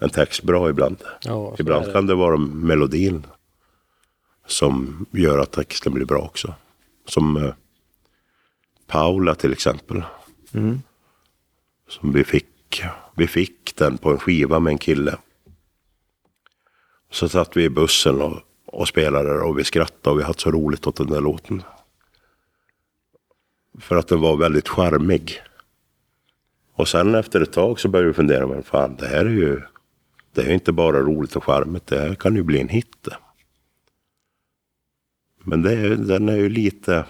en 0.00 0.10
text 0.10 0.42
bra 0.42 0.70
ibland. 0.70 0.96
ja, 1.24 1.56
Ibland 1.58 1.86
det. 1.86 1.92
kan 1.92 2.06
det 2.06 2.14
vara 2.14 2.36
melodin 2.36 3.26
som 4.46 5.06
gör 5.10 5.38
att 5.38 5.50
texten 5.52 5.92
blir 5.92 6.04
bra 6.04 6.18
också. 6.18 6.54
Som 7.06 7.36
eh, 7.36 7.52
Paula 8.86 9.34
till 9.34 9.52
exempel. 9.52 10.02
Mm. 10.52 10.82
Som 11.88 12.12
vi 12.12 12.24
fick. 12.24 12.82
Vi 13.14 13.26
fick 13.26 13.76
den 13.76 13.98
på 13.98 14.10
en 14.10 14.18
skiva 14.18 14.58
med 14.60 14.70
en 14.70 14.78
kille. 14.78 15.16
Så 17.10 17.28
satt 17.28 17.56
vi 17.56 17.64
i 17.64 17.70
bussen 17.70 18.22
och, 18.22 18.40
och 18.66 18.88
spelade 18.88 19.40
och 19.40 19.58
vi 19.58 19.64
skrattade 19.64 20.10
och 20.14 20.18
vi 20.18 20.24
hade 20.24 20.38
så 20.38 20.50
roligt 20.50 20.86
åt 20.86 20.96
den 20.96 21.06
där 21.06 21.20
låten. 21.20 21.62
För 23.80 23.96
att 23.96 24.08
den 24.08 24.20
var 24.20 24.36
väldigt 24.36 24.68
charmig. 24.68 25.42
Och 26.74 26.88
sen 26.88 27.14
efter 27.14 27.40
ett 27.40 27.52
tag 27.52 27.80
så 27.80 27.88
började 27.88 28.08
vi 28.08 28.14
fundera, 28.14 28.46
men 28.46 28.62
fan 28.62 28.96
det 28.96 29.06
här 29.06 29.24
är 29.24 29.30
ju 29.30 29.62
det 30.32 30.42
är 30.42 30.50
inte 30.50 30.72
bara 30.72 31.00
roligt 31.00 31.36
och 31.36 31.44
charmigt, 31.44 31.86
det 31.86 31.98
här 31.98 32.14
kan 32.14 32.36
ju 32.36 32.42
bli 32.42 32.60
en 32.60 32.68
hit. 32.68 32.96
det. 33.00 33.16
Men 35.44 35.62
det 35.62 35.96
den 35.96 36.28
är 36.28 36.36
ju 36.36 36.48
lite 36.48 37.04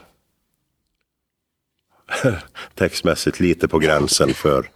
textmässigt 2.74 3.40
lite 3.40 3.68
på 3.68 3.78
gränsen 3.78 4.34
för 4.34 4.70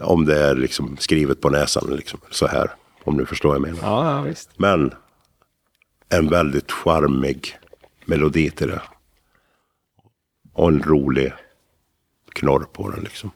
om 0.00 0.24
det 0.24 0.38
är 0.38 0.54
liksom 0.54 0.96
skrivet 0.96 1.40
på 1.40 1.50
näsan 1.50 1.96
liksom, 1.96 2.20
så 2.30 2.46
här. 2.46 2.70
Om 3.08 3.16
du 3.16 3.26
förstår 3.26 3.48
vad 3.48 3.56
jag 3.56 3.62
menar. 3.62 3.78
Ja, 3.82 4.16
ja, 4.16 4.22
visst. 4.22 4.50
Men 4.56 4.94
en 6.08 6.28
väldigt 6.28 6.72
charmig 6.72 7.58
melodi 8.04 8.50
till 8.50 8.68
det. 8.68 8.82
Och 10.52 10.68
en 10.68 10.82
rolig 10.82 11.32
knorr 12.32 12.64
på 12.72 12.90
den 12.90 13.00
liksom. 13.04 13.30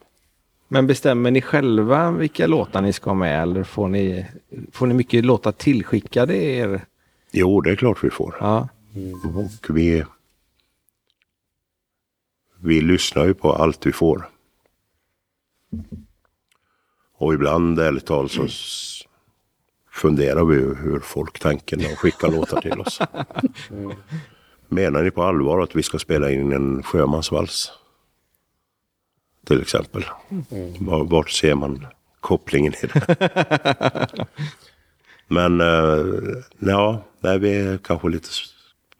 Men 0.68 0.87
bestämmer 0.87 1.31
ni 1.31 1.43
själva 1.43 2.11
vilka 2.11 2.47
låtar 2.47 2.83
ni 2.83 2.93
ska 2.93 3.11
ha 3.11 3.14
med 3.14 3.43
eller 3.43 3.64
får 3.64 3.89
ni, 3.89 4.27
får 4.73 4.87
ni 4.87 4.95
mycket 4.95 5.25
låtar 5.25 5.53
tillskickade 5.53 6.37
er? 6.37 6.85
Jo, 7.31 7.61
det 7.61 7.70
är 7.70 7.77
klart 7.77 8.05
vi 8.05 8.11
får. 8.11 8.37
Ja. 8.41 8.68
Och 9.25 9.77
vi, 9.77 10.05
vi 12.61 12.81
lyssnar 12.81 13.25
ju 13.25 13.35
på 13.35 13.53
allt 13.53 13.87
vi 13.87 13.93
får. 13.93 14.29
Och 17.14 17.35
ibland, 17.35 17.79
ärligt 17.79 18.07
talat, 18.07 18.31
så 18.31 18.49
funderar 19.93 20.45
vi 20.45 20.55
hur 20.57 21.01
folk 21.01 21.38
tänker 21.38 21.76
när 21.76 21.84
de 21.88 21.97
skickar 21.97 22.28
låtar 22.36 22.61
till 22.61 22.80
oss. 22.80 22.99
Menar 24.68 25.03
ni 25.03 25.11
på 25.11 25.22
allvar 25.22 25.61
att 25.61 25.76
vi 25.76 25.82
ska 25.82 25.99
spela 25.99 26.30
in 26.30 26.53
en 26.53 26.82
sjömansvals? 26.82 27.72
Till 29.47 29.62
exempel. 29.62 30.05
Var- 30.78 31.05
Vart 31.05 31.30
ser 31.30 31.55
man 31.55 31.86
kopplingen 32.20 32.72
i 32.74 32.86
det? 32.86 34.07
Men 35.28 35.61
eh, 35.61 36.05
ja, 36.59 37.03
nej, 37.20 37.38
vi 37.38 37.55
är 37.59 37.78
kanske 37.78 38.09
lite 38.09 38.28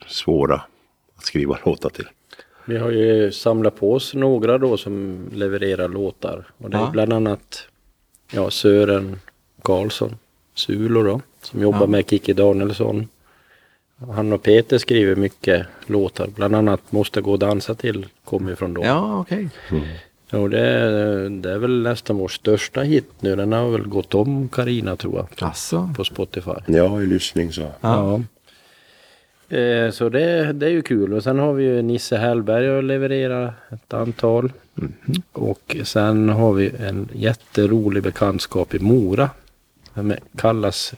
svåra 0.07 0.55
att 1.17 1.25
skriva 1.25 1.59
låtar 1.65 1.91
till. 1.91 2.09
Vi 2.65 2.79
har 2.79 2.91
ju 2.91 3.33
samlat 3.33 3.77
på 3.77 3.93
oss 3.95 4.15
några 4.15 4.59
då 4.59 4.77
som 4.77 5.25
levererar 5.33 5.89
låtar. 5.89 6.45
Och 6.59 6.71
det 6.71 6.77
är 6.77 6.81
Ja. 6.81 6.91
bland 6.93 7.13
annat 7.13 7.67
ja, 8.33 8.51
Sören 8.51 9.21
Karlsson, 9.63 10.17
Sulo 10.55 11.03
då, 11.03 11.21
som 11.43 11.63
jobbar 11.63 11.81
Ja. 11.81 11.87
med 11.87 12.11
Kikki 12.11 12.33
Danielsson. 12.33 13.09
Han 14.15 14.33
och 14.33 14.43
Peter 14.43 14.79
skriver 14.79 15.17
mycket 15.17 15.67
låtar, 15.87 16.27
bland 16.37 16.55
annat 16.55 16.81
Måste 16.93 17.21
gå 17.21 17.33
och 17.33 17.39
dansa 17.39 17.75
till 17.75 18.07
kommer 18.25 18.51
ju 18.51 18.57
från 18.57 18.75
dem. 18.75 18.85
Ja, 18.85 19.21
okej. 19.21 19.49
Och 20.31 20.51
det, 20.51 20.61
är, 20.61 21.29
det 21.31 21.51
är 21.53 21.59
väl 21.59 21.83
nästan 21.83 22.17
vår 22.17 22.29
största 22.29 22.81
hit 22.81 23.11
nu. 23.21 23.37
Den 23.37 23.53
har 23.53 23.71
väl 23.71 23.87
gått 23.87 24.15
om 24.15 24.49
Karina 24.49 24.97
tror 24.97 25.17
jag. 25.17 25.37
På, 25.37 25.45
Alltså. 25.45 25.91
på 25.97 26.05
Spotify. 26.05 26.51
Ja, 26.67 27.03
i 27.03 27.07
lyssning 27.07 27.53
så. 27.53 27.67
Ja. 27.81 28.21
Eh, 29.57 29.91
så 29.91 30.09
det, 30.09 30.53
det 30.53 30.67
är 30.67 30.71
ju 30.71 30.83
kul. 30.83 31.13
Och 31.15 31.23
sen 31.23 31.39
har 31.39 31.53
vi 31.53 31.65
ju 31.65 31.83
Nisse 31.83 32.17
Hellberg 32.17 32.79
att 32.79 32.85
leverera 32.85 33.55
ett 33.71 33.95
antal. 33.95 34.53
Och 35.33 35.77
sen 35.85 36.29
har 36.29 36.53
vi 36.53 36.73
en 36.79 37.09
jätterolig 37.13 38.03
bekantskap 38.03 38.75
i 38.75 38.79
Mora. 38.79 39.31
Som 39.95 40.15
kallas, 40.37 40.95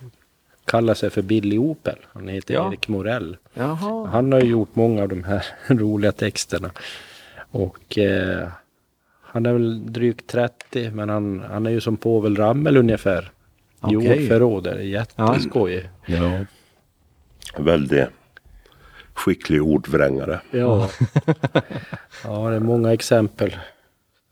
kallar 0.65 0.95
sig 0.95 1.11
för 1.11 1.23
Billy 1.23 1.59
Opel. 1.59 1.97
Han 2.13 2.29
heter 2.29 2.55
Ja. 2.55 2.69
Erik 2.69 2.89
Morell. 2.89 3.37
Jaha. 3.55 4.07
Han 4.07 4.33
har 4.33 4.41
ju 4.41 4.51
gjort 4.51 4.77
många 4.77 5.03
av 5.03 5.09
de 5.09 5.25
här 5.25 5.47
roliga 5.75 6.13
texterna. 6.13 6.71
Och 7.51 7.99
eh, 7.99 8.49
han 9.21 9.47
är 9.47 9.53
väl 9.53 9.93
drygt 9.93 10.27
30 10.27 10.91
men 10.91 11.09
han, 11.09 11.45
han 11.51 11.67
är 11.67 11.71
ju 11.71 11.81
som 11.81 11.97
Povel 11.97 12.37
Ramel 12.37 12.77
ungefär. 12.77 13.31
I 13.91 13.97
Okej. 13.97 14.23
ordförråd. 14.23 14.65
Det 14.65 14.71
är 14.71 14.79
jätteskoj. 14.79 15.91
Ja. 16.07 16.45
Väldigt 17.59 18.09
skicklig 19.15 19.63
ordvrängare. 19.63 20.41
Ja. 20.51 20.91
ja, 22.25 22.51
det 22.51 22.57
är 22.57 22.61
många 22.61 22.93
exempel 22.93 23.57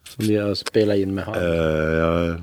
som 0.09 0.25
vi 0.27 0.37
har 0.37 0.55
spelat 0.55 0.97
in 0.97 1.15
med 1.15 1.25
han. 1.25 1.35
Eh, 1.35 1.43
jag, 1.45 2.43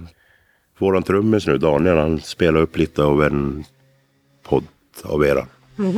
våran 0.80 1.04
trummis 1.04 1.48
nu, 1.48 1.58
Daniel, 1.58 1.98
han 1.98 2.20
spelar 2.20 2.60
upp 2.62 2.78
lite 2.78 3.04
av 3.04 3.24
en 3.24 3.64
podd 4.44 4.64
av 5.04 5.26
era. 5.26 5.46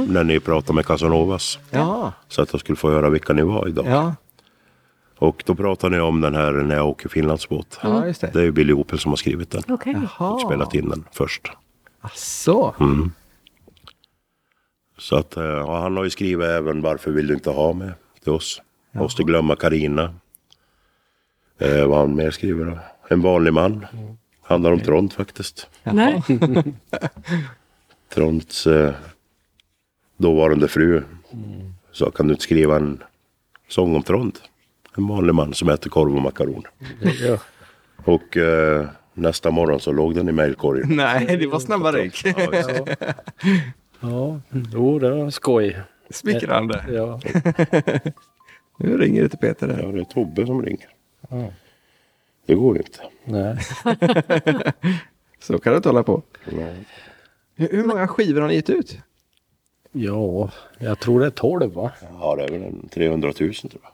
När 0.07 0.23
ni 0.23 0.39
pratar 0.39 0.73
med 0.73 0.86
Casanovas. 0.86 1.59
Ja. 1.69 2.13
Så 2.27 2.41
att 2.41 2.53
jag 2.53 2.59
skulle 2.59 2.75
få 2.75 2.91
höra 2.91 3.09
vilka 3.09 3.34
ni 3.34 3.41
var 3.41 3.67
idag. 3.67 3.86
Ja. 3.88 4.15
Och 5.17 5.43
då 5.45 5.55
pratar 5.55 5.89
ni 5.89 5.99
om 5.99 6.21
den 6.21 6.36
här 6.36 6.51
när 6.51 6.75
jag 6.75 6.88
åker 6.88 7.09
Finlandsbåt. 7.09 7.79
ja, 7.84 8.05
just 8.07 8.21
det. 8.21 8.29
Det 8.34 8.39
är 8.39 8.43
ju 8.43 8.51
Billy 8.51 8.73
Opel 8.73 8.99
som 8.99 9.11
har 9.11 9.15
skrivit 9.15 9.51
den. 9.51 9.63
Okej. 9.69 9.95
Jaha. 10.17 10.32
Och 10.32 10.41
spelat 10.41 10.73
in 10.73 10.89
den 10.89 11.03
först. 11.11 11.51
Så. 12.15 12.75
Mm. 12.79 13.11
Så 14.97 15.15
att 15.15 15.38
eh, 15.38 15.43
ja, 15.43 15.82
han 15.82 15.97
har 15.97 16.03
ju 16.03 16.09
skrivit 16.09 16.47
även 16.47 16.82
Varför 16.82 17.11
vill 17.11 17.27
du 17.27 17.34
inte 17.34 17.49
ha 17.49 17.73
mig 17.73 17.91
till 18.23 18.32
oss. 18.32 18.61
Måste 18.91 19.23
glömma 19.23 19.55
Karina. 19.55 20.13
Eh, 21.59 21.86
vad 21.86 21.97
han 21.99 22.15
mer 22.15 22.32
skriver 22.32 22.65
då? 22.65 22.77
En 23.07 23.21
vanlig 23.21 23.53
man. 23.53 23.86
Handlar 24.41 24.71
om 24.71 24.79
Trond 24.79 25.13
faktiskt. 25.13 25.69
Nej. 25.83 26.21
Tronds 28.13 28.67
eh, 28.67 28.93
dåvarande 30.17 30.67
fru. 30.67 31.03
Så 31.91 32.11
kan 32.11 32.27
du 32.27 32.33
inte 32.33 32.43
skriva 32.43 32.75
en 32.75 33.03
sång 33.67 33.95
om 33.95 34.03
Trond. 34.03 34.39
En 34.97 35.07
vanlig 35.07 35.35
man 35.35 35.53
som 35.53 35.69
äter 35.69 35.89
korv 35.89 36.15
och 36.15 36.21
makaroner. 36.21 36.69
Ja. 37.21 37.37
Och 38.05 38.37
eh, 38.37 38.85
nästa 39.13 39.51
morgon 39.51 39.79
så 39.79 39.91
låg 39.91 40.15
den 40.15 40.29
i 40.29 40.31
mejlkorgen. 40.31 40.89
Nej, 40.95 41.37
det 41.37 41.47
var 41.47 41.59
snabba 41.59 41.91
ryck. 41.91 42.23
ja, 43.99 44.39
jo 44.73 44.99
det 44.99 45.09
var 45.09 45.29
skoj. 45.29 45.79
Smickrande. 46.09 46.85
Ja. 46.91 47.19
Nu 48.77 48.97
ringer 48.97 49.21
det 49.23 49.29
till 49.29 49.39
Peter 49.39 49.79
Ja, 49.83 49.91
det 49.91 49.99
är 49.99 50.03
Tobbe 50.03 50.45
som 50.45 50.61
ringer. 50.65 50.87
Ja. 51.29 51.51
Det 52.45 52.55
går 52.55 52.75
ju 52.75 52.81
inte. 52.81 52.99
Nej. 53.25 53.57
Så 55.39 55.59
kan 55.59 55.73
du 55.73 55.77
inte 55.77 55.89
hålla 55.89 56.03
på. 56.03 56.21
Nej. 56.45 56.75
Hur 57.55 57.83
många 57.83 58.07
skivor 58.07 58.41
har 58.41 58.47
ni 58.47 58.55
gett 58.55 58.69
ut? 58.69 58.97
Ja, 59.91 60.51
jag 60.79 60.99
tror 60.99 61.19
det 61.19 61.25
är 61.25 61.29
12 61.29 61.73
va? 61.73 61.91
Ja, 62.19 62.35
det 62.35 62.43
är 62.43 62.47
väl 62.49 62.63
en 62.63 62.89
300 62.89 63.33
000 63.39 63.53
tror 63.53 63.81
jag. 63.81 63.91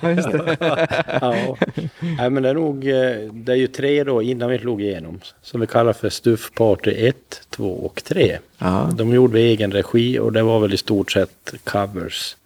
Ja, 0.00 0.10
just 0.10 0.30
det. 0.30 0.56
Ja. 1.20 1.56
Nej 2.00 2.30
men 2.30 2.42
det 2.42 2.48
är 2.48 2.54
nog, 2.54 2.88
eh, 2.88 3.32
det 3.32 3.52
är 3.52 3.56
ju 3.56 3.66
tre 3.66 4.04
då 4.04 4.22
innan 4.22 4.50
vi 4.50 4.58
slog 4.58 4.82
igenom. 4.82 5.20
Som 5.42 5.60
vi 5.60 5.66
kallar 5.66 5.92
för 5.92 6.08
Stuff 6.08 6.52
Party 6.54 6.90
1, 6.90 7.16
2 7.50 7.70
och 7.70 8.04
3. 8.04 8.38
Ja. 8.58 8.90
De 8.94 9.14
gjorde 9.14 9.34
vi 9.34 9.40
egen 9.40 9.72
regi 9.72 10.18
och 10.18 10.32
det 10.32 10.42
var 10.42 10.60
väl 10.60 10.74
i 10.74 10.76
stort 10.76 11.12
sett 11.12 11.54
covers. 11.64 12.36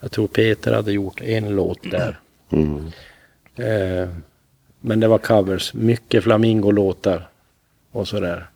Jag 0.00 0.12
tror 0.12 0.26
Peter 0.26 0.72
hade 0.74 0.92
gjort 0.92 1.20
en 1.20 1.56
låt 1.56 1.90
där. 1.90 2.18
Mm. 2.50 2.86
Eh, 3.56 4.08
men 4.86 5.00
det 5.00 5.08
var 5.08 5.18
covers, 5.18 5.74
mycket 5.74 6.24
flamingolåtar. 6.24 7.28
och 7.92 8.08
sådär. 8.08 8.46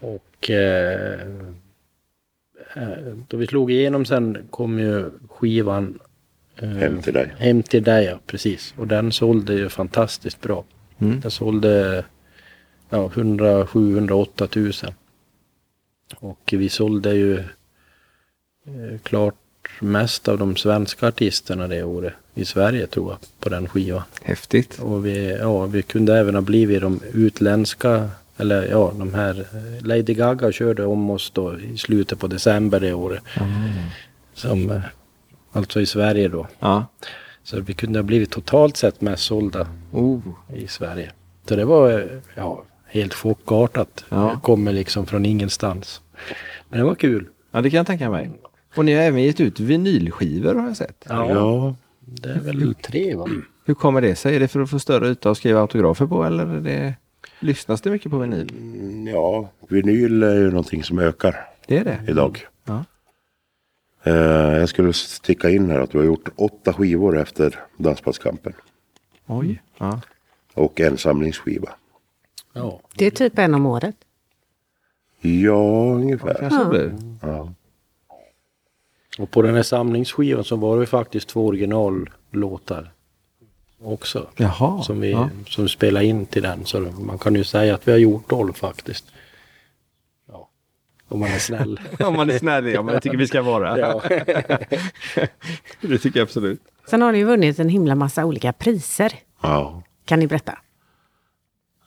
Och 0.00 0.50
eh, 0.50 1.20
eh, 2.74 3.14
då 3.28 3.36
vi 3.36 3.46
slog 3.46 3.70
igenom 3.72 4.04
sen 4.04 4.38
kom 4.50 4.78
ju 4.78 5.10
skivan 5.28 5.98
eh, 6.56 6.68
Hem 6.68 7.02
till 7.02 7.12
dig. 7.12 7.34
Hem 7.38 7.62
till 7.62 7.82
dig, 7.82 8.04
ja 8.04 8.18
precis. 8.26 8.74
Och 8.76 8.86
den 8.86 9.12
sålde 9.12 9.54
ju 9.54 9.68
fantastiskt 9.68 10.40
bra. 10.40 10.64
Mm. 10.98 11.20
Den 11.20 11.30
sålde 11.30 12.04
ja, 12.90 13.10
107 13.14 13.94
108 13.94 14.46
tusen. 14.46 14.92
Och 16.16 16.54
vi 16.56 16.68
sålde 16.68 17.14
ju 17.14 17.38
eh, 17.38 18.98
klart 19.02 19.41
mest 19.80 20.28
av 20.28 20.38
de 20.38 20.56
svenska 20.56 21.08
artisterna 21.08 21.68
det 21.68 21.82
året 21.82 22.12
i 22.34 22.44
Sverige 22.44 22.86
tror 22.86 23.10
jag 23.10 23.18
på 23.40 23.48
den 23.48 23.68
skivan. 23.68 24.02
Häftigt. 24.22 24.78
Och 24.78 25.06
vi, 25.06 25.36
ja, 25.40 25.66
vi 25.66 25.82
kunde 25.82 26.18
även 26.18 26.34
ha 26.34 26.42
blivit 26.42 26.80
de 26.80 27.00
utländska, 27.12 28.08
eller 28.36 28.68
ja, 28.70 28.92
de 28.98 29.14
här, 29.14 29.40
eh, 29.40 29.86
Lady 29.86 30.14
Gaga 30.14 30.52
körde 30.52 30.84
om 30.84 31.10
oss 31.10 31.30
då 31.34 31.58
i 31.60 31.78
slutet 31.78 32.18
på 32.18 32.26
december 32.26 32.80
det 32.80 32.92
året. 32.92 33.22
Som, 34.34 34.70
eh, 34.70 34.80
alltså 35.52 35.80
i 35.80 35.86
Sverige 35.86 36.28
då. 36.28 36.46
Ja. 36.58 36.86
Så 37.44 37.60
vi 37.60 37.74
kunde 37.74 37.98
ha 37.98 38.04
blivit 38.04 38.30
totalt 38.30 38.76
sett 38.76 39.00
mest 39.00 39.22
sålda 39.22 39.66
Oh. 39.92 40.20
i 40.54 40.68
Sverige. 40.68 41.10
Så 41.48 41.56
det 41.56 41.64
var 41.64 41.90
eh, 41.90 42.06
ja, 42.34 42.64
helt 42.86 43.14
chockartat. 43.14 44.04
Ja. 44.08 44.16
Det 44.34 44.40
kommer 44.42 44.72
liksom 44.72 45.06
från 45.06 45.26
ingenstans. 45.26 46.00
Men 46.68 46.78
det 46.78 46.84
var 46.84 46.94
kul. 46.94 47.26
ja, 47.50 47.60
det 47.60 47.70
kan 47.70 47.76
jag 47.76 47.86
tänka 47.86 48.10
mig. 48.10 48.30
Och 48.76 48.84
ni 48.84 48.94
har 48.94 49.02
även 49.02 49.22
gett 49.22 49.40
ut 49.40 49.60
vinylskivor 49.60 50.54
har 50.54 50.66
jag 50.66 50.76
sett. 50.76 51.04
Ja, 51.08 51.74
Det 52.00 52.28
är 52.30 52.40
väl 52.40 52.74
tre 52.74 53.14
va? 53.14 53.26
Hur 53.64 53.74
kommer 53.74 54.00
det 54.00 54.14
sig? 54.16 54.36
Är 54.36 54.40
det 54.40 54.48
för 54.48 54.60
att 54.60 54.70
få 54.70 54.78
större 54.78 55.08
yta 55.08 55.30
att 55.30 55.36
skriva 55.36 55.60
autografer 55.60 56.06
på 56.06 56.24
eller 56.24 56.46
är 56.46 56.60
det... 56.60 56.94
lyssnas 57.40 57.80
det 57.80 57.90
mycket 57.90 58.10
på 58.10 58.18
vinyl? 58.18 58.50
Mm, 58.50 59.06
ja, 59.06 59.50
vinyl 59.68 60.22
är 60.22 60.34
ju 60.34 60.50
någonting 60.50 60.82
som 60.82 60.98
ökar 60.98 61.36
Det 61.66 61.78
är 61.78 61.84
det? 61.84 61.98
idag. 62.08 62.46
Ja. 62.64 62.84
Eh, 64.04 64.12
jag 64.58 64.68
skulle 64.68 64.92
sticka 64.92 65.50
in 65.50 65.70
här 65.70 65.80
att 65.80 65.90
du 65.90 65.98
har 65.98 66.04
gjort 66.04 66.28
åtta 66.36 66.72
skivor 66.72 67.18
efter 67.18 67.60
Dansbandskampen. 67.76 68.52
Oj. 69.26 69.62
Ja. 69.78 70.00
Och 70.54 70.80
en 70.80 70.98
samlingsskiva. 70.98 71.70
Ja. 72.52 72.80
Det 72.96 73.06
är 73.06 73.10
typ 73.10 73.38
en 73.38 73.54
om 73.54 73.66
året. 73.66 73.96
Ja, 75.20 75.92
ungefär. 75.94 76.34
Kanske 76.40 76.64
det 76.64 76.70
blir. 76.70 76.92
Ja. 77.22 77.52
Och 79.18 79.30
på 79.30 79.42
den 79.42 79.54
här 79.54 79.62
samlingsskivan 79.62 80.44
så 80.44 80.56
var 80.56 80.80
det 80.80 80.86
faktiskt 80.86 81.28
två 81.28 81.46
originallåtar 81.46 82.92
också. 83.84 84.28
Jaha. 84.36 84.82
Som 84.82 85.00
vi 85.00 85.10
ja. 85.10 85.30
som 85.48 85.68
spelade 85.68 86.06
in 86.06 86.26
till 86.26 86.42
den. 86.42 86.64
Så 86.64 86.80
man 86.80 87.18
kan 87.18 87.34
ju 87.34 87.44
säga 87.44 87.74
att 87.74 87.88
vi 87.88 87.92
har 87.92 87.98
gjort 87.98 88.28
tolv 88.28 88.52
faktiskt. 88.52 89.04
Ja. 90.28 90.48
Om 91.08 91.20
man 91.20 91.28
är 91.28 91.38
snäll. 91.38 91.80
Om 92.00 92.16
man 92.16 92.30
är 92.30 92.38
snäll, 92.38 92.66
ja 92.66 92.82
men 92.82 92.94
jag 92.94 93.02
tycker 93.02 93.16
vi 93.16 93.26
ska 93.26 93.42
vara. 93.42 93.78
ja. 93.78 94.02
Det 95.80 95.98
tycker 95.98 96.20
jag 96.20 96.26
absolut. 96.26 96.60
Sen 96.86 97.02
har 97.02 97.12
ni 97.12 97.24
vunnit 97.24 97.58
en 97.58 97.68
himla 97.68 97.94
massa 97.94 98.24
olika 98.24 98.52
priser. 98.52 99.12
ja. 99.42 99.82
Kan 100.04 100.18
ni 100.18 100.26
berätta? 100.26 100.58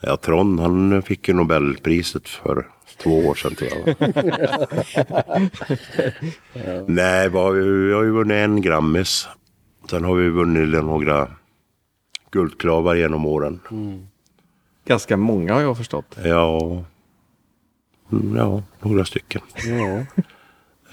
Ja, 0.02 0.18
Trond 0.18 0.60
han 0.60 1.02
fick 1.02 1.28
ju 1.28 1.34
Nobelpriset 1.34 2.28
för 2.30 2.68
två 2.98 3.20
år 3.28 3.36
sedan 3.36 3.56
tror 3.56 3.72
jag. 3.72 3.96
Nej, 6.88 7.30
vad 7.30 7.44
har 7.44 7.52
vi, 7.52 7.70
vi 7.88 7.94
har 7.94 8.04
ju 8.04 8.12
vunnit 8.12 8.36
en 8.36 8.62
Grammis. 8.62 9.28
Sen 9.90 10.04
har 10.04 10.16
vi 10.16 10.30
vunnit 10.30 10.84
några 10.84 11.28
guldklavar 12.32 12.96
genom 12.96 13.26
åren. 13.26 13.60
Ganska 14.86 15.18
många 15.18 15.54
har 15.54 15.62
jag 15.62 15.78
förstått. 15.78 16.18
Ja, 16.24 16.84
mm, 18.12 18.36
ja 18.38 18.64
några 18.82 19.06
stycken. 19.06 19.42
ja. 19.66 20.06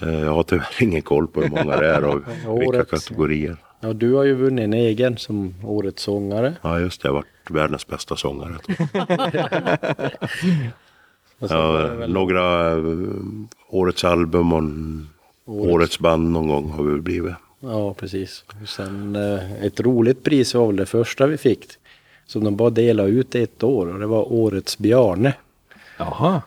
Eh, 0.07 0.19
Jag 0.19 0.33
har 0.33 0.43
tyvärr 0.43 0.67
ingen 0.83 1.01
koll 1.01 1.27
på 1.27 1.41
hur 1.41 1.49
många 1.49 1.77
det 1.77 1.87
är 1.87 2.03
och 2.03 2.21
vilka 2.61 2.85
kategorier. 2.85 3.57
Ja, 3.79 3.93
du 3.93 4.13
har 4.13 4.23
ju 4.23 4.33
vunnit 4.33 4.63
en 4.63 4.73
egen 4.73 5.17
som 5.17 5.55
årets 5.63 6.03
sångare. 6.03 6.53
Ja, 6.61 6.79
just 6.79 7.01
det. 7.01 7.07
Jag 7.07 7.13
har 7.13 7.19
varit 7.19 7.49
världens 7.51 7.87
bästa 7.87 8.15
sångare. 8.15 8.55
Och 8.59 8.69
sen 8.89 8.97
var 9.07 9.31
det 10.09 11.32
Ja, 11.49 11.71
väl 11.71 12.13
några 12.13 12.71
eh, 12.71 12.77
årets 13.69 14.03
album 14.03 14.53
och 14.53 14.59
en 14.59 15.09
årets 15.45 15.99
band 15.99 16.31
någon 16.31 16.47
gång 16.47 16.69
har 16.71 16.83
vi 16.83 17.01
blivit. 17.01 17.33
Ja, 17.59 17.93
precis. 17.93 18.43
Och 18.61 18.69
sen 18.69 19.15
eh, 19.15 19.63
ett 19.63 19.79
roligt 19.79 20.23
pris 20.23 20.53
var 20.53 20.67
väl 20.67 20.75
det 20.75 20.85
första 20.85 21.27
vi 21.27 21.37
fick. 21.37 21.65
Som 22.25 22.43
de 22.43 22.55
bara 22.55 22.69
delade 22.69 23.09
ut 23.09 23.35
ett 23.35 23.63
år 23.63 23.87
och 23.93 23.99
det 23.99 24.05
var 24.07 24.33
Årets 24.33 24.77
Bjarne. 24.77 25.33
Jaha. 25.97 26.41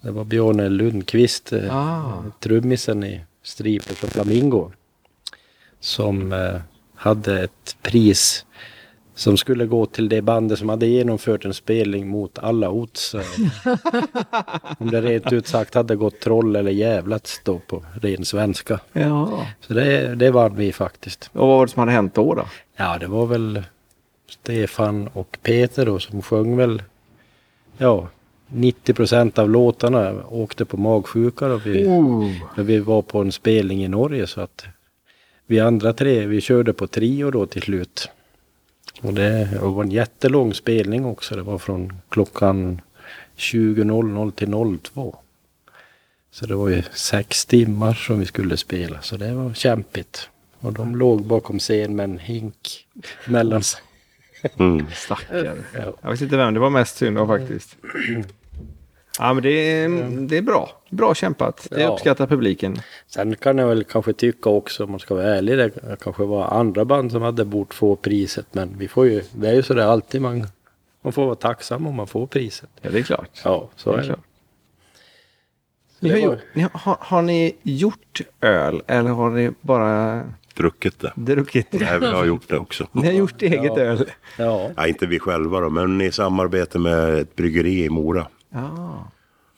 Det 0.00 0.10
var 0.10 0.24
Bjarne 0.24 0.68
Lundqvist, 0.68 1.52
eh, 1.52 1.76
Ah. 1.76 2.22
trummisen 2.40 3.04
i 3.04 3.20
Striper 3.42 3.94
för 3.94 4.08
Flamingo. 4.08 4.70
Som 5.80 6.34
hade 6.94 7.42
ett 7.44 7.76
pris 7.82 8.44
som 9.14 9.36
skulle 9.36 9.66
gå 9.66 9.86
till 9.86 10.08
det 10.08 10.22
bandet 10.22 10.58
som 10.58 10.68
hade 10.68 10.86
genomfört 10.86 11.44
en 11.44 11.54
spelning 11.54 12.08
mot 12.08 12.38
alla 12.38 12.70
odds. 12.70 13.14
Om 14.78 14.90
det 14.90 15.00
rent 15.00 15.32
ut 15.32 15.46
sagt 15.46 15.74
hade 15.74 15.96
gått 15.96 16.20
troll 16.20 16.56
eller 16.56 16.70
jävlats 16.70 17.40
då 17.44 17.58
på 17.58 17.84
ren 18.02 18.24
svenska. 18.24 18.80
Ja. 18.92 19.46
Så 19.60 19.74
det, 19.74 20.14
det 20.14 20.30
vann 20.30 20.56
vi 20.56 20.72
faktiskt. 20.72 21.30
Och 21.32 21.48
vad 21.48 21.58
var 21.58 21.66
det 21.66 21.72
som 21.72 21.80
hade 21.80 21.92
hänt 21.92 22.14
då? 22.14 22.34
då? 22.34 22.44
Ja, 22.76 22.98
det 22.98 23.06
var 23.06 23.26
väl 23.26 23.62
Stefan 24.28 25.08
och 25.12 25.38
Peter 25.42 25.86
då 25.86 25.98
som 25.98 26.22
sjöng 26.22 26.56
väl, 26.56 26.82
ja, 27.78 28.08
90 28.48 28.94
procent 28.94 29.38
av 29.38 29.50
låtarna 29.50 30.14
åkte 30.28 30.64
på 30.64 30.76
magsjuka 30.76 31.48
då 31.48 31.56
vi, 31.56 31.86
Oh. 31.86 32.30
när 32.56 32.64
vi 32.64 32.78
var 32.78 33.02
på 33.02 33.18
en 33.20 33.32
spelning 33.32 33.84
i 33.84 33.88
Norge 33.88 34.26
så 34.26 34.40
att 34.40 34.64
vi 35.46 35.60
andra 35.60 35.92
tre, 35.92 36.26
vi 36.26 36.40
körde 36.40 36.72
på 36.72 36.86
trio 36.86 37.30
då 37.30 37.46
till 37.46 37.62
slut. 37.62 38.08
Och 39.00 39.14
det 39.14 39.58
var 39.60 39.84
en 39.84 39.90
jättelång 39.90 40.54
spelning 40.54 41.04
också. 41.04 41.36
Det 41.36 41.42
var 41.42 41.58
från 41.58 41.92
klockan 42.08 42.80
20.00 43.36 44.30
till 44.30 44.78
02. 44.80 45.16
Så 46.30 46.46
det 46.46 46.54
var 46.54 46.68
ju 46.68 46.82
sex 46.92 47.46
timmar 47.46 47.94
som 47.94 48.20
vi 48.20 48.26
skulle 48.26 48.56
spela. 48.56 49.02
Så 49.02 49.16
det 49.16 49.34
var 49.34 49.54
kämpigt. 49.54 50.28
Och 50.60 50.72
de 50.72 50.96
låg 50.96 51.26
bakom 51.26 51.58
scen 51.58 51.96
med 51.96 52.04
en 52.04 52.18
hink 52.18 52.86
mellan 53.26 53.62
sig. 53.62 53.80
Mm. 54.58 54.86
Stackare. 54.94 55.56
Ja. 55.74 55.92
Jag 56.02 56.10
vet 56.10 56.20
inte 56.20 56.36
vem 56.36 56.54
det 56.54 56.60
var 56.60 56.70
mest 56.70 56.96
synd 56.96 57.18
om 57.18 57.28
faktiskt. 57.28 57.76
Ja 59.18 59.34
men 59.34 59.42
det 59.42 59.50
är, 59.50 59.88
det 60.28 60.36
är 60.36 60.42
bra. 60.42 60.70
Bra 60.90 61.14
kämpat. 61.14 61.66
Det 61.70 61.80
Ja. 61.80 61.88
uppskattar 61.92 62.26
publiken. 62.26 62.76
Sen 63.06 63.36
kan 63.36 63.58
jag 63.58 63.68
väl 63.68 63.84
kanske 63.84 64.12
tycka 64.12 64.50
också, 64.50 64.84
om 64.84 64.90
man 64.90 65.00
ska 65.00 65.14
vara 65.14 65.24
ärlig, 65.36 65.58
det 65.58 65.70
kanske 66.00 66.22
var 66.24 66.46
andra 66.46 66.84
band 66.84 67.12
som 67.12 67.22
hade 67.22 67.44
bort 67.44 67.74
få 67.74 67.96
priset. 67.96 68.46
Men 68.52 68.74
vi 68.78 68.88
får 68.88 69.06
ju, 69.06 69.22
det 69.32 69.48
är 69.48 69.54
ju 69.54 69.62
sådär 69.62 69.86
alltid 69.86 70.22
man, 70.22 70.46
man 71.02 71.12
får 71.12 71.24
vara 71.26 71.34
tacksam 71.34 71.86
om 71.86 71.94
man 71.94 72.06
får 72.06 72.26
priset. 72.26 72.68
Ja 72.82 72.90
det 72.90 72.98
är 72.98 73.02
klart. 73.02 73.40
Ja, 73.44 73.68
så 73.76 73.90
Det 73.90 73.96
är 73.96 73.98
är 73.98 74.02
det. 74.02 74.08
klart. 74.08 74.20
Ni 76.00 76.10
har, 76.10 76.16
Det 76.16 76.26
var- 76.26 76.32
gjort, 76.34 76.42
ni 76.54 76.62
har, 76.72 76.96
har 77.00 77.22
ni 77.22 77.56
gjort 77.62 78.20
öl 78.40 78.82
eller 78.86 79.10
har 79.10 79.30
ni 79.30 79.50
bara 79.60 80.22
Druckit 80.54 81.00
det. 81.00 81.12
druckit? 81.16 81.66
Nej, 81.72 81.98
vi 82.00 82.06
har 82.06 82.24
gjort 82.24 82.48
det 82.48 82.58
också. 82.58 82.86
Ni 82.92 83.06
har 83.06 83.12
gjort 83.12 83.42
eget 83.42 83.72
Ja. 83.76 83.82
öl? 83.82 84.10
Ja, 84.38 84.70
Nej, 84.76 84.88
inte 84.88 85.06
vi 85.06 85.18
själva 85.18 85.60
då, 85.60 85.70
men 85.70 86.00
i 86.00 86.12
samarbete 86.12 86.78
med 86.78 87.14
ett 87.18 87.36
bryggeri 87.36 87.84
i 87.84 87.90
Mora. 87.90 88.26
Ja. 88.54 89.10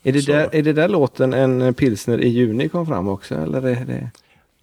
Är 0.03 0.13
det, 0.13 0.23
Så. 0.23 0.33
där, 0.33 0.49
är 0.53 0.63
det 0.63 0.73
där 0.73 0.89
låten 0.89 1.33
En 1.33 1.75
pilsner 1.75 2.19
i 2.19 2.29
juni 2.29 2.69
kom 2.69 2.87
fram 2.87 3.09
också? 3.09 3.35
Eller 3.35 3.67
är 3.67 3.85
det... 3.85 4.11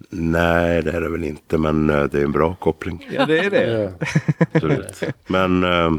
Nej, 0.10 0.82
det 0.82 0.92
är 0.92 1.02
det 1.02 1.10
väl 1.10 1.24
inte, 1.24 1.58
men 1.58 1.90
eh, 1.90 2.04
det 2.04 2.20
är 2.20 2.24
en 2.24 2.32
bra 2.32 2.56
koppling. 2.56 3.08
Ja 3.12 3.26
det 3.26 3.40
är 3.40 3.50
det. 3.50 3.94
Absolut. 4.54 5.04
Men... 5.28 5.64
Eh, 5.64 5.94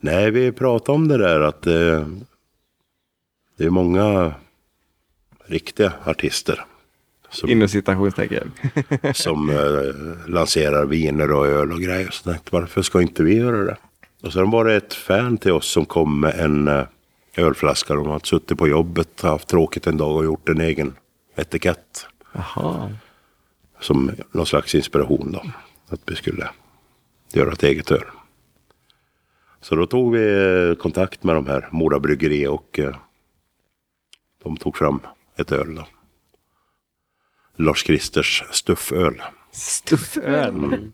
nej, 0.00 0.30
vi 0.30 0.52
pratade 0.52 0.96
om 0.96 1.08
det 1.08 1.18
där 1.18 1.40
att 1.40 1.66
eh, 1.66 2.06
det 3.56 3.64
är 3.64 3.70
många 3.70 4.34
riktiga 5.46 5.92
artister 6.04 6.64
som, 7.30 7.50
Inom 7.50 7.68
citationstecken. 7.68 8.52
som 9.14 9.50
eh, 9.50 10.28
lanserar 10.30 10.86
viner 10.86 11.32
och 11.32 11.46
öl 11.46 11.72
och 11.72 11.80
grejer. 11.80 12.10
Så 12.10 12.28
jag 12.28 12.34
tänkte, 12.34 12.50
varför 12.52 12.82
ska 12.82 13.02
inte 13.02 13.22
vi 13.22 13.36
göra 13.36 13.64
det? 13.64 13.76
Och 14.22 14.32
sen 14.32 14.50
var 14.50 14.64
det 14.64 14.76
ett 14.76 14.94
fan 14.94 15.38
till 15.38 15.52
oss 15.52 15.66
som 15.66 15.86
kom 15.86 16.20
med 16.20 16.40
en 16.40 16.68
eh, 16.68 16.86
ölflaska. 17.36 17.94
De 17.94 18.06
hade 18.06 18.26
suttit 18.26 18.58
på 18.58 18.68
jobbet, 18.68 19.20
haft 19.22 19.48
tråkigt 19.48 19.86
en 19.86 19.96
dag 19.96 20.16
och 20.16 20.24
gjort 20.24 20.48
en 20.48 20.60
egen 20.60 20.94
etikett. 21.36 22.06
Jaha. 22.32 22.92
som 23.80 24.10
någon 24.32 24.46
slags 24.46 24.74
inspiration 24.74 25.32
då. 25.32 25.42
Att 25.88 26.00
vi 26.06 26.16
skulle 26.16 26.50
göra 27.32 27.52
ett 27.52 27.62
eget 27.62 27.90
öl. 27.90 28.04
Så 29.60 29.74
då 29.74 29.86
tog 29.86 30.12
vi 30.12 30.68
eh, 30.68 30.74
kontakt 30.74 31.24
med 31.24 31.34
de 31.34 31.46
här 31.46 31.68
Mora 31.72 32.00
Bryggeri 32.00 32.46
och 32.46 32.78
eh, 32.78 32.96
de 34.42 34.56
tog 34.56 34.76
fram 34.76 35.00
ett 35.36 35.52
öl 35.52 35.74
då. 35.74 35.86
Lars 37.56 37.82
Kristers 37.82 38.44
stufföl. 38.50 39.22
Stufföl. 39.52 40.90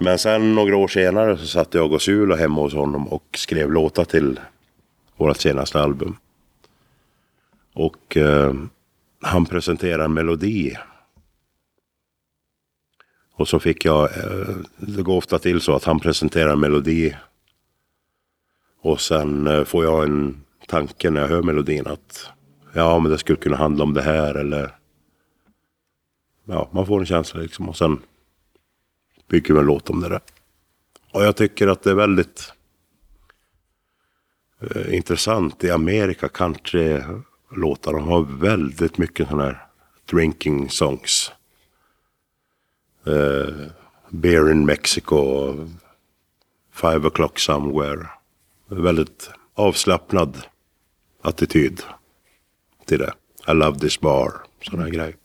Men 0.00 0.18
sen 0.18 0.54
några 0.54 0.76
år 0.76 0.88
senare 0.88 1.38
så 1.38 1.46
satt 1.46 1.74
jag 1.74 1.92
och 1.92 2.02
Sula 2.02 2.36
hemma 2.36 2.60
hos 2.60 2.74
honom 2.74 3.08
och 3.08 3.24
skrev 3.36 3.72
låtar 3.72 4.04
till 4.04 4.40
vårt 5.16 5.36
senaste 5.36 5.80
album. 5.80 6.16
Och 7.74 8.16
eh, 8.16 8.54
han 9.20 9.46
presenterade 9.46 10.04
en 10.04 10.14
melodi. 10.14 10.76
Och 13.32 13.48
så 13.48 13.60
fick 13.60 13.84
jag, 13.84 14.04
eh, 14.04 14.56
det 14.76 15.02
går 15.02 15.16
ofta 15.16 15.38
till 15.38 15.60
så 15.60 15.74
att 15.76 15.84
han 15.84 16.00
presenterar 16.00 16.52
en 16.52 16.60
melodi. 16.60 17.16
Och 18.80 19.00
sen 19.00 19.46
eh, 19.46 19.64
får 19.64 19.84
jag 19.84 20.04
en 20.04 20.44
tanke 20.66 21.10
när 21.10 21.20
jag 21.20 21.28
hör 21.28 21.42
melodin 21.42 21.86
att 21.86 22.30
ja 22.72 22.98
men 22.98 23.12
det 23.12 23.18
skulle 23.18 23.38
kunna 23.38 23.56
handla 23.56 23.84
om 23.84 23.94
det 23.94 24.02
här 24.02 24.34
eller 24.34 24.74
ja 26.44 26.68
man 26.72 26.86
får 26.86 27.00
en 27.00 27.06
känsla 27.06 27.40
liksom 27.40 27.68
och 27.68 27.76
sen 27.76 27.98
bygger 29.28 29.54
vi 29.54 29.60
en 29.60 29.66
låt 29.66 29.90
om 29.90 30.00
det 30.00 30.08
där. 30.08 30.20
Och 31.12 31.24
jag 31.24 31.36
tycker 31.36 31.68
att 31.68 31.82
det 31.82 31.90
är 31.90 31.94
väldigt 31.94 32.52
eh, 34.60 34.94
intressant 34.94 35.64
i 35.64 35.70
Amerika 35.70 36.28
countrylåtar. 36.28 37.92
De 37.92 38.08
har 38.08 38.22
väldigt 38.22 38.98
mycket 38.98 39.28
sådana 39.28 39.44
här 39.44 39.66
drinking 40.10 40.70
songs. 40.70 41.32
Eh, 43.06 43.66
Beer 44.10 44.50
in 44.50 44.66
Mexico, 44.66 45.54
Five 46.72 47.08
o'clock 47.08 47.38
somewhere. 47.38 48.06
Väldigt 48.66 49.30
avslappnad 49.54 50.42
attityd 51.22 51.82
till 52.84 52.98
det. 52.98 53.12
I 53.48 53.54
love 53.54 53.78
this 53.78 54.00
bar, 54.00 54.32
sådana 54.62 54.82
här 54.82 54.90
grejer. 54.90 55.16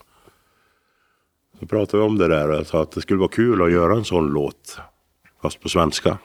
Så 1.61 1.67
pratade 1.67 2.03
vi 2.03 2.09
om 2.09 2.17
det 2.17 2.27
där 2.27 2.49
och 2.49 2.55
jag 2.55 2.67
sa 2.67 2.81
att 2.81 2.91
det 2.91 3.01
skulle 3.01 3.19
vara 3.19 3.29
kul 3.29 3.61
att 3.61 3.71
göra 3.71 3.95
en 3.95 4.05
sån 4.05 4.27
låt. 4.27 4.79
Fast 5.41 5.61
på 5.61 5.69
svenska. 5.69 6.17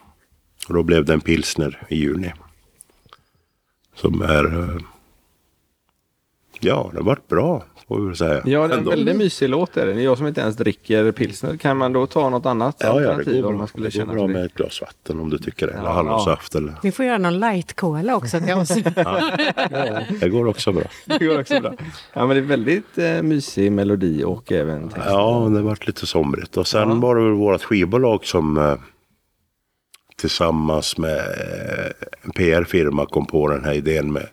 Och 0.68 0.74
då 0.74 0.82
blev 0.82 1.04
det 1.04 1.12
en 1.12 1.20
pilsner 1.20 1.86
i 1.88 1.96
juni. 1.96 2.32
Som 3.94 4.22
är... 4.22 4.58
Eh, 4.58 4.76
Ja, 6.60 6.88
det 6.92 6.98
har 6.98 7.04
varit 7.04 7.28
bra, 7.28 7.64
får 7.88 8.00
vi 8.08 8.16
säga. 8.16 8.42
Ja, 8.44 8.58
det 8.60 8.64
är 8.64 8.64
en 8.64 8.78
Ändå. 8.78 8.90
väldigt 8.90 9.16
mysig 9.16 9.48
låt. 9.48 9.76
Är 9.76 9.86
det. 9.86 10.02
Jag 10.02 10.18
som 10.18 10.26
inte 10.26 10.40
ens 10.40 10.56
dricker 10.56 11.12
pilsner, 11.12 11.56
kan 11.56 11.76
man 11.76 11.92
då 11.92 12.06
ta 12.06 12.28
något 12.30 12.46
annat 12.46 12.76
Ja, 12.80 12.86
ja, 12.86 12.94
det 13.00 13.08
alternativ 13.08 13.42
går 13.42 13.48
om 13.48 13.52
bra. 13.54 13.58
man 13.58 13.68
skulle 13.68 13.86
det 13.88 13.98
går 13.98 14.00
känna 14.00 14.12
bra 14.14 14.26
med 14.26 14.44
ett 14.44 14.54
glas 14.54 14.80
vatten 14.80 15.20
om 15.20 15.30
du 15.30 15.38
tycker 15.38 15.66
det. 15.66 15.72
Eller 15.72 15.84
Ja, 15.84 15.92
hallonsaft 15.92 16.54
eller... 16.54 16.74
Ni 16.82 16.92
får 16.92 17.04
göra 17.04 17.18
någon 17.18 17.38
light 17.40 17.74
cola 17.76 18.16
också 18.16 18.40
till 18.40 18.54
oss. 18.54 18.68
Det 20.20 20.28
går 20.30 20.46
också 20.48 20.72
bra. 20.72 20.84
Det 21.04 21.18
går 21.26 21.40
också 21.40 21.60
bra. 21.60 21.74
Ja, 22.12 22.26
men 22.26 22.36
det 22.36 22.42
är 22.42 22.46
väldigt 22.46 22.98
eh, 22.98 23.22
mysig 23.22 23.72
melodi 23.72 24.24
och 24.24 24.52
även 24.52 24.88
text. 24.88 25.06
Ja, 25.10 25.48
det 25.54 25.62
varit 25.62 25.86
lite 25.86 26.06
somrigt. 26.06 26.56
Och 26.56 26.66
sen 26.66 26.88
Ja. 26.88 26.94
var 26.94 27.16
det 27.16 27.22
väl 27.22 27.32
vårt 27.32 27.62
skivbolag 27.62 28.24
som 28.24 28.58
eh, 28.58 28.74
tillsammans 30.16 30.98
med 30.98 31.16
eh, 31.18 31.90
en 32.22 32.30
PR-firma 32.30 33.06
kom 33.06 33.26
på 33.26 33.48
den 33.48 33.64
här 33.64 33.72
idén 33.72 34.12
med 34.12 34.26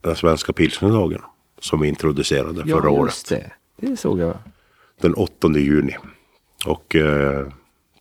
den 0.00 0.16
svenska 0.16 0.52
pilsnerdagen. 0.52 1.20
Som 1.60 1.80
vi 1.80 1.88
introducerade 1.88 2.62
Ja, 2.66 2.76
förra 2.80 2.90
året. 2.90 3.06
just 3.14 3.28
det. 3.28 3.50
Det 3.76 3.96
såg 3.96 4.18
jag. 4.20 4.34
Den 5.00 5.14
8 5.14 5.48
juni. 5.56 5.96
Och 6.66 6.96
eh, 6.96 7.46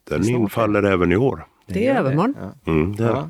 den 0.10 0.24
Snart. 0.24 0.40
infaller 0.40 0.84
även 0.84 1.12
i 1.12 1.16
år. 1.16 1.46
Det 1.68 1.88
är 1.88 1.96
övermorgon. 2.00 2.36
Ja. 2.66 2.72
Mm, 2.72 2.96
det 2.96 3.04
är. 3.04 3.08
Ja. 3.08 3.30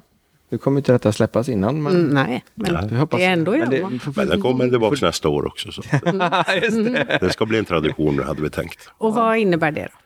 Nu 0.49 0.57
kommer 0.57 0.77
inte 0.79 0.91
detta 0.91 1.11
släppas 1.11 1.49
innan, 1.49 1.83
men 1.83 1.93
Mm, 1.95 2.07
nej, 2.07 2.43
men 2.55 2.87
vi 2.89 2.95
hoppas 2.95 3.19
det 3.19 3.25
är 3.25 3.33
ändå 3.33 3.55
i 3.55 3.59
men 3.59 3.69
det-. 3.69 3.89
Men 4.15 4.27
den 4.27 4.41
kommer 4.41 4.69
tillbaka 4.69 5.05
nästa 5.05 5.29
år 5.29 5.47
också. 5.47 5.71
Så. 5.71 5.81
Just 6.61 6.85
det. 6.93 7.17
Det 7.21 7.29
ska 7.33 7.45
bli 7.45 7.57
en 7.57 7.65
tradition 7.65 8.15
nu 8.15 8.21
hade 8.23 8.41
vi 8.41 8.49
tänkt. 8.49 8.89
Och 8.97 9.13
vad 9.13 9.37
innebär 9.37 9.71
det 9.71 9.81
då? 9.81 9.97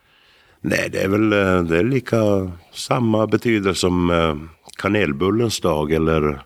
Nej, 0.60 0.88
det 0.92 1.02
är 1.02 1.08
väl 1.08 1.32
eh, 1.32 1.62
det 1.62 1.78
är 1.78 1.84
lika 1.84 2.16
samma 2.72 3.26
betydelse 3.26 3.80
som 3.80 4.10
eh, 4.10 4.36
kanelbullens 4.78 5.60
dag 5.60 5.92
eller 5.92 6.42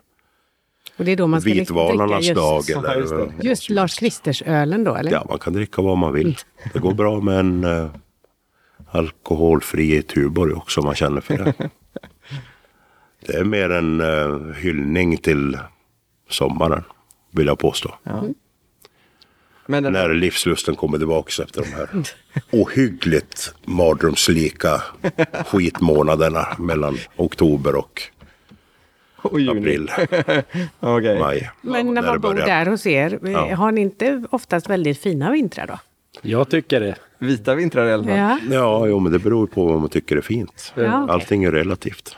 Och 0.97 1.05
det 1.05 1.11
är 1.11 1.15
då 1.15 1.27
man 1.27 1.41
ska 1.41 1.53
vitvalarnas 1.53 2.25
dricka 2.25 2.39
dag. 2.39 2.57
just, 2.57 2.69
Eller, 2.69 2.95
just 3.31 3.43
just 3.43 3.69
Lars 3.69 3.99
Kristers 3.99 4.41
ölen 4.41 4.83
då 4.83 4.95
eller? 4.95 5.11
Ja, 5.11 5.25
man 5.29 5.39
kan 5.39 5.53
dricka 5.53 5.81
vad 5.81 5.97
man 5.97 6.13
vill. 6.13 6.37
Det 6.73 6.79
går 6.79 6.93
bra 6.93 7.21
med 7.21 7.39
en 7.39 7.63
eh, 7.63 7.87
alkoholfri 8.91 10.01
Tuborg 10.03 10.53
också 10.53 10.79
om 10.81 10.85
man 10.85 10.95
känner 10.95 11.21
för 11.21 11.37
det. 11.37 11.69
Det 13.27 13.33
är 13.33 13.43
mer 13.43 13.69
en 13.69 14.01
eh, 14.01 14.55
hyllning 14.55 15.17
till 15.17 15.57
sommaren, 16.29 16.83
vill 17.31 17.47
jag 17.47 17.59
påstå. 17.59 17.95
Men 19.67 19.83
den, 19.83 19.93
När 19.93 20.13
livslusten 20.13 20.75
kommer 20.75 20.97
tillbaka 20.97 21.43
efter 21.43 21.61
de 21.61 21.67
här 21.67 21.89
ohyggligt 22.51 23.53
mardrömslika 23.65 24.81
skitmånaderna 25.45 26.47
mellan 26.59 26.97
oktober 27.15 27.75
och 27.75 28.01
och 29.31 29.39
juni. 29.39 29.59
april, 29.59 29.89
Okej. 30.79 31.19
maj. 31.19 31.51
Men 31.61 31.93
när 31.93 32.01
man 32.01 32.21
bor 32.21 32.33
där 32.33 32.65
hos 32.65 32.85
er, 32.87 33.19
eh, 33.25 33.31
Ja. 33.31 33.55
har 33.55 33.71
ni 33.71 33.81
inte 33.81 34.23
oftast 34.29 34.69
väldigt 34.69 34.97
fina 34.99 35.31
vintrar 35.31 35.67
då? 35.67 35.79
Jag 36.21 36.49
tycker 36.49 36.79
det. 36.79 36.95
Vita 37.17 37.55
vintrar 37.55 37.87
i 37.87 37.93
alla 37.93 38.03
fall. 38.03 38.17
Ja. 38.17 38.39
Ja, 38.51 38.87
jo, 38.87 38.99
men 38.99 39.11
det 39.11 39.19
beror 39.19 39.47
på 39.47 39.65
vad 39.65 39.79
man 39.79 39.89
tycker 39.89 40.15
är 40.17 40.21
fint. 40.21 40.73
Ja, 40.75 41.03
okej. 41.03 41.13
Allting 41.13 41.43
är 41.43 41.51
relativt. 41.51 42.15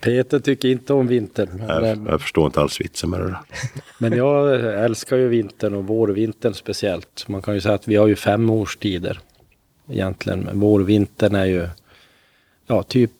Peter 0.00 0.38
tycker 0.38 0.68
inte 0.68 0.92
om 0.92 1.06
vintern. 1.06 1.62
Jag, 1.68 1.82
Men, 1.82 2.06
jag 2.06 2.20
förstår 2.20 2.46
inte 2.46 2.60
alls 2.60 2.80
vitsen 2.80 3.10
med 3.10 3.20
det 3.20 3.26
där. 3.26 3.38
men 3.98 4.12
jag 4.16 4.60
älskar 4.84 5.16
ju 5.16 5.28
vintern 5.28 5.74
och 5.74 5.84
vårvintern 5.86 6.54
speciellt. 6.54 7.24
Man 7.28 7.42
kan 7.42 7.54
ju 7.54 7.60
säga 7.60 7.74
att 7.74 7.88
vi 7.88 7.96
har 7.96 8.06
ju 8.06 8.16
fem 8.16 8.50
årstider 8.50 9.20
egentligen. 9.90 10.40
Men 10.40 10.60
vårvintern 10.60 11.34
är 11.34 11.44
ju 11.46 11.68
ja, 12.66 12.82
typ 12.82 13.12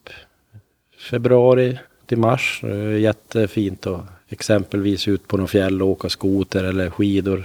februari 1.10 1.78
till 2.12 2.18
mars. 2.18 2.58
Det 2.62 2.68
är 2.74 2.98
jättefint 2.98 3.86
att 3.86 4.00
exempelvis 4.28 5.08
ut 5.08 5.28
på 5.28 5.36
någon 5.36 5.48
fjäll 5.48 5.82
och 5.82 5.88
åka 5.88 6.08
skoter 6.08 6.64
eller 6.64 6.90
skidor. 6.90 7.44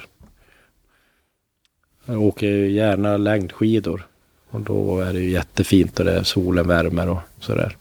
Jag 2.06 2.22
åker 2.22 2.48
ju 2.48 2.72
gärna 2.72 3.18
längdskidor. 3.18 4.08
Och 4.50 4.62
då 4.62 5.00
är 5.00 5.14
det 5.14 5.20
ju 5.20 5.30
jättefint 5.30 6.00
och 6.00 6.06
det 6.06 6.12
är 6.14 6.24
solen 6.24 6.68
värmer 6.68 7.10
och 7.10 7.18
sådär. 7.40 7.78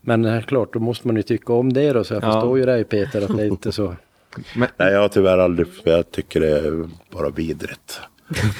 Men 0.00 0.24
eh, 0.24 0.42
klart, 0.42 0.72
då 0.72 0.78
måste 0.78 1.06
man 1.06 1.16
ju 1.16 1.22
tycka 1.22 1.52
om 1.52 1.72
det 1.72 1.92
då. 1.92 2.04
Så 2.04 2.14
jag 2.14 2.22
Ja. 2.24 2.32
förstår 2.32 2.58
ju 2.58 2.64
dig 2.66 2.84
Peter 2.84 3.22
att 3.22 3.36
det 3.36 3.42
är 3.42 3.46
inte 3.46 3.72
så. 3.72 3.96
Nej, 4.56 4.68
jag 4.78 5.00
har 5.00 5.08
tyvärr 5.08 5.38
aldrig, 5.38 5.68
för 5.68 5.90
jag 5.90 6.10
tycker 6.10 6.40
det 6.40 6.58
är 6.58 6.88
bara 7.10 7.30
vidrigt. 7.30 8.00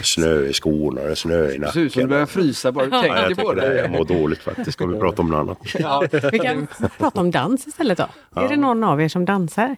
Snö 0.02 0.40
i 0.46 0.52
skorna, 0.52 1.00
det 1.02 1.10
är 1.10 1.14
snö 1.14 1.48
i 1.48 1.54
ut 1.54 1.62
som 1.62 1.80
du 1.80 1.86
nacken. 1.86 2.08
börjar 2.08 2.26
frysa 2.26 2.72
bara 2.72 2.86
du 2.86 2.96
jag 2.96 3.02
tänker 3.04 3.42
på 3.42 3.50
tycker 3.50 3.54
det. 3.54 3.74
det. 3.74 3.80
Jag 3.80 3.90
mår 3.90 4.04
dåligt 4.04 4.38
faktiskt. 4.38 4.72
Ska 4.72 4.86
vi 4.86 4.98
prata 4.98 5.22
om 5.22 5.30
något 5.30 5.38
annat? 5.38 5.58
Ja. 5.78 6.04
Vi 6.32 6.38
kan 6.38 6.66
prata 6.98 7.20
om 7.20 7.30
dans 7.30 7.66
istället 7.66 7.98
då. 7.98 8.06
Är 8.40 8.48
det 8.48 8.56
någon 8.56 8.84
av 8.84 9.02
er 9.02 9.08
som 9.08 9.24
dansar? 9.24 9.76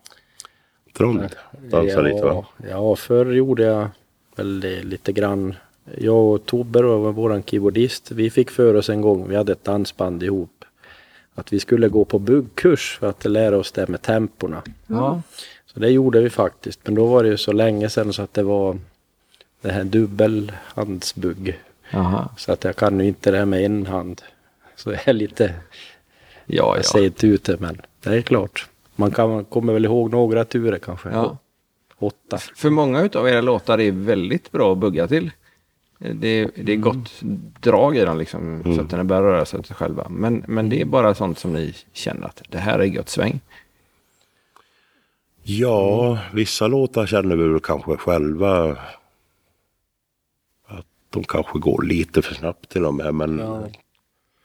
Trond 0.96 1.36
dansar 1.70 2.02
lite 2.02 2.24
va? 2.24 2.44
Ja, 2.70 2.96
förr 2.96 3.32
gjorde 3.32 3.62
jag 3.62 3.88
väl 4.36 4.60
det 4.60 4.82
lite 4.82 5.12
grann. 5.12 5.54
Jag 5.98 6.24
och 6.24 6.46
Tobbe 6.46 6.82
våran 6.82 7.42
keyboardist. 7.42 8.10
Vi 8.10 8.30
fick 8.30 8.50
för 8.50 8.74
oss 8.74 8.88
en 8.88 9.00
gång, 9.00 9.28
vi 9.28 9.36
hade 9.36 9.52
ett 9.52 9.64
dansband 9.64 10.22
ihop. 10.22 10.64
Att 11.34 11.52
vi 11.52 11.60
skulle 11.60 11.88
gå 11.88 12.04
på 12.04 12.18
buggkurs 12.18 12.96
för 13.00 13.06
att 13.06 13.24
lära 13.24 13.56
oss 13.58 13.72
det 13.72 13.88
med 13.88 14.02
temporna. 14.02 14.62
Ja. 14.86 15.22
Så 15.66 15.80
det 15.80 15.90
gjorde 15.90 16.20
vi 16.20 16.30
faktiskt. 16.30 16.80
Men 16.84 16.94
då 16.94 17.06
var 17.06 17.22
det 17.22 17.28
ju 17.28 17.36
så 17.36 17.52
länge 17.52 17.88
sedan 17.88 18.12
så 18.12 18.22
att 18.22 18.34
det 18.34 18.42
var 18.42 18.78
det 19.62 19.72
här 19.72 19.84
dubbelhandsbugg. 19.84 21.60
Jaha. 21.90 22.28
Så 22.36 22.52
att 22.52 22.64
jag 22.64 22.76
kan 22.76 23.00
ju 23.00 23.06
inte 23.06 23.30
det 23.30 23.38
här 23.38 23.44
med 23.44 23.64
en 23.64 23.86
hand. 23.86 24.22
Så 24.76 24.92
jag 24.92 25.08
är 25.08 25.12
lite 25.12 25.54
Ja, 26.46 26.76
jag 26.76 26.84
säger 26.84 27.06
inte 27.06 27.26
ut 27.26 27.44
det 27.44 27.60
men 27.60 27.80
det 28.02 28.10
är 28.10 28.22
klart. 28.22 28.68
Man 28.96 29.10
kan, 29.10 29.30
man 29.30 29.44
kommer 29.44 29.72
väl 29.72 29.84
ihåg 29.84 30.10
några 30.10 30.44
turer 30.44 30.78
kanske. 30.78 31.08
ja. 31.10 31.38
Åtta. 31.98 32.38
För 32.38 32.70
många 32.70 33.08
av 33.14 33.28
era 33.28 33.40
låtar 33.40 33.80
är 33.80 33.92
väldigt 33.92 34.52
bra 34.52 34.72
att 34.72 34.78
bugga 34.78 35.08
till. 35.08 35.30
Det, 35.98 36.50
det 36.56 36.72
är 36.72 36.76
gott 36.76 37.22
drag 37.60 37.96
i 37.96 38.00
den 38.00 38.18
liksom, 38.18 38.62
så 38.76 38.80
att 38.80 38.90
den 38.90 39.06
börjar 39.06 39.22
röra 39.22 39.44
sig 39.44 39.58
av 39.58 39.62
sig 39.62 39.76
själva. 39.76 40.08
Men, 40.08 40.44
men 40.48 40.68
det 40.68 40.80
är 40.80 40.84
bara 40.84 41.14
sånt 41.14 41.38
som 41.38 41.52
ni 41.52 41.74
känner 41.92 42.26
att 42.26 42.42
det 42.48 42.58
här 42.58 42.78
är 42.78 42.84
gött 42.84 43.08
sväng. 43.08 43.40
Ja, 45.42 46.18
vissa 46.32 46.66
låtar 46.66 47.06
känner 47.06 47.36
vi 47.36 47.48
väl 47.48 47.60
kanske 47.60 47.96
själva 47.96 48.76
de 51.12 51.24
kanske 51.24 51.58
går 51.58 51.82
lite 51.82 52.22
för 52.22 52.34
snabbt 52.34 52.68
till 52.68 52.84
och 52.84 52.94
med. 52.94 53.14
Men 53.14 53.42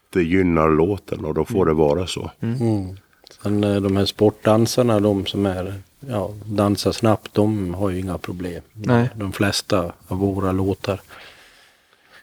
det 0.10 0.24
gynnar 0.24 0.70
låten 0.70 1.26
och 1.26 1.34
då 1.34 1.46
får 1.46 1.66
det 1.66 1.74
vara 1.74 2.08
så. 2.08 2.32
Mm. 2.40 2.98
Sen 3.44 3.64
eh, 3.64 3.82
de 3.82 3.98
här 3.98 4.06
sportdansarna, 4.06 5.00
de 5.00 5.26
som 5.26 5.46
är, 5.46 5.74
ja, 6.00 6.34
dansar 6.46 6.92
snabbt, 6.92 7.34
de 7.34 7.74
har 7.74 7.90
ju 7.90 8.00
inga 8.00 8.18
problem. 8.18 8.62
Nej. 8.74 9.10
De 9.16 9.32
flesta 9.32 9.94
av 10.08 10.18
våra 10.18 10.52
låtar. 10.52 11.02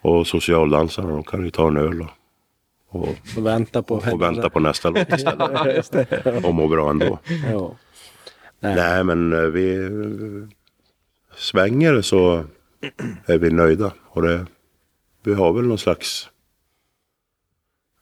Och 0.03 0.27
socialdansarna, 0.27 1.09
de 1.09 1.25
kan 1.25 1.45
ju 1.45 1.51
ta 1.51 1.69
en 1.69 1.77
öl 1.77 2.01
och, 2.01 2.11
och, 2.89 3.09
Och 3.37 3.47
vänta 3.47 3.83
på 3.83 3.95
och 3.95 4.23
vänta 4.23 4.51
på 4.51 4.61
nästa 4.61 4.91
låt 4.91 5.09
istället. 5.79 6.45
Och 6.45 6.55
må 6.55 6.69
bra 6.69 6.91
ändå. 6.91 7.19
Ja. 7.53 7.75
Nej. 8.61 8.75
Nej, 8.75 9.05
men 9.05 9.33
eh, 9.33 9.39
vi 9.41 9.91
svänger 11.37 12.03
så 12.03 12.45
är 13.27 13.39
vi 13.39 13.51
nöjda. 13.51 13.93
Och 14.05 14.23
det, 14.23 14.47
vi 15.23 15.35
har 15.35 15.53
väl 15.53 15.65
någon 15.65 15.79
slags 15.79 16.29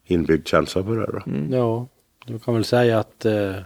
inbyggd 0.04 0.48
känsla 0.48 0.84
för 0.84 0.96
det. 0.96 1.06
Då. 1.12 1.22
Mm. 1.26 1.52
Ja, 1.52 1.86
du 2.26 2.38
kan 2.38 2.54
väl 2.54 2.64
säga 2.64 2.98
att 2.98 3.24
eh, 3.24 3.56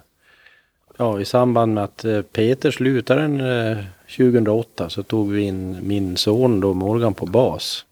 ja, 0.97 1.21
i 1.21 1.25
samband 1.25 1.75
med 1.75 1.85
att 1.85 2.05
eh, 2.05 2.23
Peter 2.23 2.71
slutade 2.71 3.23
eh, 3.23 3.85
2008 4.17 4.91
så 4.91 5.03
tog 5.03 5.33
vi 5.33 5.43
in 5.43 5.79
min 5.83 6.17
son 6.17 6.61
då 6.61 6.75
Morgan 6.75 7.14
på 7.14 7.27
bas. 7.27 7.85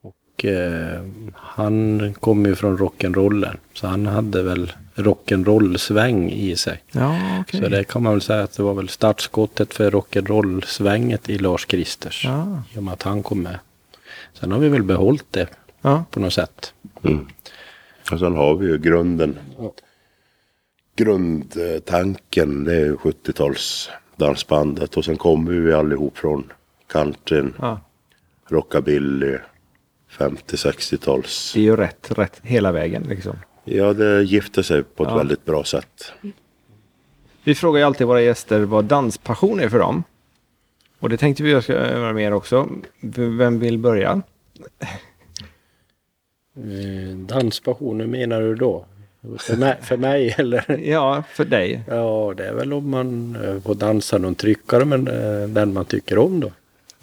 Och 0.00 0.44
eh, 0.44 1.02
han 1.34 2.14
kom 2.14 2.46
ju 2.46 2.54
från 2.54 2.78
rock'n'rollen 2.78 3.56
så 3.74 3.86
han 3.86 4.06
hade 4.06 4.42
väl 4.42 4.72
rock'n'roll-sväng 5.02 6.30
i 6.30 6.56
sig. 6.56 6.82
Ja, 6.92 7.18
okej. 7.40 7.60
Så 7.60 7.68
det 7.68 7.84
kan 7.84 8.02
man 8.02 8.12
väl 8.12 8.20
säga 8.20 8.42
att 8.42 8.56
det 8.56 8.62
var 8.62 8.74
väl 8.74 8.88
startskottet 8.88 9.74
för 9.74 9.90
rock'n'roll-svänget 9.90 11.30
i 11.30 11.38
Lars 11.38 11.66
Kristers. 11.66 12.24
Ja. 12.24 12.62
I 12.74 12.78
och 12.78 12.82
med 12.82 12.94
att 12.94 13.02
han 13.02 13.22
kom 13.22 13.42
med. 13.42 13.58
Sen 14.34 14.52
har 14.52 14.58
vi 14.58 14.68
väl 14.68 14.82
behållit 14.82 15.26
det 15.30 15.48
Ja. 15.82 16.04
på 16.10 16.20
något 16.20 16.32
sätt. 16.32 16.72
Mm. 17.02 17.26
Och 18.12 18.18
sen 18.18 18.36
har 18.36 18.54
vi 18.54 18.66
ju 18.66 18.78
grunden. 18.78 19.38
Grundtanken 20.96 22.64
det 22.64 22.74
är 22.74 22.84
ju 22.84 22.96
70-tals 22.96 23.90
dansbandet. 24.16 24.96
Och 24.96 25.04
sen 25.04 25.16
kommer 25.16 25.52
vi 25.52 25.72
allihop 25.72 26.18
från 26.18 26.52
countryn, 26.92 27.54
Ja. 27.58 27.80
rockabilly, 28.48 29.38
50-60-tals. 30.18 31.52
Det 31.54 31.60
är 31.60 31.64
ju 31.64 31.76
rätt, 31.76 32.10
rätt 32.10 32.40
hela 32.42 32.72
vägen 32.72 33.02
liksom. 33.08 33.36
Ja, 33.64 33.92
det 33.92 34.22
gifter 34.22 34.62
sig 34.62 34.82
på 34.82 35.02
ett 35.04 35.10
Ja. 35.10 35.16
väldigt 35.16 35.44
bra 35.44 35.64
sätt. 35.64 36.12
Vi 37.44 37.54
frågar 37.54 37.78
ju 37.80 37.86
alltid 37.86 38.06
våra 38.06 38.22
gäster 38.22 38.60
vad 38.60 38.84
danspassion 38.84 39.60
är 39.60 39.68
för 39.68 39.78
dem. 39.78 40.02
Och 40.98 41.08
det 41.08 41.16
tänkte 41.16 41.42
vi 41.42 41.50
göra 41.50 42.12
mer 42.12 42.32
också. 42.32 42.68
V- 43.00 43.26
Vem 43.28 43.58
vill 43.58 43.78
börja? 43.78 44.22
Eh, 46.56 47.16
danspassion, 47.16 48.00
hur 48.00 48.06
menar 48.06 48.40
du 48.40 48.54
då? 48.54 48.84
För 49.38 49.56
mig, 49.56 49.76
för 49.82 49.96
mig 49.96 50.34
eller? 50.38 50.78
Ja, 50.78 51.22
för 51.34 51.44
dig. 51.44 51.82
Ja, 51.88 52.34
det 52.36 52.46
är 52.46 52.54
väl 52.54 52.72
om 52.72 52.90
man 52.90 53.36
eh, 53.44 53.60
får 53.62 53.74
dansa 53.74 54.18
någon 54.18 54.34
tryckare 54.34 54.84
men 54.84 55.08
eh, 55.08 55.48
den 55.48 55.72
man 55.72 55.84
tycker 55.84 56.18
om 56.18 56.40
då. 56.40 56.52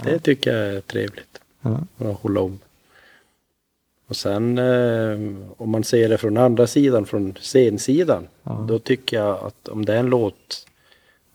Det 0.03 0.19
tycker 0.19 0.57
jag 0.57 0.75
är 0.75 0.81
trevligt. 0.81 1.39
Ja. 1.61 1.79
Att 1.97 2.19
hålla 2.19 2.41
om. 2.41 2.59
Och 4.07 4.15
sen 4.15 4.57
eh, 4.57 5.19
om 5.57 5.69
man 5.69 5.83
ser 5.83 6.09
det 6.09 6.17
från 6.17 6.37
andra 6.37 6.67
sidan, 6.67 7.05
från 7.05 7.33
scensidan. 7.41 8.27
Ja. 8.43 8.65
Då 8.67 8.79
tycker 8.79 9.17
jag 9.17 9.43
att 9.43 9.67
om 9.67 9.85
det 9.85 9.93
är 9.93 9.99
en 9.99 10.05
låt 10.05 10.67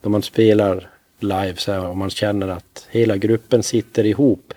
då 0.00 0.08
man 0.08 0.22
spelar 0.22 0.90
live 1.20 1.56
så 1.56 1.72
här 1.72 1.88
och 1.88 1.96
man 1.96 2.10
känner 2.10 2.48
att 2.48 2.86
hela 2.90 3.16
gruppen 3.16 3.62
sitter 3.62 4.06
ihop. 4.06 4.54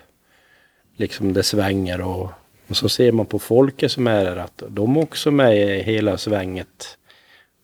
Liksom 0.96 1.32
det 1.32 1.42
svänger 1.42 2.00
och, 2.00 2.30
och 2.68 2.76
så 2.76 2.88
ser 2.88 3.12
man 3.12 3.26
på 3.26 3.38
folket 3.38 3.92
som 3.92 4.06
är 4.06 4.24
där 4.24 4.36
att 4.36 4.62
de 4.68 4.96
också 4.96 5.30
med 5.30 5.56
i 5.56 5.82
hela 5.82 6.18
svänget. 6.18 6.98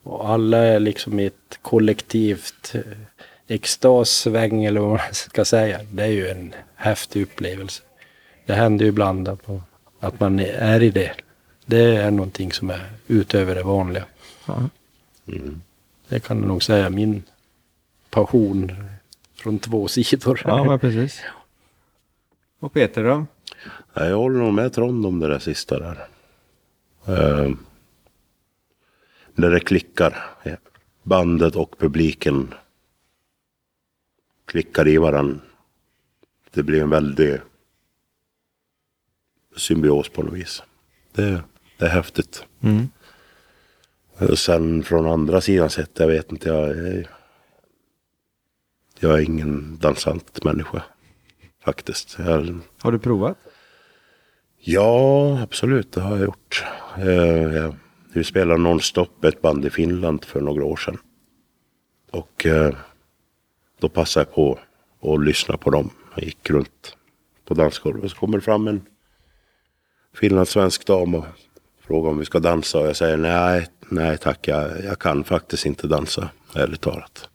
Och 0.03 0.29
alla 0.29 0.59
är 0.59 0.81
liksom 0.81 1.21
i 1.21 1.27
ett 1.27 1.59
kollektivt 1.63 2.75
eh, 2.75 2.81
extassväng 3.49 4.65
eller 4.65 4.81
vad 4.81 4.91
man 4.91 5.01
ska 5.13 5.45
säga. 5.45 5.81
Det 5.93 6.03
är 6.03 6.09
ju 6.09 6.29
en 6.29 6.55
häftig 6.75 7.23
upplevelse. 7.23 7.83
Det 8.47 8.55
händer 8.55 8.85
ju 8.85 8.89
ibland 8.89 9.29
att 9.29 9.49
man, 9.49 9.63
att 10.03 10.21
man 10.21 10.39
är 10.41 10.83
i 10.83 10.91
det. 10.91 11.13
Det 11.67 11.97
är 11.97 12.11
någonting 12.11 12.53
som 12.53 12.71
är 12.71 12.91
utöver 13.07 13.55
det 13.55 13.63
vanliga. 13.63 14.05
Ja. 14.47 14.69
Det 16.09 16.21
kan 16.21 16.39
jag 16.39 16.49
nog 16.49 16.63
säga 16.63 16.91
min 16.91 17.23
passion 18.11 18.73
från 19.35 19.59
två 19.59 19.89
sidor. 19.89 20.41
Ja, 20.45 20.65
men 20.65 20.79
precis. 20.79 21.21
Och 22.59 22.73
Peter 22.73 23.05
då? 23.05 23.27
Ja, 23.95 24.05
jag 24.05 24.17
håller 24.17 24.39
nog 24.39 24.55
med 24.55 24.73
Trond 24.73 25.07
om 25.07 25.21
det 25.21 25.29
där 25.29 25.39
sista 25.39 25.79
där. 25.79 26.07
Uh, 27.09 27.55
när 29.35 29.51
det 29.51 29.61
klickar. 29.61 30.27
Bandet 31.03 31.57
och 31.57 31.79
publiken 31.79 32.55
klickar 34.45 34.89
i 34.89 34.97
varann. 34.97 35.41
Det 36.51 36.63
blir 36.63 36.83
en 36.83 36.91
väldig 36.91 37.41
symbios 39.57 40.09
på 40.09 40.23
något 40.23 40.35
vis. 40.35 40.63
Det, 41.13 41.43
det 41.79 41.85
är 41.85 41.91
häftigt. 41.91 42.45
Mm. 42.61 42.89
Och 44.19 44.39
Sen 44.39 44.83
från 44.83 45.07
andra 45.07 45.41
sidan 45.41 45.71
sett, 45.71 45.91
jag 45.99 46.07
vet 46.07 46.33
inte, 46.33 46.49
jag 46.49 46.69
är, 46.71 47.09
jag 49.01 49.19
är 49.19 49.23
ingen 49.23 49.79
dansant 49.79 50.45
människa. 50.45 50.83
Faktiskt. 51.65 52.17
Jag, 52.19 52.59
Har 52.83 52.93
du 52.93 52.99
provat? 52.99 53.39
Ja, 54.59 55.39
absolut, 55.43 55.93
det 55.93 56.01
har 56.01 56.17
jag 56.17 56.25
gjort. 56.25 56.65
Eh, 56.99 57.07
jag- 57.55 57.75
Vi 58.15 58.25
spelade 58.25 58.61
nonstop 58.61 59.25
ett 59.25 59.43
band 59.43 59.65
i 59.65 59.71
Finland 59.71 60.25
för 60.25 60.41
några 60.41 60.65
år 60.65 60.77
sedan. 60.77 60.99
Och 62.11 62.47
eh, 62.47 62.75
då 63.81 63.89
passade 63.89 64.27
jag 64.27 64.35
på 64.35 64.59
att 65.15 65.25
lyssna 65.25 65.57
på 65.57 65.71
dem. 65.71 65.91
Jag 66.15 66.25
gick 66.25 66.51
runt 66.51 66.97
på 67.45 67.55
dansgolvet. 67.55 68.11
Så 68.11 68.17
kommer 68.17 68.39
det 68.39 68.45
fram 68.45 68.69
en 68.69 68.87
finlandssvensk 70.15 70.87
dam 70.87 71.15
och 71.15 71.25
frågar 71.81 72.11
om 72.11 72.19
vi 72.19 72.25
ska 72.25 72.39
dansa. 72.39 72.79
Och 72.79 72.87
jag 72.87 72.97
säger 72.97 73.17
nej, 73.17 73.69
nej 73.89 74.19
tack, 74.19 74.49
jag, 74.49 74.85
jag 74.85 74.99
kan 74.99 75.25
faktiskt 75.25 75.67
inte 75.67 75.87
dansa, 75.87 76.29
ärligt 76.55 76.81
talat. 76.81 77.29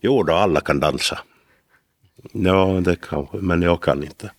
Jo 0.00 0.22
då, 0.22 0.32
alla 0.32 0.60
kan 0.60 0.80
dansa. 0.80 1.18
Ja, 2.32 2.80
det 2.84 2.96
kanske, 2.96 3.36
men 3.36 3.62
jag 3.62 3.82
kan 3.82 4.04
inte. 4.04 4.30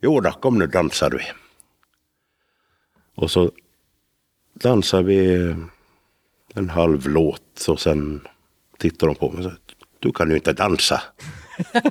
Jo 0.00 0.20
då, 0.20 0.30
kom 0.30 0.58
nu 0.58 0.66
dansar 0.66 1.10
vi. 1.10 1.24
Och 3.14 3.30
så 3.30 3.50
dansar 4.54 5.02
vi 5.02 5.54
en 6.54 6.70
halv 6.70 7.08
låt 7.08 7.68
och 7.68 7.80
sen 7.80 8.20
tittar 8.78 9.06
de 9.06 9.16
på 9.16 9.30
mig 9.30 9.38
och 9.38 9.44
säger 9.44 9.58
Du 9.98 10.12
kan 10.12 10.30
ju 10.30 10.36
inte 10.36 10.52
dansa. 10.52 11.02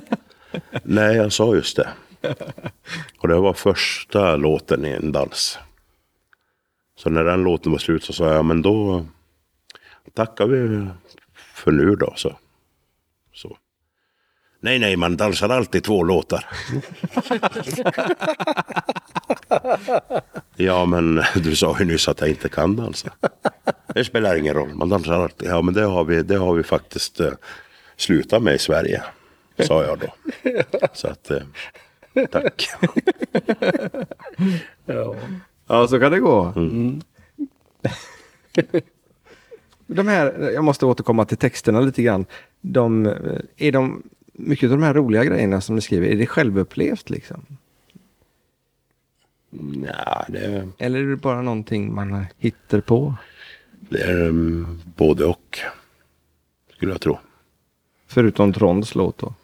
Nej, 0.82 1.16
jag 1.16 1.32
sa 1.32 1.54
just 1.54 1.76
det. 1.76 1.88
Och 3.18 3.28
det 3.28 3.34
var 3.34 3.52
första 3.52 4.36
låten 4.36 4.84
i 4.84 4.90
en 4.90 5.12
dans. 5.12 5.58
Så 6.96 7.10
när 7.10 7.24
den 7.24 7.42
låten 7.42 7.72
var 7.72 7.78
slut 7.78 8.04
så 8.04 8.12
sa 8.12 8.34
jag, 8.34 8.44
men 8.44 8.62
då 8.62 9.06
tackar 10.14 10.46
vi 10.46 10.88
för 11.34 11.72
nu 11.72 11.94
då. 11.94 12.12
Så. 12.16 12.36
så. 13.32 13.56
Nej, 14.60 14.78
nej, 14.78 14.96
man 14.96 15.16
dansar 15.16 15.48
alltid 15.48 15.84
två 15.84 16.02
låtar. 16.02 16.46
Ja, 20.56 20.86
men 20.86 21.22
du 21.34 21.56
sa 21.56 21.76
ju 21.78 21.84
nyss 21.84 22.08
att 22.08 22.20
jag 22.20 22.30
inte 22.30 22.48
kan 22.48 22.76
dansa. 22.76 23.12
Det 23.94 24.04
spelar 24.04 24.36
ingen 24.36 24.54
roll, 24.54 24.74
man 24.74 24.88
dansar 24.88 25.12
alltid. 25.12 25.48
Ja, 25.48 25.62
men 25.62 25.74
det 25.74 25.84
har 25.84 26.04
vi, 26.04 26.22
det 26.22 26.36
har 26.36 26.54
vi 26.54 26.62
faktiskt 26.62 27.20
eh, 27.20 27.32
slutat 27.96 28.42
med 28.42 28.54
i 28.54 28.58
Sverige. 28.58 29.02
Sa 29.58 29.84
jag 29.84 29.98
då. 29.98 30.14
Så 30.92 31.08
att, 31.08 31.30
eh, 31.30 31.42
tack. 32.30 32.68
Ja. 34.86 35.16
Ja, 35.66 35.88
så 35.88 36.00
kan 36.00 36.12
det 36.12 36.20
gå. 36.20 36.52
de 39.86 40.08
här, 40.08 40.50
jag 40.54 40.64
måste 40.64 40.86
återkomma 40.86 41.24
till 41.24 41.36
texterna 41.36 41.80
lite 41.80 42.02
grann. 42.02 42.26
De, 42.60 43.06
eh, 43.06 43.12
är 43.56 43.72
de, 43.72 44.02
mycket 44.32 44.70
av 44.70 44.78
de 44.78 44.84
här 44.84 44.94
roliga 44.94 45.24
grejerna 45.24 45.60
som 45.60 45.74
ni 45.74 45.80
skriver, 45.80 46.06
är 46.08 46.16
det 46.16 46.26
självupplevt 46.26 47.10
liksom? 47.10 47.46
Ja, 49.86 50.24
det, 50.28 50.68
Eller 50.78 50.98
är 50.98 51.06
det 51.06 51.16
bara 51.16 51.42
någonting 51.42 51.94
man 51.94 52.26
hittar 52.38 52.80
på? 52.80 53.14
det 53.88 54.02
är 54.02 54.28
um, 54.28 54.82
både 54.96 55.24
och. 55.24 55.58
Skulle 56.76 56.92
jag 56.92 57.00
tro. 57.00 57.18
Förutom 58.06 58.52
Tronds 58.52 58.94
låt 58.94 59.18
då. 59.18 59.34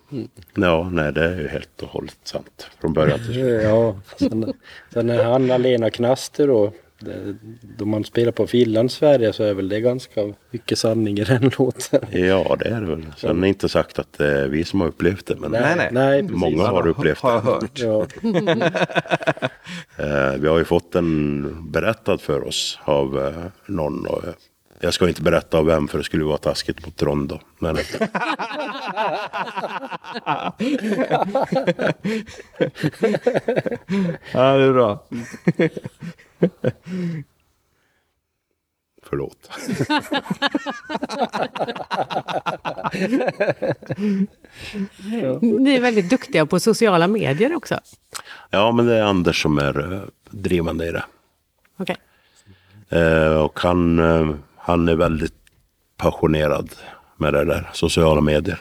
Ja, 0.55 0.89
nej, 0.93 1.13
det 1.13 1.25
är 1.25 1.37
ju 1.41 1.49
helt 1.49 1.83
och 1.83 1.89
hållet 1.89 2.17
sant. 2.25 2.67
Från 2.81 2.93
början 2.93 3.19
till 3.19 3.33
slut. 3.35 3.63
Ja, 3.65 3.97
sen, 4.17 4.53
sen 4.93 5.07
när 5.07 5.25
han 5.25 5.51
Alena 5.51 5.91
Knaster 5.91 6.47
då, 6.47 6.73
det, 6.99 7.37
då 7.79 7.85
man 7.85 8.05
spelar 8.05 8.33
på 8.33 8.47
Finland-Sverige 8.47 9.33
så 9.33 9.43
är 9.45 9.55
väl 9.55 9.69
det 9.69 9.81
ganska 9.81 10.35
mycket 10.51 10.79
sanning 10.79 11.19
i 11.19 11.25
den 11.25 11.51
låten. 11.59 12.01
Ja, 12.11 12.57
det 12.59 12.69
är 12.69 12.81
det 12.81 12.87
väl. 12.87 13.07
Sen 13.17 13.45
är 13.45 13.49
inte 13.49 13.69
sagt 13.69 13.99
att 13.99 14.13
det 14.19 14.41
är 14.41 14.49
vi 14.49 14.65
som 14.65 14.81
har 14.81 14.89
upplevt 14.89 15.27
det. 15.27 15.37
Men 15.37 15.51
Nej, 15.51 15.75
nej. 15.77 15.89
nej 15.93 16.23
många 16.23 16.67
har 16.67 16.87
upplevt 16.89 17.19
Har 17.21 17.35
det. 17.35 17.41
hört. 17.41 17.71
Ja, 17.75 18.07
Eh, 19.97 20.33
vi 20.41 20.49
har 20.49 20.59
ju 20.59 20.65
fått 20.65 20.93
den 20.93 21.71
berättad 21.71 22.19
för 22.19 22.47
oss 22.47 22.79
av 22.85 23.19
eh, 23.19 23.45
någon. 23.67 24.07
Jag 24.83 24.95
ska 24.95 25.09
inte 25.09 25.23
berätta 25.23 25.59
av 25.59 25.67
vem 25.67 25.89
för 25.89 25.99
det 25.99 26.05
skulle 26.05 26.25
vara 26.25 26.39
taskigt 26.39 26.87
mot 26.87 26.97
Trond 26.97 27.29
då. 27.29 27.41
Men 27.59 27.77
Ja, 34.33 34.57
det 34.57 34.65
är 34.65 34.73
bra. 34.73 35.05
förlåt. 39.03 39.51
Ni 45.41 45.75
är 45.75 45.81
väldigt 45.81 46.11
duktiga 46.11 46.47
på 46.47 46.61
sociala 46.61 47.07
medier 47.09 47.55
också. 47.57 47.81
Ja, 48.51 48.73
men 48.73 48.87
det 48.87 48.95
är 48.95 49.03
Anders 49.03 49.43
som 49.43 49.59
är 49.59 49.93
eh, 49.95 50.01
drivande 50.31 50.89
i 50.89 50.93
det. 50.93 51.05
Okej. 51.77 51.97
Eh, 52.89 53.35
och 53.37 53.61
han, 53.61 53.99
eh, 53.99 54.35
han 54.71 54.89
är 54.89 54.95
väldigt 54.97 55.35
passionerad 55.97 56.71
med 57.17 57.33
det 57.35 57.45
där, 57.45 57.71
sociala 57.73 58.21
medier. 58.21 58.59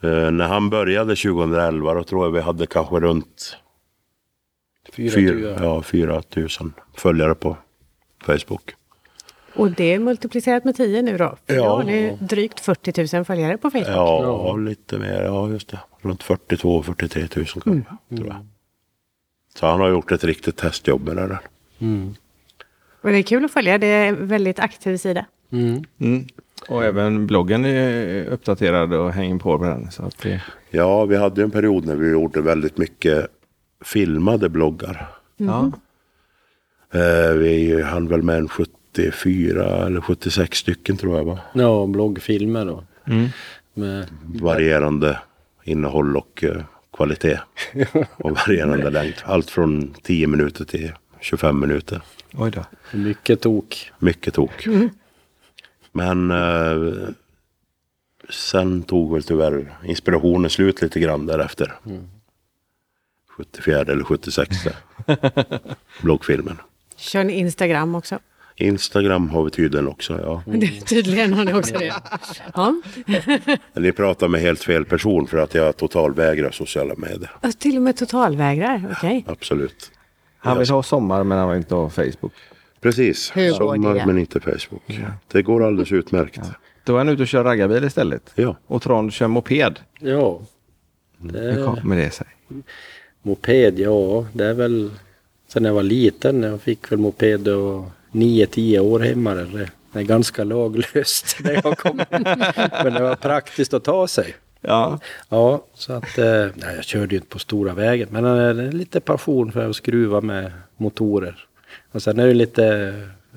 Eh, 0.00 0.30
när 0.30 0.48
han 0.48 0.70
började 0.70 1.16
2011 1.16 1.94
då 1.94 2.04
tror 2.04 2.24
jag 2.26 2.32
vi 2.32 2.40
hade 2.40 2.66
kanske 2.66 2.96
runt 3.00 3.56
Fyra, 4.92 5.12
fyra, 5.14 5.34
fyra. 5.34 5.64
ja, 5.64 5.82
4 5.82 6.22
000 6.36 6.48
följare 6.96 7.34
på 7.34 7.56
Facebook. 8.22 8.74
Och 9.54 9.70
det 9.70 9.94
är 9.94 9.98
multiplicerat 9.98 10.64
med 10.64 10.76
10 10.76 11.02
nu 11.02 11.16
då? 11.16 11.36
För 11.46 11.54
Ja. 11.54 11.62
Då 11.64 11.68
har 11.70 11.82
ni 11.84 12.18
drygt 12.20 12.60
40 12.60 13.16
000 13.16 13.24
följare 13.24 13.58
på 13.58 13.70
Facebook. 13.70 13.88
Ja, 13.88 14.56
lite 14.56 14.98
mer. 14.98 15.22
Ja, 15.22 15.48
just 15.48 15.68
det. 15.68 15.78
Runt 16.00 16.22
42 16.22 16.82
43 16.82 17.20
000 17.22 17.28
kanske, 17.46 17.84
tror 18.16 18.26
jag. 18.26 18.46
Så 19.54 19.66
han 19.66 19.80
har 19.80 19.88
gjort 19.88 20.12
ett 20.12 20.24
riktigt 20.24 20.56
testjobb 20.56 21.06
med 21.06 21.16
det 21.16 21.26
där. 21.26 21.38
Mm. 21.78 22.14
Och 23.00 23.10
det 23.10 23.18
är 23.18 23.22
kul 23.22 23.44
att 23.44 23.50
följa. 23.52 23.78
Det 23.78 23.86
är 23.86 24.08
en 24.08 24.26
väldigt 24.26 24.58
aktiv 24.58 24.96
sida. 24.96 25.24
Mm. 25.52 25.84
Mm. 26.00 26.26
Och 26.68 26.84
även 26.84 27.26
bloggen 27.26 27.64
är 27.64 28.24
uppdaterad 28.24 28.92
och 28.94 29.12
hänger 29.12 29.38
på 29.38 29.58
med 29.58 29.68
den. 29.70 29.90
Så 29.90 30.02
att 30.02 30.18
det, 30.22 30.42
Ja, 30.70 31.04
vi 31.04 31.16
hade 31.16 31.42
en 31.42 31.50
period 31.50 31.86
när 31.86 31.96
vi 31.96 32.10
gjorde 32.10 32.40
väldigt 32.40 32.78
mycket 32.78 33.26
filmade 33.84 34.48
bloggar. 34.48 35.08
ja. 35.36 35.72
Eh, 36.92 37.32
vi 37.32 37.82
hann 37.82 38.08
väl 38.08 38.22
med 38.22 38.36
en 38.36 38.48
74 38.48 39.86
eller 39.86 40.00
76 40.00 40.58
stycken 40.58 40.96
tror 40.96 41.16
jag 41.16 41.24
va? 41.24 41.38
Ja, 41.52 41.86
bloggfilmer 41.86 42.64
då. 42.64 42.84
Mm. 43.06 43.28
Med, 43.74 44.06
Varierande 44.24 45.18
innehåll 45.64 46.16
och 46.16 46.44
eh, 46.44 46.62
kvalitet. 46.96 47.38
och 48.16 48.30
varierande 48.30 48.90
längd. 48.90 49.14
Allt 49.24 49.50
från 49.50 49.94
10 50.02 50.26
minuter 50.26 50.64
till 50.64 50.92
25 51.20 51.60
minuter. 51.60 52.00
Oj 52.34 52.50
då. 52.50 52.64
mycket 52.92 53.40
tok. 53.40 53.92
Mycket 53.98 54.34
tok. 54.34 54.66
Men 55.92 56.30
eh, 56.30 57.08
sen 58.30 58.82
tog 58.82 59.12
väl 59.12 59.22
tyvärr 59.22 59.78
inspirationen 59.84 60.50
slut 60.50 60.82
lite 60.82 61.00
grann 61.00 61.26
därefter. 61.26 61.72
74 63.28 63.80
eller 63.80 64.04
76 64.04 64.56
bloggfilmen. 66.02 66.56
Kör 66.96 67.24
ni 67.24 67.32
Instagram 67.32 67.94
också? 67.94 68.18
Instagram 68.56 69.30
har 69.30 69.44
vi 69.44 69.50
tydligen 69.50 69.88
också. 69.88 70.20
Ja. 70.20 70.42
Tydligen 70.86 71.32
har 71.32 71.44
ni 71.44 71.52
också 71.52 71.78
det. 71.78 71.94
Ja. 72.54 72.74
Men 73.06 73.22
Ni 73.82 73.92
pratar 73.92 74.28
med 74.28 74.40
helt 74.40 74.64
fel 74.64 74.84
person 74.84 75.26
för 75.26 75.38
att 75.38 75.54
jag 75.54 75.76
totalvägrar 75.76 76.50
sociala 76.50 76.94
medier. 76.96 77.30
Till 77.58 77.76
och 77.76 77.82
med 77.82 77.96
totalvägrar? 77.96 78.94
Okej. 78.96 79.24
Absolut. 79.28 79.90
Han 80.38 80.58
vill 80.58 80.70
ha 80.70 80.82
sommar 80.82 81.24
men 81.24 81.38
han 81.38 81.48
vill 81.48 81.58
inte 81.58 81.74
ha 81.74 81.90
Facebook. 81.90 82.32
Precis. 82.80 83.30
Hur 83.34 83.52
Sommar 83.52 83.94
det? 83.94 84.06
men 84.06 84.18
inte 84.18 84.40
Facebook. 84.40 85.00
Det 85.32 85.42
går 85.42 85.66
alldeles 85.66 85.92
utmärkt. 85.92 86.40
Då 86.84 86.94
är 86.94 86.98
han 86.98 87.08
ute 87.08 87.22
och 87.22 87.28
kör 87.28 87.44
raggarbil 87.44 87.84
istället. 87.84 88.32
Ja. 88.34 88.56
Och 88.66 88.82
Trond 88.82 89.12
kör 89.12 89.28
moped. 89.28 89.80
Ja. 90.00 90.40
Hur 91.22 91.32
Det, 91.32 91.64
kommer 91.64 91.96
det 91.96 92.10
sig? 92.10 92.26
moped, 93.22 93.78
ja 93.78 94.26
det 94.32 94.44
är 94.44 94.54
väl 94.54 94.90
sen 95.48 95.64
jag 95.64 95.74
var 95.74 95.82
liten. 95.82 96.42
Jag 96.42 96.60
fick 96.60 96.92
väl 96.92 96.98
moped 96.98 97.48
och 97.48 97.84
9-10 98.12 98.78
år 98.78 99.00
hemma. 99.00 99.34
Det 99.34 99.68
det 99.92 99.98
är 99.98 100.02
ganska 100.02 100.44
laglöst 100.44 101.36
när 101.44 101.52
jag 101.64 101.78
kom. 101.78 102.00
Men 102.84 102.92
det 102.94 103.02
var 103.02 103.14
praktiskt 103.14 103.74
att 103.74 103.84
ta 103.84 104.08
sig. 104.08 104.34
Ja. 104.60 105.00
Ja, 105.28 105.64
så 105.74 105.92
att 105.92 106.18
eh, 106.18 106.46
nej, 106.54 106.74
jag 106.76 106.84
körde 106.84 107.14
ju 107.14 107.16
inte 107.16 107.30
på 107.30 107.38
stora 107.38 107.74
vägen. 107.74 108.08
Men 108.10 108.24
eh, 108.24 108.54
det 108.54 108.62
är 108.62 108.72
lite 108.72 109.00
passion 109.00 109.52
för 109.52 109.70
att 109.70 109.76
skruva 109.76 110.20
med 110.20 110.52
motorer. 110.76 111.46
Och 111.92 112.02
sen 112.02 112.18
är 112.18 112.26
det 112.26 112.34
lite 112.34 112.94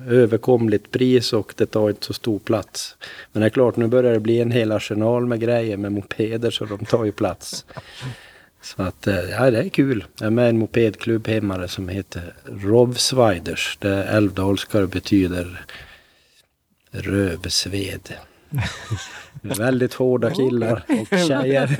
överkomligt 0.08 0.90
pris 0.90 1.32
och 1.32 1.54
det 1.56 1.66
tar 1.66 1.88
inte 1.88 2.06
så 2.06 2.12
stor 2.12 2.38
plats. 2.38 2.96
Men 3.32 3.40
det 3.40 3.46
är 3.46 3.50
klart, 3.50 3.76
nu 3.76 3.86
börjar 3.86 4.12
det 4.12 4.20
bli 4.20 4.40
en 4.40 4.50
hel 4.50 4.72
arsenal 4.72 5.26
med 5.26 5.40
grejer 5.40 5.76
med 5.76 5.92
mopeder 5.92 6.50
så 6.50 6.64
de 6.64 6.84
tar 6.84 7.04
ju 7.04 7.12
plats. 7.12 7.64
Så 8.62 8.82
att, 8.82 9.06
eh, 9.06 9.30
ja 9.30 9.50
det 9.50 9.58
är 9.58 9.68
kul. 9.68 10.04
Jag 10.18 10.26
är 10.26 10.30
med 10.30 10.46
i 10.46 10.48
en 10.48 10.58
mopedklubb 10.58 11.28
hemma 11.28 11.68
som 11.68 11.88
heter 11.88 12.34
Rovsviders. 12.44 13.78
Det 13.80 13.88
är 13.88 14.16
älvdalska 14.16 14.78
och 14.78 14.88
betyder 14.88 15.64
rövsved. 16.90 18.14
Väldigt 19.42 19.94
hårda 19.94 20.30
killar 20.30 20.84
och 20.88 21.18
tjejer. 21.18 21.76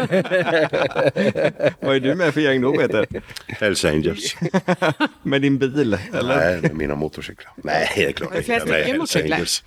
Vad 1.86 1.96
är 1.96 2.00
du 2.00 2.14
med 2.14 2.34
för 2.34 2.40
gäng 2.40 2.60
då 2.60 2.72
Peter? 2.76 3.06
Hells 3.48 3.84
Angels. 3.84 4.36
Med 5.22 5.42
din 5.42 5.58
bil? 5.58 5.98
Eller? 6.14 6.36
Nej, 6.36 6.60
med 6.62 6.76
mina 6.76 6.94
motorcyklar. 6.94 7.52
Nej, 7.56 7.88
det 7.96 8.04
är 8.04 8.12
klart 8.12 8.30
Har 8.30 8.36
du 8.36 8.42
flera 8.42 8.60
stycken 8.60 8.84
Hells 8.84 8.98
motorcyklar? 8.98 9.36
Angels. 9.36 9.64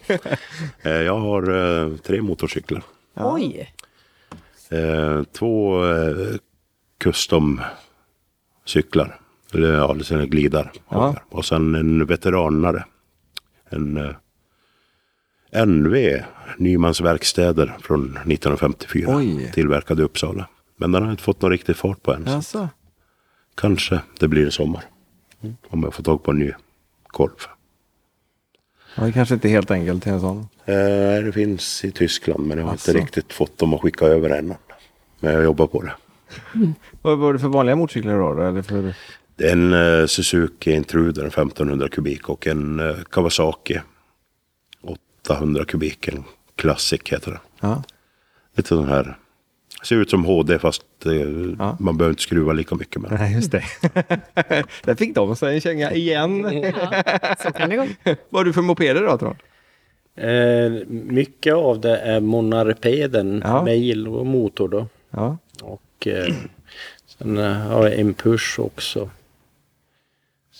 Eh, 0.81 0.91
Jag 0.91 1.17
har 1.19 1.81
eh, 1.83 1.89
tre 1.97 2.21
motorcyklar. 2.21 2.83
Oj! 3.15 3.73
Eh, 4.69 5.23
två 5.23 5.81
custom-cyklar. 7.03 9.19
Eller 9.53 9.73
ja, 9.73 9.93
det 9.93 10.11
är 10.11 10.25
glidar. 10.25 10.71
Ja. 10.89 11.15
Och 11.29 11.45
sen 11.45 11.75
en 11.75 12.05
veteranare. 12.05 12.85
En 13.69 14.13
NV, 15.51 16.23
Nymans 16.57 17.01
verkstäder 17.01 17.77
från 17.81 18.03
1954. 18.03 19.15
Oj. 19.17 19.51
Tillverkad 19.53 19.99
i 19.99 20.03
Uppsala. 20.03 20.47
Men 20.77 20.91
den 20.91 21.03
har 21.03 21.11
inte 21.11 21.23
fått 21.23 21.41
någon 21.41 21.51
riktig 21.51 21.75
fart 21.75 22.03
på 22.03 22.13
än. 22.13 22.25
så 22.25 22.31
Alltså. 22.31 22.69
Kanske 23.55 23.99
det 24.19 24.27
blir 24.27 24.47
i 24.47 24.51
sommar. 24.51 24.83
Om 25.67 25.83
jag 25.83 25.93
får 25.93 26.03
tag 26.03 26.23
på 26.23 26.31
en 26.31 26.39
ny 26.39 26.51
kolv. 27.07 27.31
Ja, 28.95 29.03
det 29.03 29.11
kanske 29.11 29.33
inte 29.35 29.47
är 29.47 29.49
helt 29.49 29.71
enkelt 29.71 30.03
till 30.03 30.11
en 30.11 30.19
sån. 30.21 30.47
Eh, 30.65 30.75
det 31.25 31.31
finns 31.33 31.85
i 31.85 31.91
Tyskland 31.91 32.47
men 32.47 32.57
jag 32.57 32.65
har 32.65 32.73
Asså. 32.73 32.91
inte 32.91 33.03
riktigt 33.03 33.33
fått 33.33 33.57
dem 33.57 33.73
att 33.73 33.81
skicka 33.81 34.05
över 34.05 34.29
än. 34.29 34.53
Men 35.19 35.33
jag 35.33 35.43
jobbar 35.43 35.67
på 35.67 35.81
det. 35.81 35.93
Vad 37.01 37.17
var 37.17 37.33
det 37.33 37.39
för 37.39 37.47
vanliga 37.47 37.75
motorcyklar 37.75 38.17
då? 38.17 38.43
Eller 38.43 38.61
för... 38.61 38.93
En 39.37 39.73
eh, 39.73 40.05
Suzuki 40.05 40.71
Intruder 40.71 41.25
1500 41.25 41.89
kubik 41.89 42.29
och 42.29 42.47
en 42.47 42.79
eh, 42.79 42.95
Kawasaki 43.11 43.79
800 45.29 45.65
kubik. 45.65 46.07
En 46.07 46.23
Classic 46.55 47.01
heter 47.05 47.31
den. 47.31 47.39
Ja. 47.61 47.83
Lite 48.55 48.67
sån 48.69 48.87
här. 48.89 49.17
Ser 49.83 49.95
ut 49.95 50.09
som 50.09 50.25
HD 50.25 50.59
fast 50.59 50.81
eh, 51.05 51.11
Ja. 51.59 51.77
man 51.79 51.97
behöver 51.97 52.11
inte 52.11 52.21
skruva 52.23 52.53
lika 52.53 52.75
mycket 52.75 53.01
med. 53.01 53.11
Nej, 53.11 53.33
just 53.33 53.51
det. 53.51 53.63
Där 54.83 54.95
fick 54.95 55.15
de 55.15 55.35
sig 55.35 55.55
en 55.55 55.61
känga 55.61 55.91
igen. 55.91 56.63
Ja, 56.63 57.03
så 57.43 57.51
kan 57.51 57.69
det 57.69 57.75
gå. 57.75 57.85
Vad 58.29 58.39
har 58.39 58.43
du 58.45 58.53
för 58.53 58.61
mopeder 58.61 59.01
då 59.01 59.17
Trond? 59.17 59.35
Eh, 60.17 60.87
mycket 60.89 61.53
av 61.53 61.79
det 61.81 61.97
är 61.97 62.19
monarpeden, 62.19 63.41
Ja. 63.45 63.63
mail 63.63 64.07
och 64.07 64.25
motor 64.25 64.67
då. 64.69 64.87
Ja. 65.09 65.37
Och 65.61 66.07
eh, 66.07 66.33
sen 67.17 67.37
har 67.37 67.83
jag 67.87 67.99
en 67.99 68.13
push 68.13 68.59
också. 68.59 69.09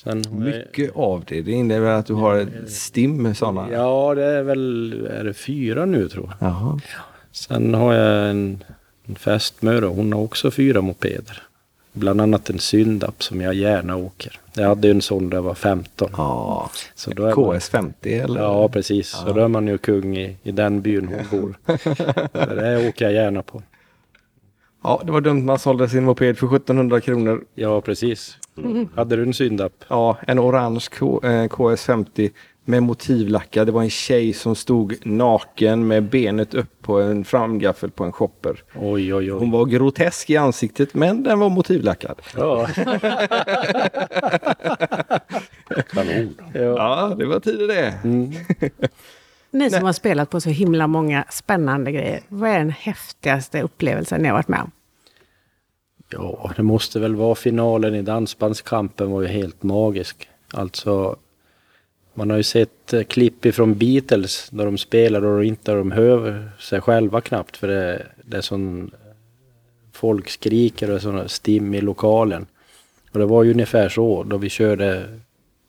Sen 0.06 0.24
har 0.26 0.45
jag, 0.45 0.56
Mycket 0.56 0.95
av 0.95 1.24
det. 1.28 1.41
Det 1.41 1.51
innebär 1.51 1.91
att 1.91 2.06
du 2.06 2.14
har 2.14 2.36
ett 2.38 2.72
stim 2.72 3.24
med 3.24 3.38
sådana. 3.38 3.68
Ja, 3.72 4.16
det 4.16 4.26
är 4.26 4.43
väl 4.43 5.08
är 5.12 5.24
det 5.24 5.34
fyra 5.34 5.86
nu 5.86 6.10
tror 6.10 6.36
jag. 6.39 6.49
Jaha. 6.49 6.80
Sen 7.32 7.74
har 7.74 7.93
jag 7.93 8.30
en, 8.30 8.64
en 9.06 9.16
fästmö. 9.16 9.86
Hon 9.86 10.14
har 10.14 10.22
också 10.22 10.51
fyra 10.51 10.82
mopeder. 10.82 11.43
Bland 11.93 12.22
annat 12.22 12.49
en 12.49 12.60
Syndap 12.60 13.24
som 13.24 13.41
jag 13.41 13.53
gärna 13.53 13.95
åker. 13.95 14.39
Jag 14.53 14.68
hade 14.68 14.89
en 14.89 15.01
sån 15.01 15.30
där 15.30 15.38
jag 15.38 15.43
var 15.43 15.53
15. 15.53 16.10
Ja. 16.18 16.70
Så 16.95 17.12
då 17.12 17.24
är 17.26 17.36
man, 17.36 17.56
KS50 17.56 17.93
eller? 18.24 18.41
ja, 18.41 18.70
precis. 18.70 19.10
Så 19.10 19.34
då 19.34 19.41
är 19.41 19.47
man 19.47 19.68
ju 19.68 19.78
kung 19.78 20.18
i, 20.18 20.38
i 20.43 20.51
den 20.51 20.82
byn 20.82 21.08
hon 21.08 21.39
bor. 21.41 21.78
Så 22.47 22.56
det 22.56 22.88
åker 22.89 23.06
jag 23.06 23.14
gärna 23.14 23.43
på. 23.43 23.62
Ja, 24.84 25.01
det 25.06 25.12
var 25.12 25.22
dumt 25.22 25.45
man 25.45 25.60
sålde 25.60 25.89
sin 25.89 26.03
moped 26.03 26.38
för 26.38 26.56
1700 26.56 27.01
kronor. 27.01 27.43
Ja, 27.56 27.82
precis. 27.82 28.38
Hade 28.95 29.16
du 29.16 29.24
en 29.24 29.34
Syndap? 29.34 29.74
Ja, 29.88 30.18
en 30.28 30.39
orange 30.39 30.88
K- 30.91 31.20
eh, 31.24 31.47
KS50 31.47 32.30
med 32.68 32.84
motivlackad. 32.84 33.68
Det 33.68 33.72
var 33.72 33.82
en 33.84 33.89
tjej 33.89 34.34
som 34.34 34.56
stod 34.56 34.95
naken 35.06 35.88
med 35.88 36.03
benet 36.03 36.53
upp 36.53 36.82
på 36.82 37.01
en 37.01 37.26
framgaffel 37.26 37.91
på 37.91 38.03
en 38.03 38.12
shopper. 38.12 38.64
Oj, 38.76 39.14
oj, 39.14 39.32
oj. 39.34 39.39
Hon 39.39 39.51
var 39.51 39.66
grotesk 39.66 40.30
i 40.30 40.38
ansiktet 40.38 40.93
men 40.93 41.24
den 41.24 41.39
var 41.39 41.49
motivlackad. 41.49 42.22
Ja. 42.38 42.68
Kanon. 45.89 46.36
Ja, 46.53 47.16
det 47.18 47.26
var 47.26 47.39
tider 47.39 47.68
det. 47.68 47.93
Ni 49.51 49.70
som 49.70 49.84
har 49.84 49.93
spelat 49.93 50.30
på 50.30 50.41
så 50.41 50.49
himla 50.49 50.88
många 50.88 51.24
spännande 51.30 51.91
grejer. 51.91 52.20
Vad 52.28 52.49
är 52.49 52.58
den 52.58 52.70
häftigaste 52.70 53.62
upplevelsen 53.62 54.22
ni 54.22 54.28
har 54.28 54.36
varit 54.36 54.47
med 54.47 54.60
om? 54.62 54.72
Ja, 56.10 56.51
det 56.56 56.64
måste 56.64 56.99
väl 56.99 57.16
vara 57.16 57.36
finalen 57.36 57.95
i 57.95 58.01
Dansbandskampen 58.01 59.12
var 59.12 59.22
ju 59.22 59.28
helt 59.28 59.64
magisk. 59.64 60.30
Alltså, 60.53 61.16
man 62.14 62.30
har 62.30 62.38
ju 62.38 62.43
sett 62.43 62.93
eh, 62.93 63.03
klipp 63.03 63.45
ifrån 63.45 63.78
Beatles 63.78 64.49
där 64.49 64.66
de 64.66 64.78
spelar 64.78 65.26
och 65.26 65.45
inte 65.45 65.72
de 65.72 65.91
hör 65.91 66.49
sig 66.60 66.82
själva 66.82 67.22
knappt 67.22 67.58
för 67.58 67.68
det, 67.68 68.06
det 68.24 68.38
är 68.38 68.41
sån 68.41 68.91
folk 69.91 70.30
skriker 70.30 70.91
och 70.91 71.01
sån 71.01 71.30
stim 71.30 71.74
i 71.74 71.82
lokalen. 71.82 72.45
Och 73.12 73.20
det 73.20 73.26
var 73.26 73.43
ju 73.43 73.51
ungefär 73.51 73.89
så 73.89 74.24
då 74.24 74.38
vi 74.38 74.49
körde 74.49 75.20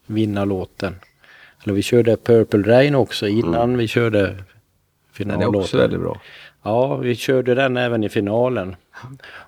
vinnarlåten. 0.06 0.94
Eller 1.64 1.74
vi 1.74 1.82
körde 1.82 2.16
Purple 2.16 2.62
Rain 2.62 2.94
också 2.94 3.26
innan 3.28 3.76
vi 3.76 3.88
körde 3.88 4.20
Den 4.20 4.30
är 4.30 4.44
finallåten. 5.12 5.60
också 5.60 5.76
väldigt 5.76 6.00
bra. 6.00 6.20
Ja, 6.62 6.96
vi 6.96 7.16
körde 7.16 7.54
den 7.54 7.76
även 7.76 8.04
i 8.04 8.08
finalen. 8.08 8.76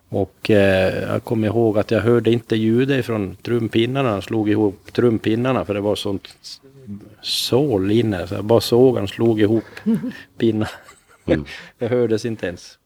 Och 0.09 0.51
eh, 0.51 1.11
jag 1.13 1.25
kommer 1.25 1.49
ihåg 1.49 1.79
att 1.79 1.91
jag 1.91 2.01
hörde 2.01 2.31
inte 2.31 2.57
ljudet 2.57 3.07
från 3.07 3.37
trumpinnarna. 3.37 4.11
Han 4.11 4.23
slog 4.23 4.51
ihop 4.51 4.93
trumpinnarna 4.93 5.65
för 5.65 5.75
det 5.75 5.81
var 5.81 5.95
sånt 5.97 6.29
sål 7.23 7.91
inne. 7.91 8.27
Så 8.27 8.35
jag 8.35 8.45
bara 8.45 8.61
såg 8.61 8.97
han 8.97 9.09
slog 9.09 9.41
ihop 9.41 9.65
pinnar. 10.39 10.71
Mm. 11.27 11.45
det 11.79 11.89
hördes 11.89 12.25
inte 12.25 12.47
ens. 12.47 12.79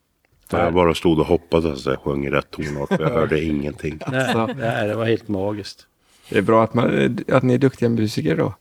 Jag 0.50 0.74
bara 0.74 0.94
stod 0.94 1.18
och 1.18 1.26
hoppades 1.26 1.86
att 1.86 1.92
jag 1.92 2.00
sjöng 2.00 2.26
i 2.26 2.30
rätt 2.30 2.50
tonart 2.50 2.88
för 2.88 3.02
jag 3.02 3.10
hörde 3.10 3.44
ingenting. 3.44 3.98
Nej, 4.10 4.32
Så. 4.32 4.46
nej, 4.46 4.88
det 4.88 4.94
var 4.94 5.04
helt 5.04 5.28
magiskt. 5.28 5.86
Det 6.28 6.38
är 6.38 6.42
bra 6.42 6.64
att, 6.64 6.74
man, 6.74 7.18
att 7.28 7.42
ni 7.42 7.54
är 7.54 7.58
duktiga 7.58 7.88
musiker 7.88 8.36
då. 8.36 8.54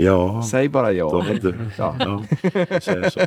Ja, 0.00 0.42
Säg 0.42 0.68
bara 0.68 0.92
då 0.92 0.96
ja. 0.96 1.20
hade, 1.20 1.54
ja. 1.78 1.96
ja, 1.98 2.22
så. 3.10 3.20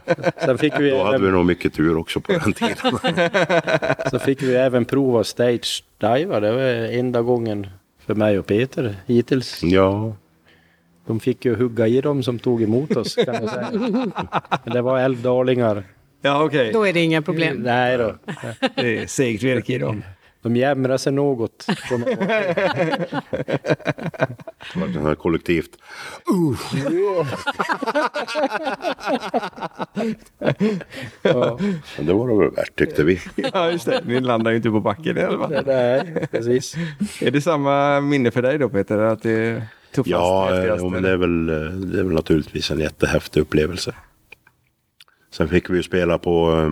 Sen 0.45 0.57
fick 0.57 0.79
vi, 0.79 0.89
då 0.89 1.03
hade 1.03 1.25
vi 1.25 1.31
nog 1.31 1.45
mycket 1.45 1.73
tur 1.73 1.97
också 1.97 2.19
på 2.21 2.31
den 2.31 2.53
tiden. 2.53 2.75
så 4.11 4.19
fick 4.19 4.43
vi 4.43 4.55
även 4.55 4.85
prova 4.85 5.23
stage 5.23 5.83
diva. 5.97 6.39
Det 6.39 6.51
var 6.51 6.61
enda 6.93 7.21
gången 7.21 7.67
för 8.05 8.15
mig 8.15 8.39
och 8.39 8.45
Peter 8.45 8.95
hittills. 9.05 9.63
Ja, 9.63 10.15
De 11.07 11.19
fick 11.19 11.45
ju 11.45 11.55
hugga 11.55 11.87
i 11.87 12.01
dem 12.01 12.23
som 12.23 12.39
tog 12.39 12.63
emot 12.63 12.97
oss 12.97 13.15
kan 13.15 13.33
jag 13.33 13.49
säga. 13.49 13.69
Men 14.63 14.73
det 14.73 14.81
var 14.81 14.99
älvdalingar. 14.99 15.83
Ja, 16.21 16.43
okej. 16.43 16.71
Då 16.73 16.87
är 16.87 16.93
det 16.93 16.99
inga 16.99 17.21
problem. 17.21 17.57
Nej 17.57 17.97
då. 17.97 18.15
Det 18.75 18.97
är 18.97 19.07
segt 19.07 19.43
virke 19.43 19.73
idag. 19.73 20.01
De 20.41 20.55
jämrar 20.55 20.97
sig 20.97 21.13
något. 21.13 21.61
säga. 21.61 22.05
det 24.93 24.99
här 24.99 25.15
kollektivt. 25.15 25.77
Ja, 31.21 31.59
Men 31.97 32.05
det 32.05 32.13
var 32.13 32.27
det 32.27 32.37
väl 32.37 32.51
värt 32.51 32.75
tyckte 32.75 33.03
vi. 33.03 33.21
Ja, 33.53 33.71
just 33.71 33.85
det. 33.85 34.01
Ni 34.05 34.19
landar 34.19 34.51
ju 34.51 34.57
inte 34.57 34.69
på 34.69 34.79
backen 34.79 35.17
i 35.17 35.21
alla 35.21 35.37
fall. 35.37 35.63
nej, 35.65 36.27
precis. 36.31 36.75
Är 37.21 37.31
det 37.31 37.41
samma 37.41 38.01
minne 38.01 38.31
för 38.31 38.41
dig 38.41 38.57
då 38.57 38.69
Peter? 38.69 38.97
Att 38.97 39.23
det 39.23 39.31
är 39.31 39.63
tuffast? 39.91 40.09
Ja, 40.11 40.55
ja 40.65 40.75
men 40.75 40.93
eller? 40.93 41.01
det 41.01 41.09
är, 41.09 41.17
väl, 41.17 41.49
eh, 41.49 41.55
det 41.71 41.99
är 41.99 42.03
väl 42.03 42.13
naturligtvis 42.13 42.71
en 42.71 42.79
jättehäftig 42.79 43.41
upplevelse. 43.41 43.93
Sen 45.31 45.47
fick 45.49 45.69
vi 45.69 45.77
ju 45.77 45.83
spela 45.83 46.17
på 46.17 46.51
eh, 46.51 46.71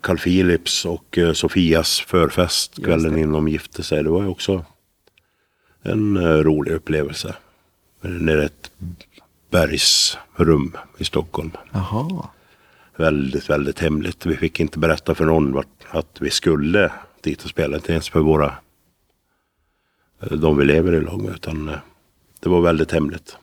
Carl 0.00 0.18
Philips 0.18 0.84
och 0.84 1.18
eh, 1.18 1.32
Sofias 1.32 2.00
förfest 2.00 2.84
kvällen 2.84 3.18
innan 3.18 3.32
de 3.32 3.48
gifte 3.48 3.82
sig. 3.82 4.02
Det 4.02 4.10
var 4.10 4.22
ju 4.22 4.28
också 4.28 4.64
en 5.82 6.16
eh, 6.16 6.22
rolig 6.22 6.72
upplevelse. 6.72 7.34
Nere 8.00 8.42
i 8.42 8.44
ett 8.44 8.70
bergsrum 9.50 10.76
i 10.98 11.04
Stockholm. 11.04 11.50
Jaha. 11.72 12.28
Väldigt, 12.96 13.50
väldigt 13.50 13.78
hemligt. 13.78 14.26
Vi 14.26 14.36
fick 14.36 14.60
inte 14.60 14.78
berätta 14.78 15.14
för 15.14 15.24
någon 15.24 15.62
att 15.90 16.16
vi 16.20 16.30
skulle 16.30 16.92
dit 17.22 17.44
och 17.44 17.50
spela. 17.50 17.76
Inte 17.76 17.92
ens 17.92 18.08
för 18.08 18.20
våra, 18.20 18.54
eh, 20.20 20.32
de 20.32 20.56
vi 20.56 20.64
lever 20.64 20.92
i 20.94 21.00
lag 21.00 21.22
med. 21.22 21.34
Utan 21.34 21.68
eh, 21.68 21.78
det 22.40 22.48
var 22.48 22.60
väldigt 22.60 22.92
hemligt. 22.92 23.36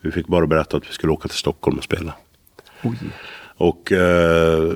Vi 0.00 0.10
fick 0.12 0.26
bara 0.26 0.46
berätta 0.46 0.76
att 0.76 0.88
vi 0.88 0.92
skulle 0.92 1.12
åka 1.12 1.28
till 1.28 1.38
Stockholm 1.38 1.78
och 1.78 1.84
spela. 1.84 2.14
Oj. 2.82 2.98
Och 3.56 3.92
eh, 3.92 4.72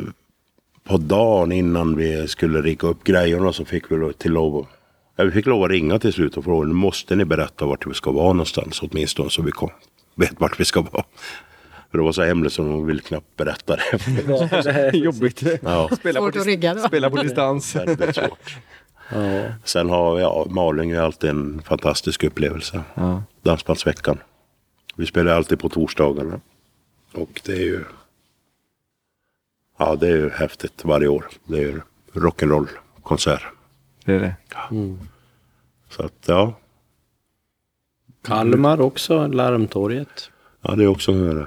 på 0.87 0.97
dagen 0.97 1.53
innan 1.53 1.97
vi 1.97 2.29
skulle 2.29 2.63
rigga 2.63 2.89
upp 2.89 3.05
grejerna 3.05 3.53
så 3.53 3.65
fick 3.65 3.91
vi 3.91 4.13
till 4.13 4.33
lov, 4.33 4.67
ja, 5.17 5.25
vi 5.25 5.31
fick 5.31 5.47
lov 5.47 5.65
att 5.65 5.71
ringa 5.71 5.99
till 5.99 6.13
slut 6.13 6.37
och 6.37 6.45
fråga 6.45 6.67
måste 6.67 7.17
ni 7.17 7.25
berätta 7.25 7.67
vart 7.67 7.87
vi 7.87 7.95
ska 7.95 8.11
vara 8.11 8.33
någonstans 8.33 8.83
åtminstone 8.83 9.31
så 9.31 9.43
vi 9.43 9.51
kom, 9.51 9.71
vet 10.15 10.41
vart 10.41 10.61
vi 10.61 10.65
ska 10.65 10.81
vara. 10.81 11.05
För 11.91 11.99
det 11.99 12.05
var 12.05 12.13
så 12.13 12.23
hemligt 12.23 12.53
så 12.53 12.63
de 12.63 12.87
ville 12.87 13.01
knappt 13.01 13.37
berätta 13.37 13.77
det. 13.77 14.91
Jobbigt. 14.97 15.43
Ja, 15.63 15.91
Spela 15.99 16.21
på, 16.21 16.31
rigga 16.31 16.79
spela 16.79 17.11
på 17.11 17.23
distans. 17.23 17.77
Ja. 19.09 19.45
Sen 19.65 19.91
har 19.91 20.21
ja, 20.21 20.47
Malung 20.51 20.91
är 20.91 21.01
alltid 21.01 21.31
en 21.31 21.63
fantastisk 21.63 22.25
upplevelse. 22.25 22.83
Ja. 22.95 23.23
Dansbandsveckan. 23.43 24.19
Vi 24.97 25.07
spelar 25.07 25.33
alltid 25.33 25.59
på 25.59 25.69
torsdagarna. 25.69 26.41
Och 27.15 27.41
det 27.45 27.53
är 27.53 27.65
ju... 27.65 27.85
Ja, 29.77 29.97
det 29.97 30.07
är 30.09 30.17
ju 30.17 30.31
häftigt 30.31 30.85
varje 30.85 31.09
år. 31.09 31.27
Det 31.45 31.57
är 31.57 31.61
ju 31.63 31.81
rock'n'roll 32.13 32.69
konsert. 33.03 33.43
Det 34.05 34.13
är 34.15 34.21
det. 34.21 34.35
Så 35.91 36.03
att 36.03 36.25
ja, 36.27 36.55
Kalmar 38.23 38.81
också, 38.81 39.27
Larmtorget. 39.27 40.31
ja 40.61 40.75
det 40.75 40.85
är 40.85 40.89
också 40.89 41.13
en 41.13 41.47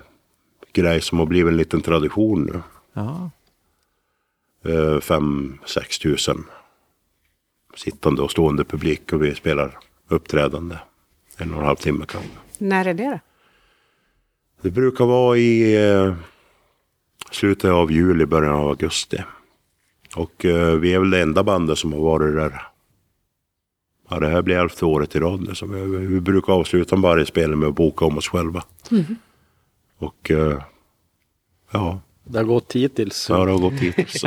grej 0.74 1.02
som 1.02 1.20
har 1.20 1.26
blivit 1.26 1.52
en 1.52 1.58
liten 1.58 1.82
tradition 1.82 2.44
nu. 2.44 2.62
Ja. 2.94 3.30
Eh, 4.66 5.00
Fem, 5.00 5.60
sex 5.66 6.00
tusen 6.00 6.44
sittande 7.78 8.22
och 8.22 8.32
stående 8.32 8.64
publik 8.64 9.14
och 9.14 9.24
vi 9.24 9.36
spelar 9.36 9.78
uppträdande. 10.08 10.78
En 11.38 11.54
och 11.54 11.60
en 11.60 11.66
halv 11.66 11.76
timme 11.76 12.06
kanske. 12.08 12.30
När 12.58 12.86
är 12.86 12.94
det? 12.94 13.20
Det 14.62 14.72
brukar 14.72 15.06
vara 15.06 15.38
i 15.38 15.86
eh, 15.92 16.14
slutet 17.32 17.72
av 17.72 17.92
juli, 17.92 18.26
början 18.26 18.54
av 18.54 18.68
augusti. 18.68 19.18
Och 20.16 20.46
eh, 20.46 20.76
vi 20.76 20.94
är 20.94 21.00
väl 21.00 21.10
det 21.10 21.22
enda 21.22 21.44
bandet 21.44 21.78
som 21.78 21.94
har 21.94 22.00
varit 22.00 22.36
där. 22.36 22.62
Ja, 24.10 24.20
det 24.20 24.28
här 24.28 24.42
blir 24.42 24.56
elfte 24.56 24.86
året 24.86 25.16
i 25.16 25.20
rad. 25.20 25.50
Så 25.54 25.66
vi, 25.66 26.08
vi 26.08 26.22
brukar 26.22 26.54
avsluta 26.54 26.96
varje 26.96 27.26
spel 27.26 27.56
med 27.56 27.70
att 27.70 27.76
boka 27.76 28.06
om 28.06 28.18
oss 28.18 28.28
själva. 28.28 28.64
Och 29.98 30.32
eh, 30.32 30.62
ja, 31.72 32.00
Det 32.32 32.38
har 32.38 32.46
gått 32.46 32.76
hittills. 32.76 33.30
ja, 33.30 33.46
det 33.46 33.52
har 33.52 33.60
gått 33.60 33.74
hittills. 33.80 34.24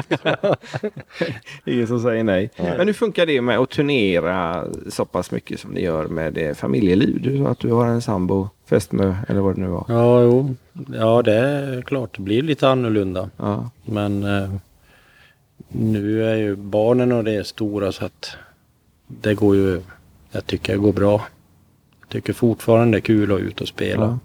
Ingen 1.65 1.87
som 1.87 2.01
säger 2.01 2.25
nej. 2.25 2.51
Men 2.57 2.87
hur 2.87 2.95
funkar 2.95 3.27
det 3.27 3.41
med 3.41 3.59
att 3.59 3.71
turnera 3.71 4.65
så 4.89 5.05
pass 5.05 5.31
mycket 5.31 5.61
som 5.61 5.71
ni 5.71 5.81
gör 5.81 6.07
med 6.07 6.33
det 6.33 6.59
familjeliv? 6.59 7.23
Du 7.23 7.39
sa 7.39 7.49
att 7.49 7.59
du 7.59 7.73
har 7.73 7.87
en 7.87 8.03
sambo, 8.03 8.49
fästmö 8.67 9.15
eller 9.29 9.41
vad 9.41 9.55
det 9.55 9.61
nu 9.61 9.67
var. 9.67 9.85
Ja, 9.89 10.23
jo. 10.23 10.55
Ja, 10.95 11.23
det 11.23 11.35
är 11.35 11.83
klart. 11.83 12.17
Det 12.17 12.23
blir 12.23 12.43
lite 12.43 12.69
annorlunda. 12.69 13.31
Ja. 13.37 13.71
Men 13.85 14.23
eh, 14.23 14.55
nu 15.69 16.25
är 16.25 16.37
ju 16.37 16.57
barnen 16.57 17.13
och 17.13 17.25
det 17.25 17.33
är 17.33 17.43
stora 17.43 17.93
så 17.93 18.05
att 18.05 18.37
det 19.07 19.35
går 19.35 19.57
ju, 19.57 19.81
jag 20.31 20.47
tycker 20.47 20.73
det 20.73 20.79
går 20.79 20.93
bra. 20.93 21.27
Jag 22.01 22.09
tycker 22.09 22.33
fortfarande 22.33 22.97
det 22.97 22.99
är 22.99 23.03
kul 23.03 23.33
att 23.33 23.41
ut 23.41 23.61
och 23.61 23.69
spela. 23.69 24.05
Ja. 24.05 24.19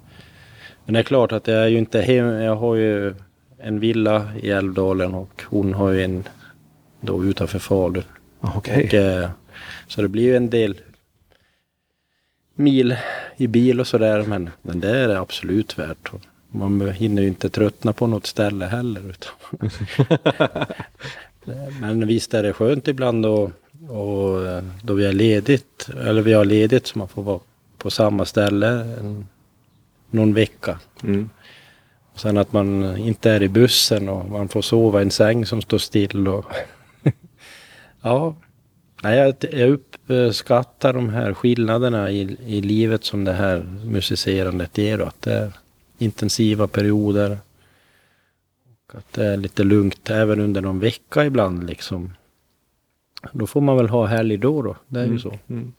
Men 0.86 0.94
det 0.94 1.00
är 1.00 1.04
klart 1.04 1.32
att 1.32 1.48
jag 1.48 1.58
är 1.58 1.68
ju 1.68 1.78
inte 1.78 2.02
hem, 2.02 2.26
jag 2.26 2.56
har 2.56 2.76
ju 2.76 3.14
en 3.58 3.80
villa 3.80 4.32
i 4.42 4.50
Älvdalen 4.50 5.14
och 5.14 5.44
hon 5.46 5.74
har 5.74 5.92
ju 5.92 6.04
en 6.04 6.24
då 7.02 7.26
utanför 7.26 7.60
Falun. 7.60 8.04
Okej. 8.40 8.86
Och, 8.86 8.94
eh, 8.94 9.30
så 9.88 10.02
det 10.02 10.08
blir 10.08 10.24
ju 10.24 10.38
en 10.38 10.50
del 10.50 10.82
mil 12.56 12.96
i 13.38 13.48
bil 13.48 13.80
och 13.80 13.88
sådär 13.88 14.24
men, 14.28 14.50
men 14.62 14.80
det 14.80 14.90
är 14.90 15.08
det 15.08 15.20
absolut 15.20 15.80
värt. 15.80 16.12
Man 16.50 16.90
hinner 16.90 17.22
ju 17.22 17.28
inte 17.28 17.50
tröttna 17.50 17.94
på 17.94 18.08
något 18.08 18.26
ställe 18.26 18.66
heller. 18.66 19.02
Utan 19.10 19.70
men 21.80 22.08
visst 22.08 22.34
är 22.34 22.44
det 22.44 22.54
skönt 22.54 22.88
ibland 22.88 23.26
och, 23.26 23.52
och 23.90 24.48
eh, 24.48 24.64
då 24.82 24.94
vi 24.94 25.06
är 25.06 25.14
ledigt, 25.14 25.90
eller 26.02 26.22
vi 26.22 26.34
har 26.34 26.46
ledigt 26.46 26.88
så 26.88 27.00
man 27.00 27.08
får 27.08 27.24
vara 27.24 27.40
på 27.78 27.90
samma 27.90 28.26
ställe 28.26 28.68
en, 28.68 29.28
någon 30.10 30.34
vecka. 30.34 30.80
Mm. 31.04 31.30
Och 32.18 32.22
sen 32.22 32.38
att 32.38 32.54
man 32.54 32.98
inte 32.98 33.32
är 33.32 33.44
i 33.44 33.50
bussen 33.50 34.10
och 34.10 34.30
man 34.30 34.48
får 34.48 34.62
sova 34.62 35.00
i 35.00 35.04
en 35.04 35.12
säng 35.12 35.46
som 35.46 35.62
står 35.62 35.78
still. 35.78 36.28
Och 36.28 36.46
ja, 38.02 38.36
Nej, 39.04 39.18
jag, 39.18 39.36
jag 39.52 39.70
uppskattar 39.70 40.94
de 40.94 41.10
här 41.10 41.34
skillnaderna 41.34 42.12
i, 42.12 42.38
i 42.46 42.62
livet 42.62 43.04
som 43.04 43.24
det 43.24 43.34
här 43.34 43.60
musicerandet 43.86 44.78
ger. 44.78 45.00
Att 45.00 45.22
det 45.22 45.34
är 45.34 45.52
intensiva 45.98 46.68
perioder. 46.68 47.38
Och 48.88 48.96
att 48.96 49.14
det 49.14 49.26
är 49.26 49.38
lite 49.38 49.64
lugnt 49.64 50.10
även 50.10 50.40
under 50.40 50.62
någon 50.62 50.80
vecka 50.80 51.26
ibland 51.26 51.68
liksom. 51.68 52.14
Då 53.32 53.48
får 53.48 53.62
man 53.62 53.78
väl 53.78 53.90
ha 53.90 54.06
helg 54.06 54.38
då 54.38 54.62
då. 54.62 54.76
Det 54.88 55.00
är 55.00 55.06
ju 55.06 55.20
så. 55.20 55.40
Mm. 55.48 55.74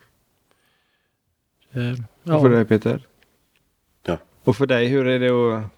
Eh, 1.72 1.92
Och 2.34 2.42
för 2.42 2.50
ja. 2.50 2.56
dig 2.56 2.64
Peter? 2.64 3.06
Ja. 4.06 4.18
Och 4.44 4.56
för 4.56 4.66
dig, 4.66 4.86
hur 4.86 5.06
är 5.06 5.18
det 5.18 5.56
att 5.56 5.77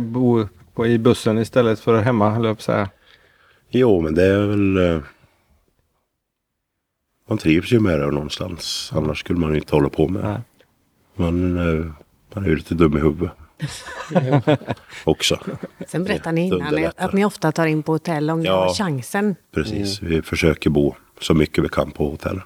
bo 0.00 0.48
på, 0.74 0.86
i 0.86 0.98
bussen 0.98 1.38
istället 1.38 1.80
för 1.80 2.02
hemma, 2.02 2.30
höll 2.30 2.44
jag 2.44 2.56
på 2.56 2.60
att 2.60 2.64
säga? 2.64 2.90
Jo, 3.68 4.00
men 4.00 4.14
det 4.14 4.24
är 4.24 4.46
väl... 4.46 4.76
eh, 4.76 5.02
Man 7.28 7.38
trivs 7.38 7.72
ju 7.72 7.80
med 7.80 8.00
det 8.00 8.06
någonstans. 8.10 8.90
Annars 8.94 9.20
skulle 9.20 9.38
man 9.38 9.50
ju 9.50 9.56
inte 9.56 9.74
hålla 9.76 9.88
på 9.88 10.08
med 10.08 10.24
det. 10.24 10.42
Man, 11.14 11.56
eh, 11.56 11.86
man 12.34 12.44
är 12.44 12.48
ju 12.48 12.56
lite 12.56 12.74
dum 12.74 12.96
i 12.96 13.00
huvudet. 13.00 13.32
Också. 15.04 15.38
Sen 15.86 16.04
berättar 16.04 16.32
ni 16.32 16.46
innan 16.46 16.90
att 16.96 17.12
ni 17.12 17.24
ofta 17.24 17.52
tar 17.52 17.66
in 17.66 17.82
på 17.82 17.92
hotell 17.92 18.30
om 18.30 18.40
ni 18.40 18.46
Ja. 18.46 18.64
har 18.64 18.74
chansen. 18.74 19.36
Precis. 19.54 20.02
Vi 20.02 20.22
försöker 20.22 20.70
bo 20.70 20.94
så 21.20 21.34
mycket 21.34 21.64
vi 21.64 21.68
kan 21.68 21.90
på 21.90 22.10
hotell. 22.10 22.40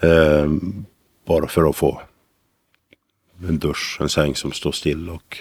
Eh, 0.00 0.46
Bara 1.26 1.46
för 1.46 1.70
att 1.70 1.76
få 1.76 2.02
en 3.48 3.58
dusch, 3.58 3.98
en 4.00 4.08
säng 4.08 4.34
som 4.34 4.52
står 4.52 4.72
still 4.72 5.10
och 5.10 5.38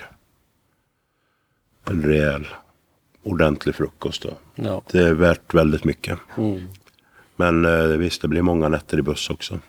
en 1.86 2.04
rejäl 2.04 2.48
ordentlig 3.24 3.76
frukost. 3.76 4.22
Då. 4.22 4.38
Ja. 4.56 4.82
Det 4.92 5.00
är 5.00 5.14
värt 5.14 5.54
väldigt 5.54 5.84
mycket. 5.84 6.20
Mm. 6.38 6.68
Men 7.36 7.66
eh, 7.66 7.84
visst, 7.84 8.22
det 8.22 8.28
blir 8.28 8.42
många 8.42 8.70
nätter 8.70 9.00
i 9.00 9.02
buss 9.02 9.30
också. 9.30 9.60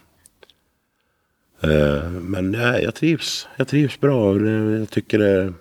Eh, 1.60 2.10
men 2.10 2.54
ja, 2.54 2.78
jag 2.78 2.94
trivs. 2.94 3.48
Jag 3.56 3.68
trivs 3.68 4.00
bra. 4.00 4.40
Jag 4.40 4.90
tycker 4.90 5.18
det... 5.18 5.52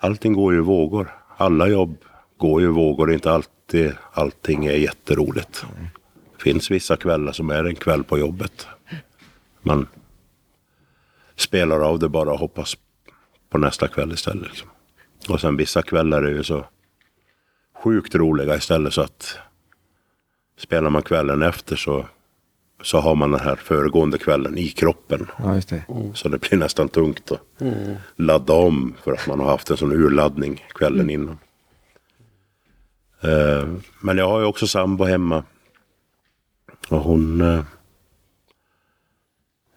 Allting 0.00 0.32
går 0.32 0.52
ju 0.52 0.58
i 0.58 0.62
vågor. 0.62 1.14
Alla 1.36 1.68
jobb 1.68 1.96
går 2.36 2.60
ju 2.60 2.66
i 2.66 2.70
vågor. 2.70 3.12
Inte 3.12 3.32
alltid 3.32 3.92
allting 4.12 4.66
är 4.66 4.72
jätteroligt. 4.72 5.64
Det 6.36 6.42
finns 6.42 6.70
vissa 6.70 6.96
kvällar 6.96 7.32
som 7.32 7.50
är 7.50 7.64
en 7.64 7.74
kväll 7.74 8.04
på 8.04 8.18
jobbet. 8.18 8.66
Man 9.62 9.86
spelar 11.38 11.80
av 11.80 11.98
det 11.98 12.08
bara 12.08 12.32
och 12.32 12.38
hoppas 12.38 12.76
på 13.50 13.58
nästa 13.58 13.88
kväll 13.88 14.12
istället. 14.12 14.48
Liksom. 14.48 14.68
Och 15.28 15.40
sen 15.40 15.56
vissa 15.56 15.82
kvällar 15.82 16.22
är 16.22 16.30
ju 16.30 16.44
så 16.44 16.64
sjukt 17.84 18.14
roliga 18.14 18.56
istället 18.56 18.92
så 18.92 19.00
att 19.00 19.38
spelar 20.56 20.90
man 20.90 21.02
kvällen 21.02 21.42
efter 21.42 21.76
så, 21.76 22.06
så 22.82 23.00
har 23.00 23.14
man 23.14 23.30
den 23.30 23.40
här 23.40 23.56
föregående 23.56 24.18
kvällen 24.18 24.58
i 24.58 24.68
kroppen. 24.68 25.26
Ja, 25.38 25.54
just 25.54 25.68
det. 25.68 25.84
Så 26.14 26.28
det 26.28 26.38
blir 26.38 26.58
nästan 26.58 26.88
tungt 26.88 27.32
att 27.32 27.40
ladda 28.16 28.52
om 28.52 28.94
för 29.02 29.12
att 29.12 29.26
man 29.26 29.40
har 29.40 29.46
haft 29.46 29.70
en 29.70 29.76
sån 29.76 29.92
urladdning 29.92 30.64
kvällen 30.68 31.10
innan. 31.10 31.38
Eh, 33.20 33.68
men 34.00 34.18
jag 34.18 34.28
har 34.28 34.40
ju 34.40 34.46
också 34.46 34.66
sambo 34.66 35.04
hemma. 35.04 35.44
Och 36.88 37.00
hon... 37.00 37.40
eh, 37.40 37.64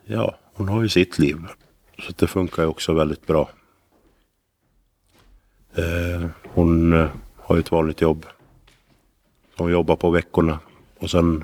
ja, 0.06 0.38
hon 0.62 0.70
har 0.70 0.82
ju 0.82 0.90
sitt 0.90 1.20
liv. 1.20 1.38
Så 2.00 2.14
det 2.16 2.28
funkar 2.28 2.64
ju 2.64 2.70
också 2.70 2.94
väldigt 2.94 3.28
bra. 3.28 3.50
Eh, 5.76 6.26
hon 6.44 6.94
eh, 6.94 7.10
har 7.36 7.56
ju 7.56 7.60
ett 7.60 7.72
vanligt 7.72 8.02
jobb. 8.02 8.26
Hon 9.58 9.72
jobbar 9.72 9.96
på 9.96 10.10
veckorna. 10.10 10.60
Och 11.00 11.10
sen 11.10 11.44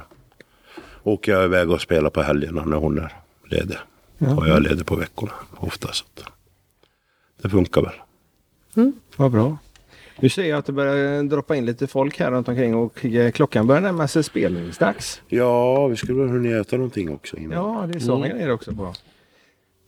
åker 1.04 1.32
jag 1.32 1.46
iväg 1.46 1.72
och 1.72 1.82
spelar 1.82 2.10
på 2.10 2.22
helgerna 2.22 2.66
när 2.66 2.78
hon 2.78 2.98
är 2.98 3.14
ledig. 3.44 3.78
Och 4.18 4.48
jag 4.48 4.58
är 4.58 4.60
ledig 4.60 4.86
på 4.86 4.96
veckorna 4.96 5.34
ofta. 5.56 5.94
Så 5.94 6.06
det 7.42 7.50
funkar 7.50 7.82
väl. 7.82 7.96
Vad 9.16 9.32
bra. 9.32 9.58
Nu 10.20 10.30
ser 10.30 10.44
jag 10.44 10.58
att 10.60 10.66
det 10.66 10.72
börjar 10.74 11.24
droppa 11.24 11.56
in 11.56 11.66
lite 11.66 11.88
folk 11.88 12.20
här 12.20 12.32
runt 12.32 12.48
omkring 12.48 12.76
och 12.76 13.06
eh, 13.06 13.32
klockan 13.32 13.68
börjar 13.68 13.82
närma 13.82 14.08
sig 14.08 14.24
spelningsdags. 14.24 15.22
Ja, 15.28 15.88
vi 15.88 15.96
skulle 15.96 16.20
väl 16.20 16.30
hunnit 16.30 16.54
äta 16.68 16.76
någonting 16.76 17.10
också 17.12 17.38
innan. 17.38 17.54
Ja, 17.58 17.88
det 17.92 17.96
är 17.98 18.00
sången 18.00 18.38
är 18.40 18.48
det 18.48 18.54
också 18.54 18.76
på. 18.76 18.94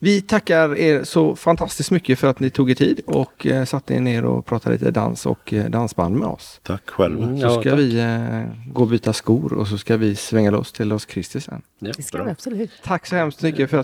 Vi 0.02 0.20
tackar 0.22 0.76
er 0.78 1.04
så 1.04 1.36
fantastiskt 1.36 1.90
mycket 1.90 2.18
för 2.18 2.28
att 2.28 2.40
ni 2.40 2.50
tog 2.50 2.70
er 2.70 2.74
tid 2.74 3.00
och 3.06 3.46
eh, 3.46 3.64
satte 3.64 3.94
er 3.94 4.00
ner 4.00 4.24
och 4.24 4.46
pratade 4.46 4.74
lite 4.74 4.90
dans 4.90 5.26
och 5.26 5.52
eh, 5.54 5.64
dansband 5.64 6.16
med 6.16 6.28
oss. 6.28 6.60
Tack 6.62 6.90
själva. 6.90 7.24
Mm, 7.24 7.38
Så 7.40 7.46
ja, 7.46 7.50
ska 7.60 7.70
tack. 7.70 7.78
vi 7.78 7.98
eh, 8.00 8.72
gå 8.72 8.82
och 8.82 8.88
byta 8.88 9.12
skor 9.12 9.52
och 9.52 9.68
så 9.68 9.78
ska 9.78 9.96
vi 9.96 10.16
svänga 10.16 10.50
loss 10.50 10.72
till 10.72 10.88
Los 10.88 11.04
Kristi 11.06 11.40
sen. 11.40 11.62
Ja, 11.78 11.92
Det 11.96 12.02
ska 12.02 12.16
bra. 12.18 12.24
vi 12.24 12.30
absolut. 12.30 12.70
Tack 12.84 13.06
så 13.06 13.16
hemskt 13.16 13.42
mycket 13.42 13.70
för 13.70 13.76
att 13.76 13.78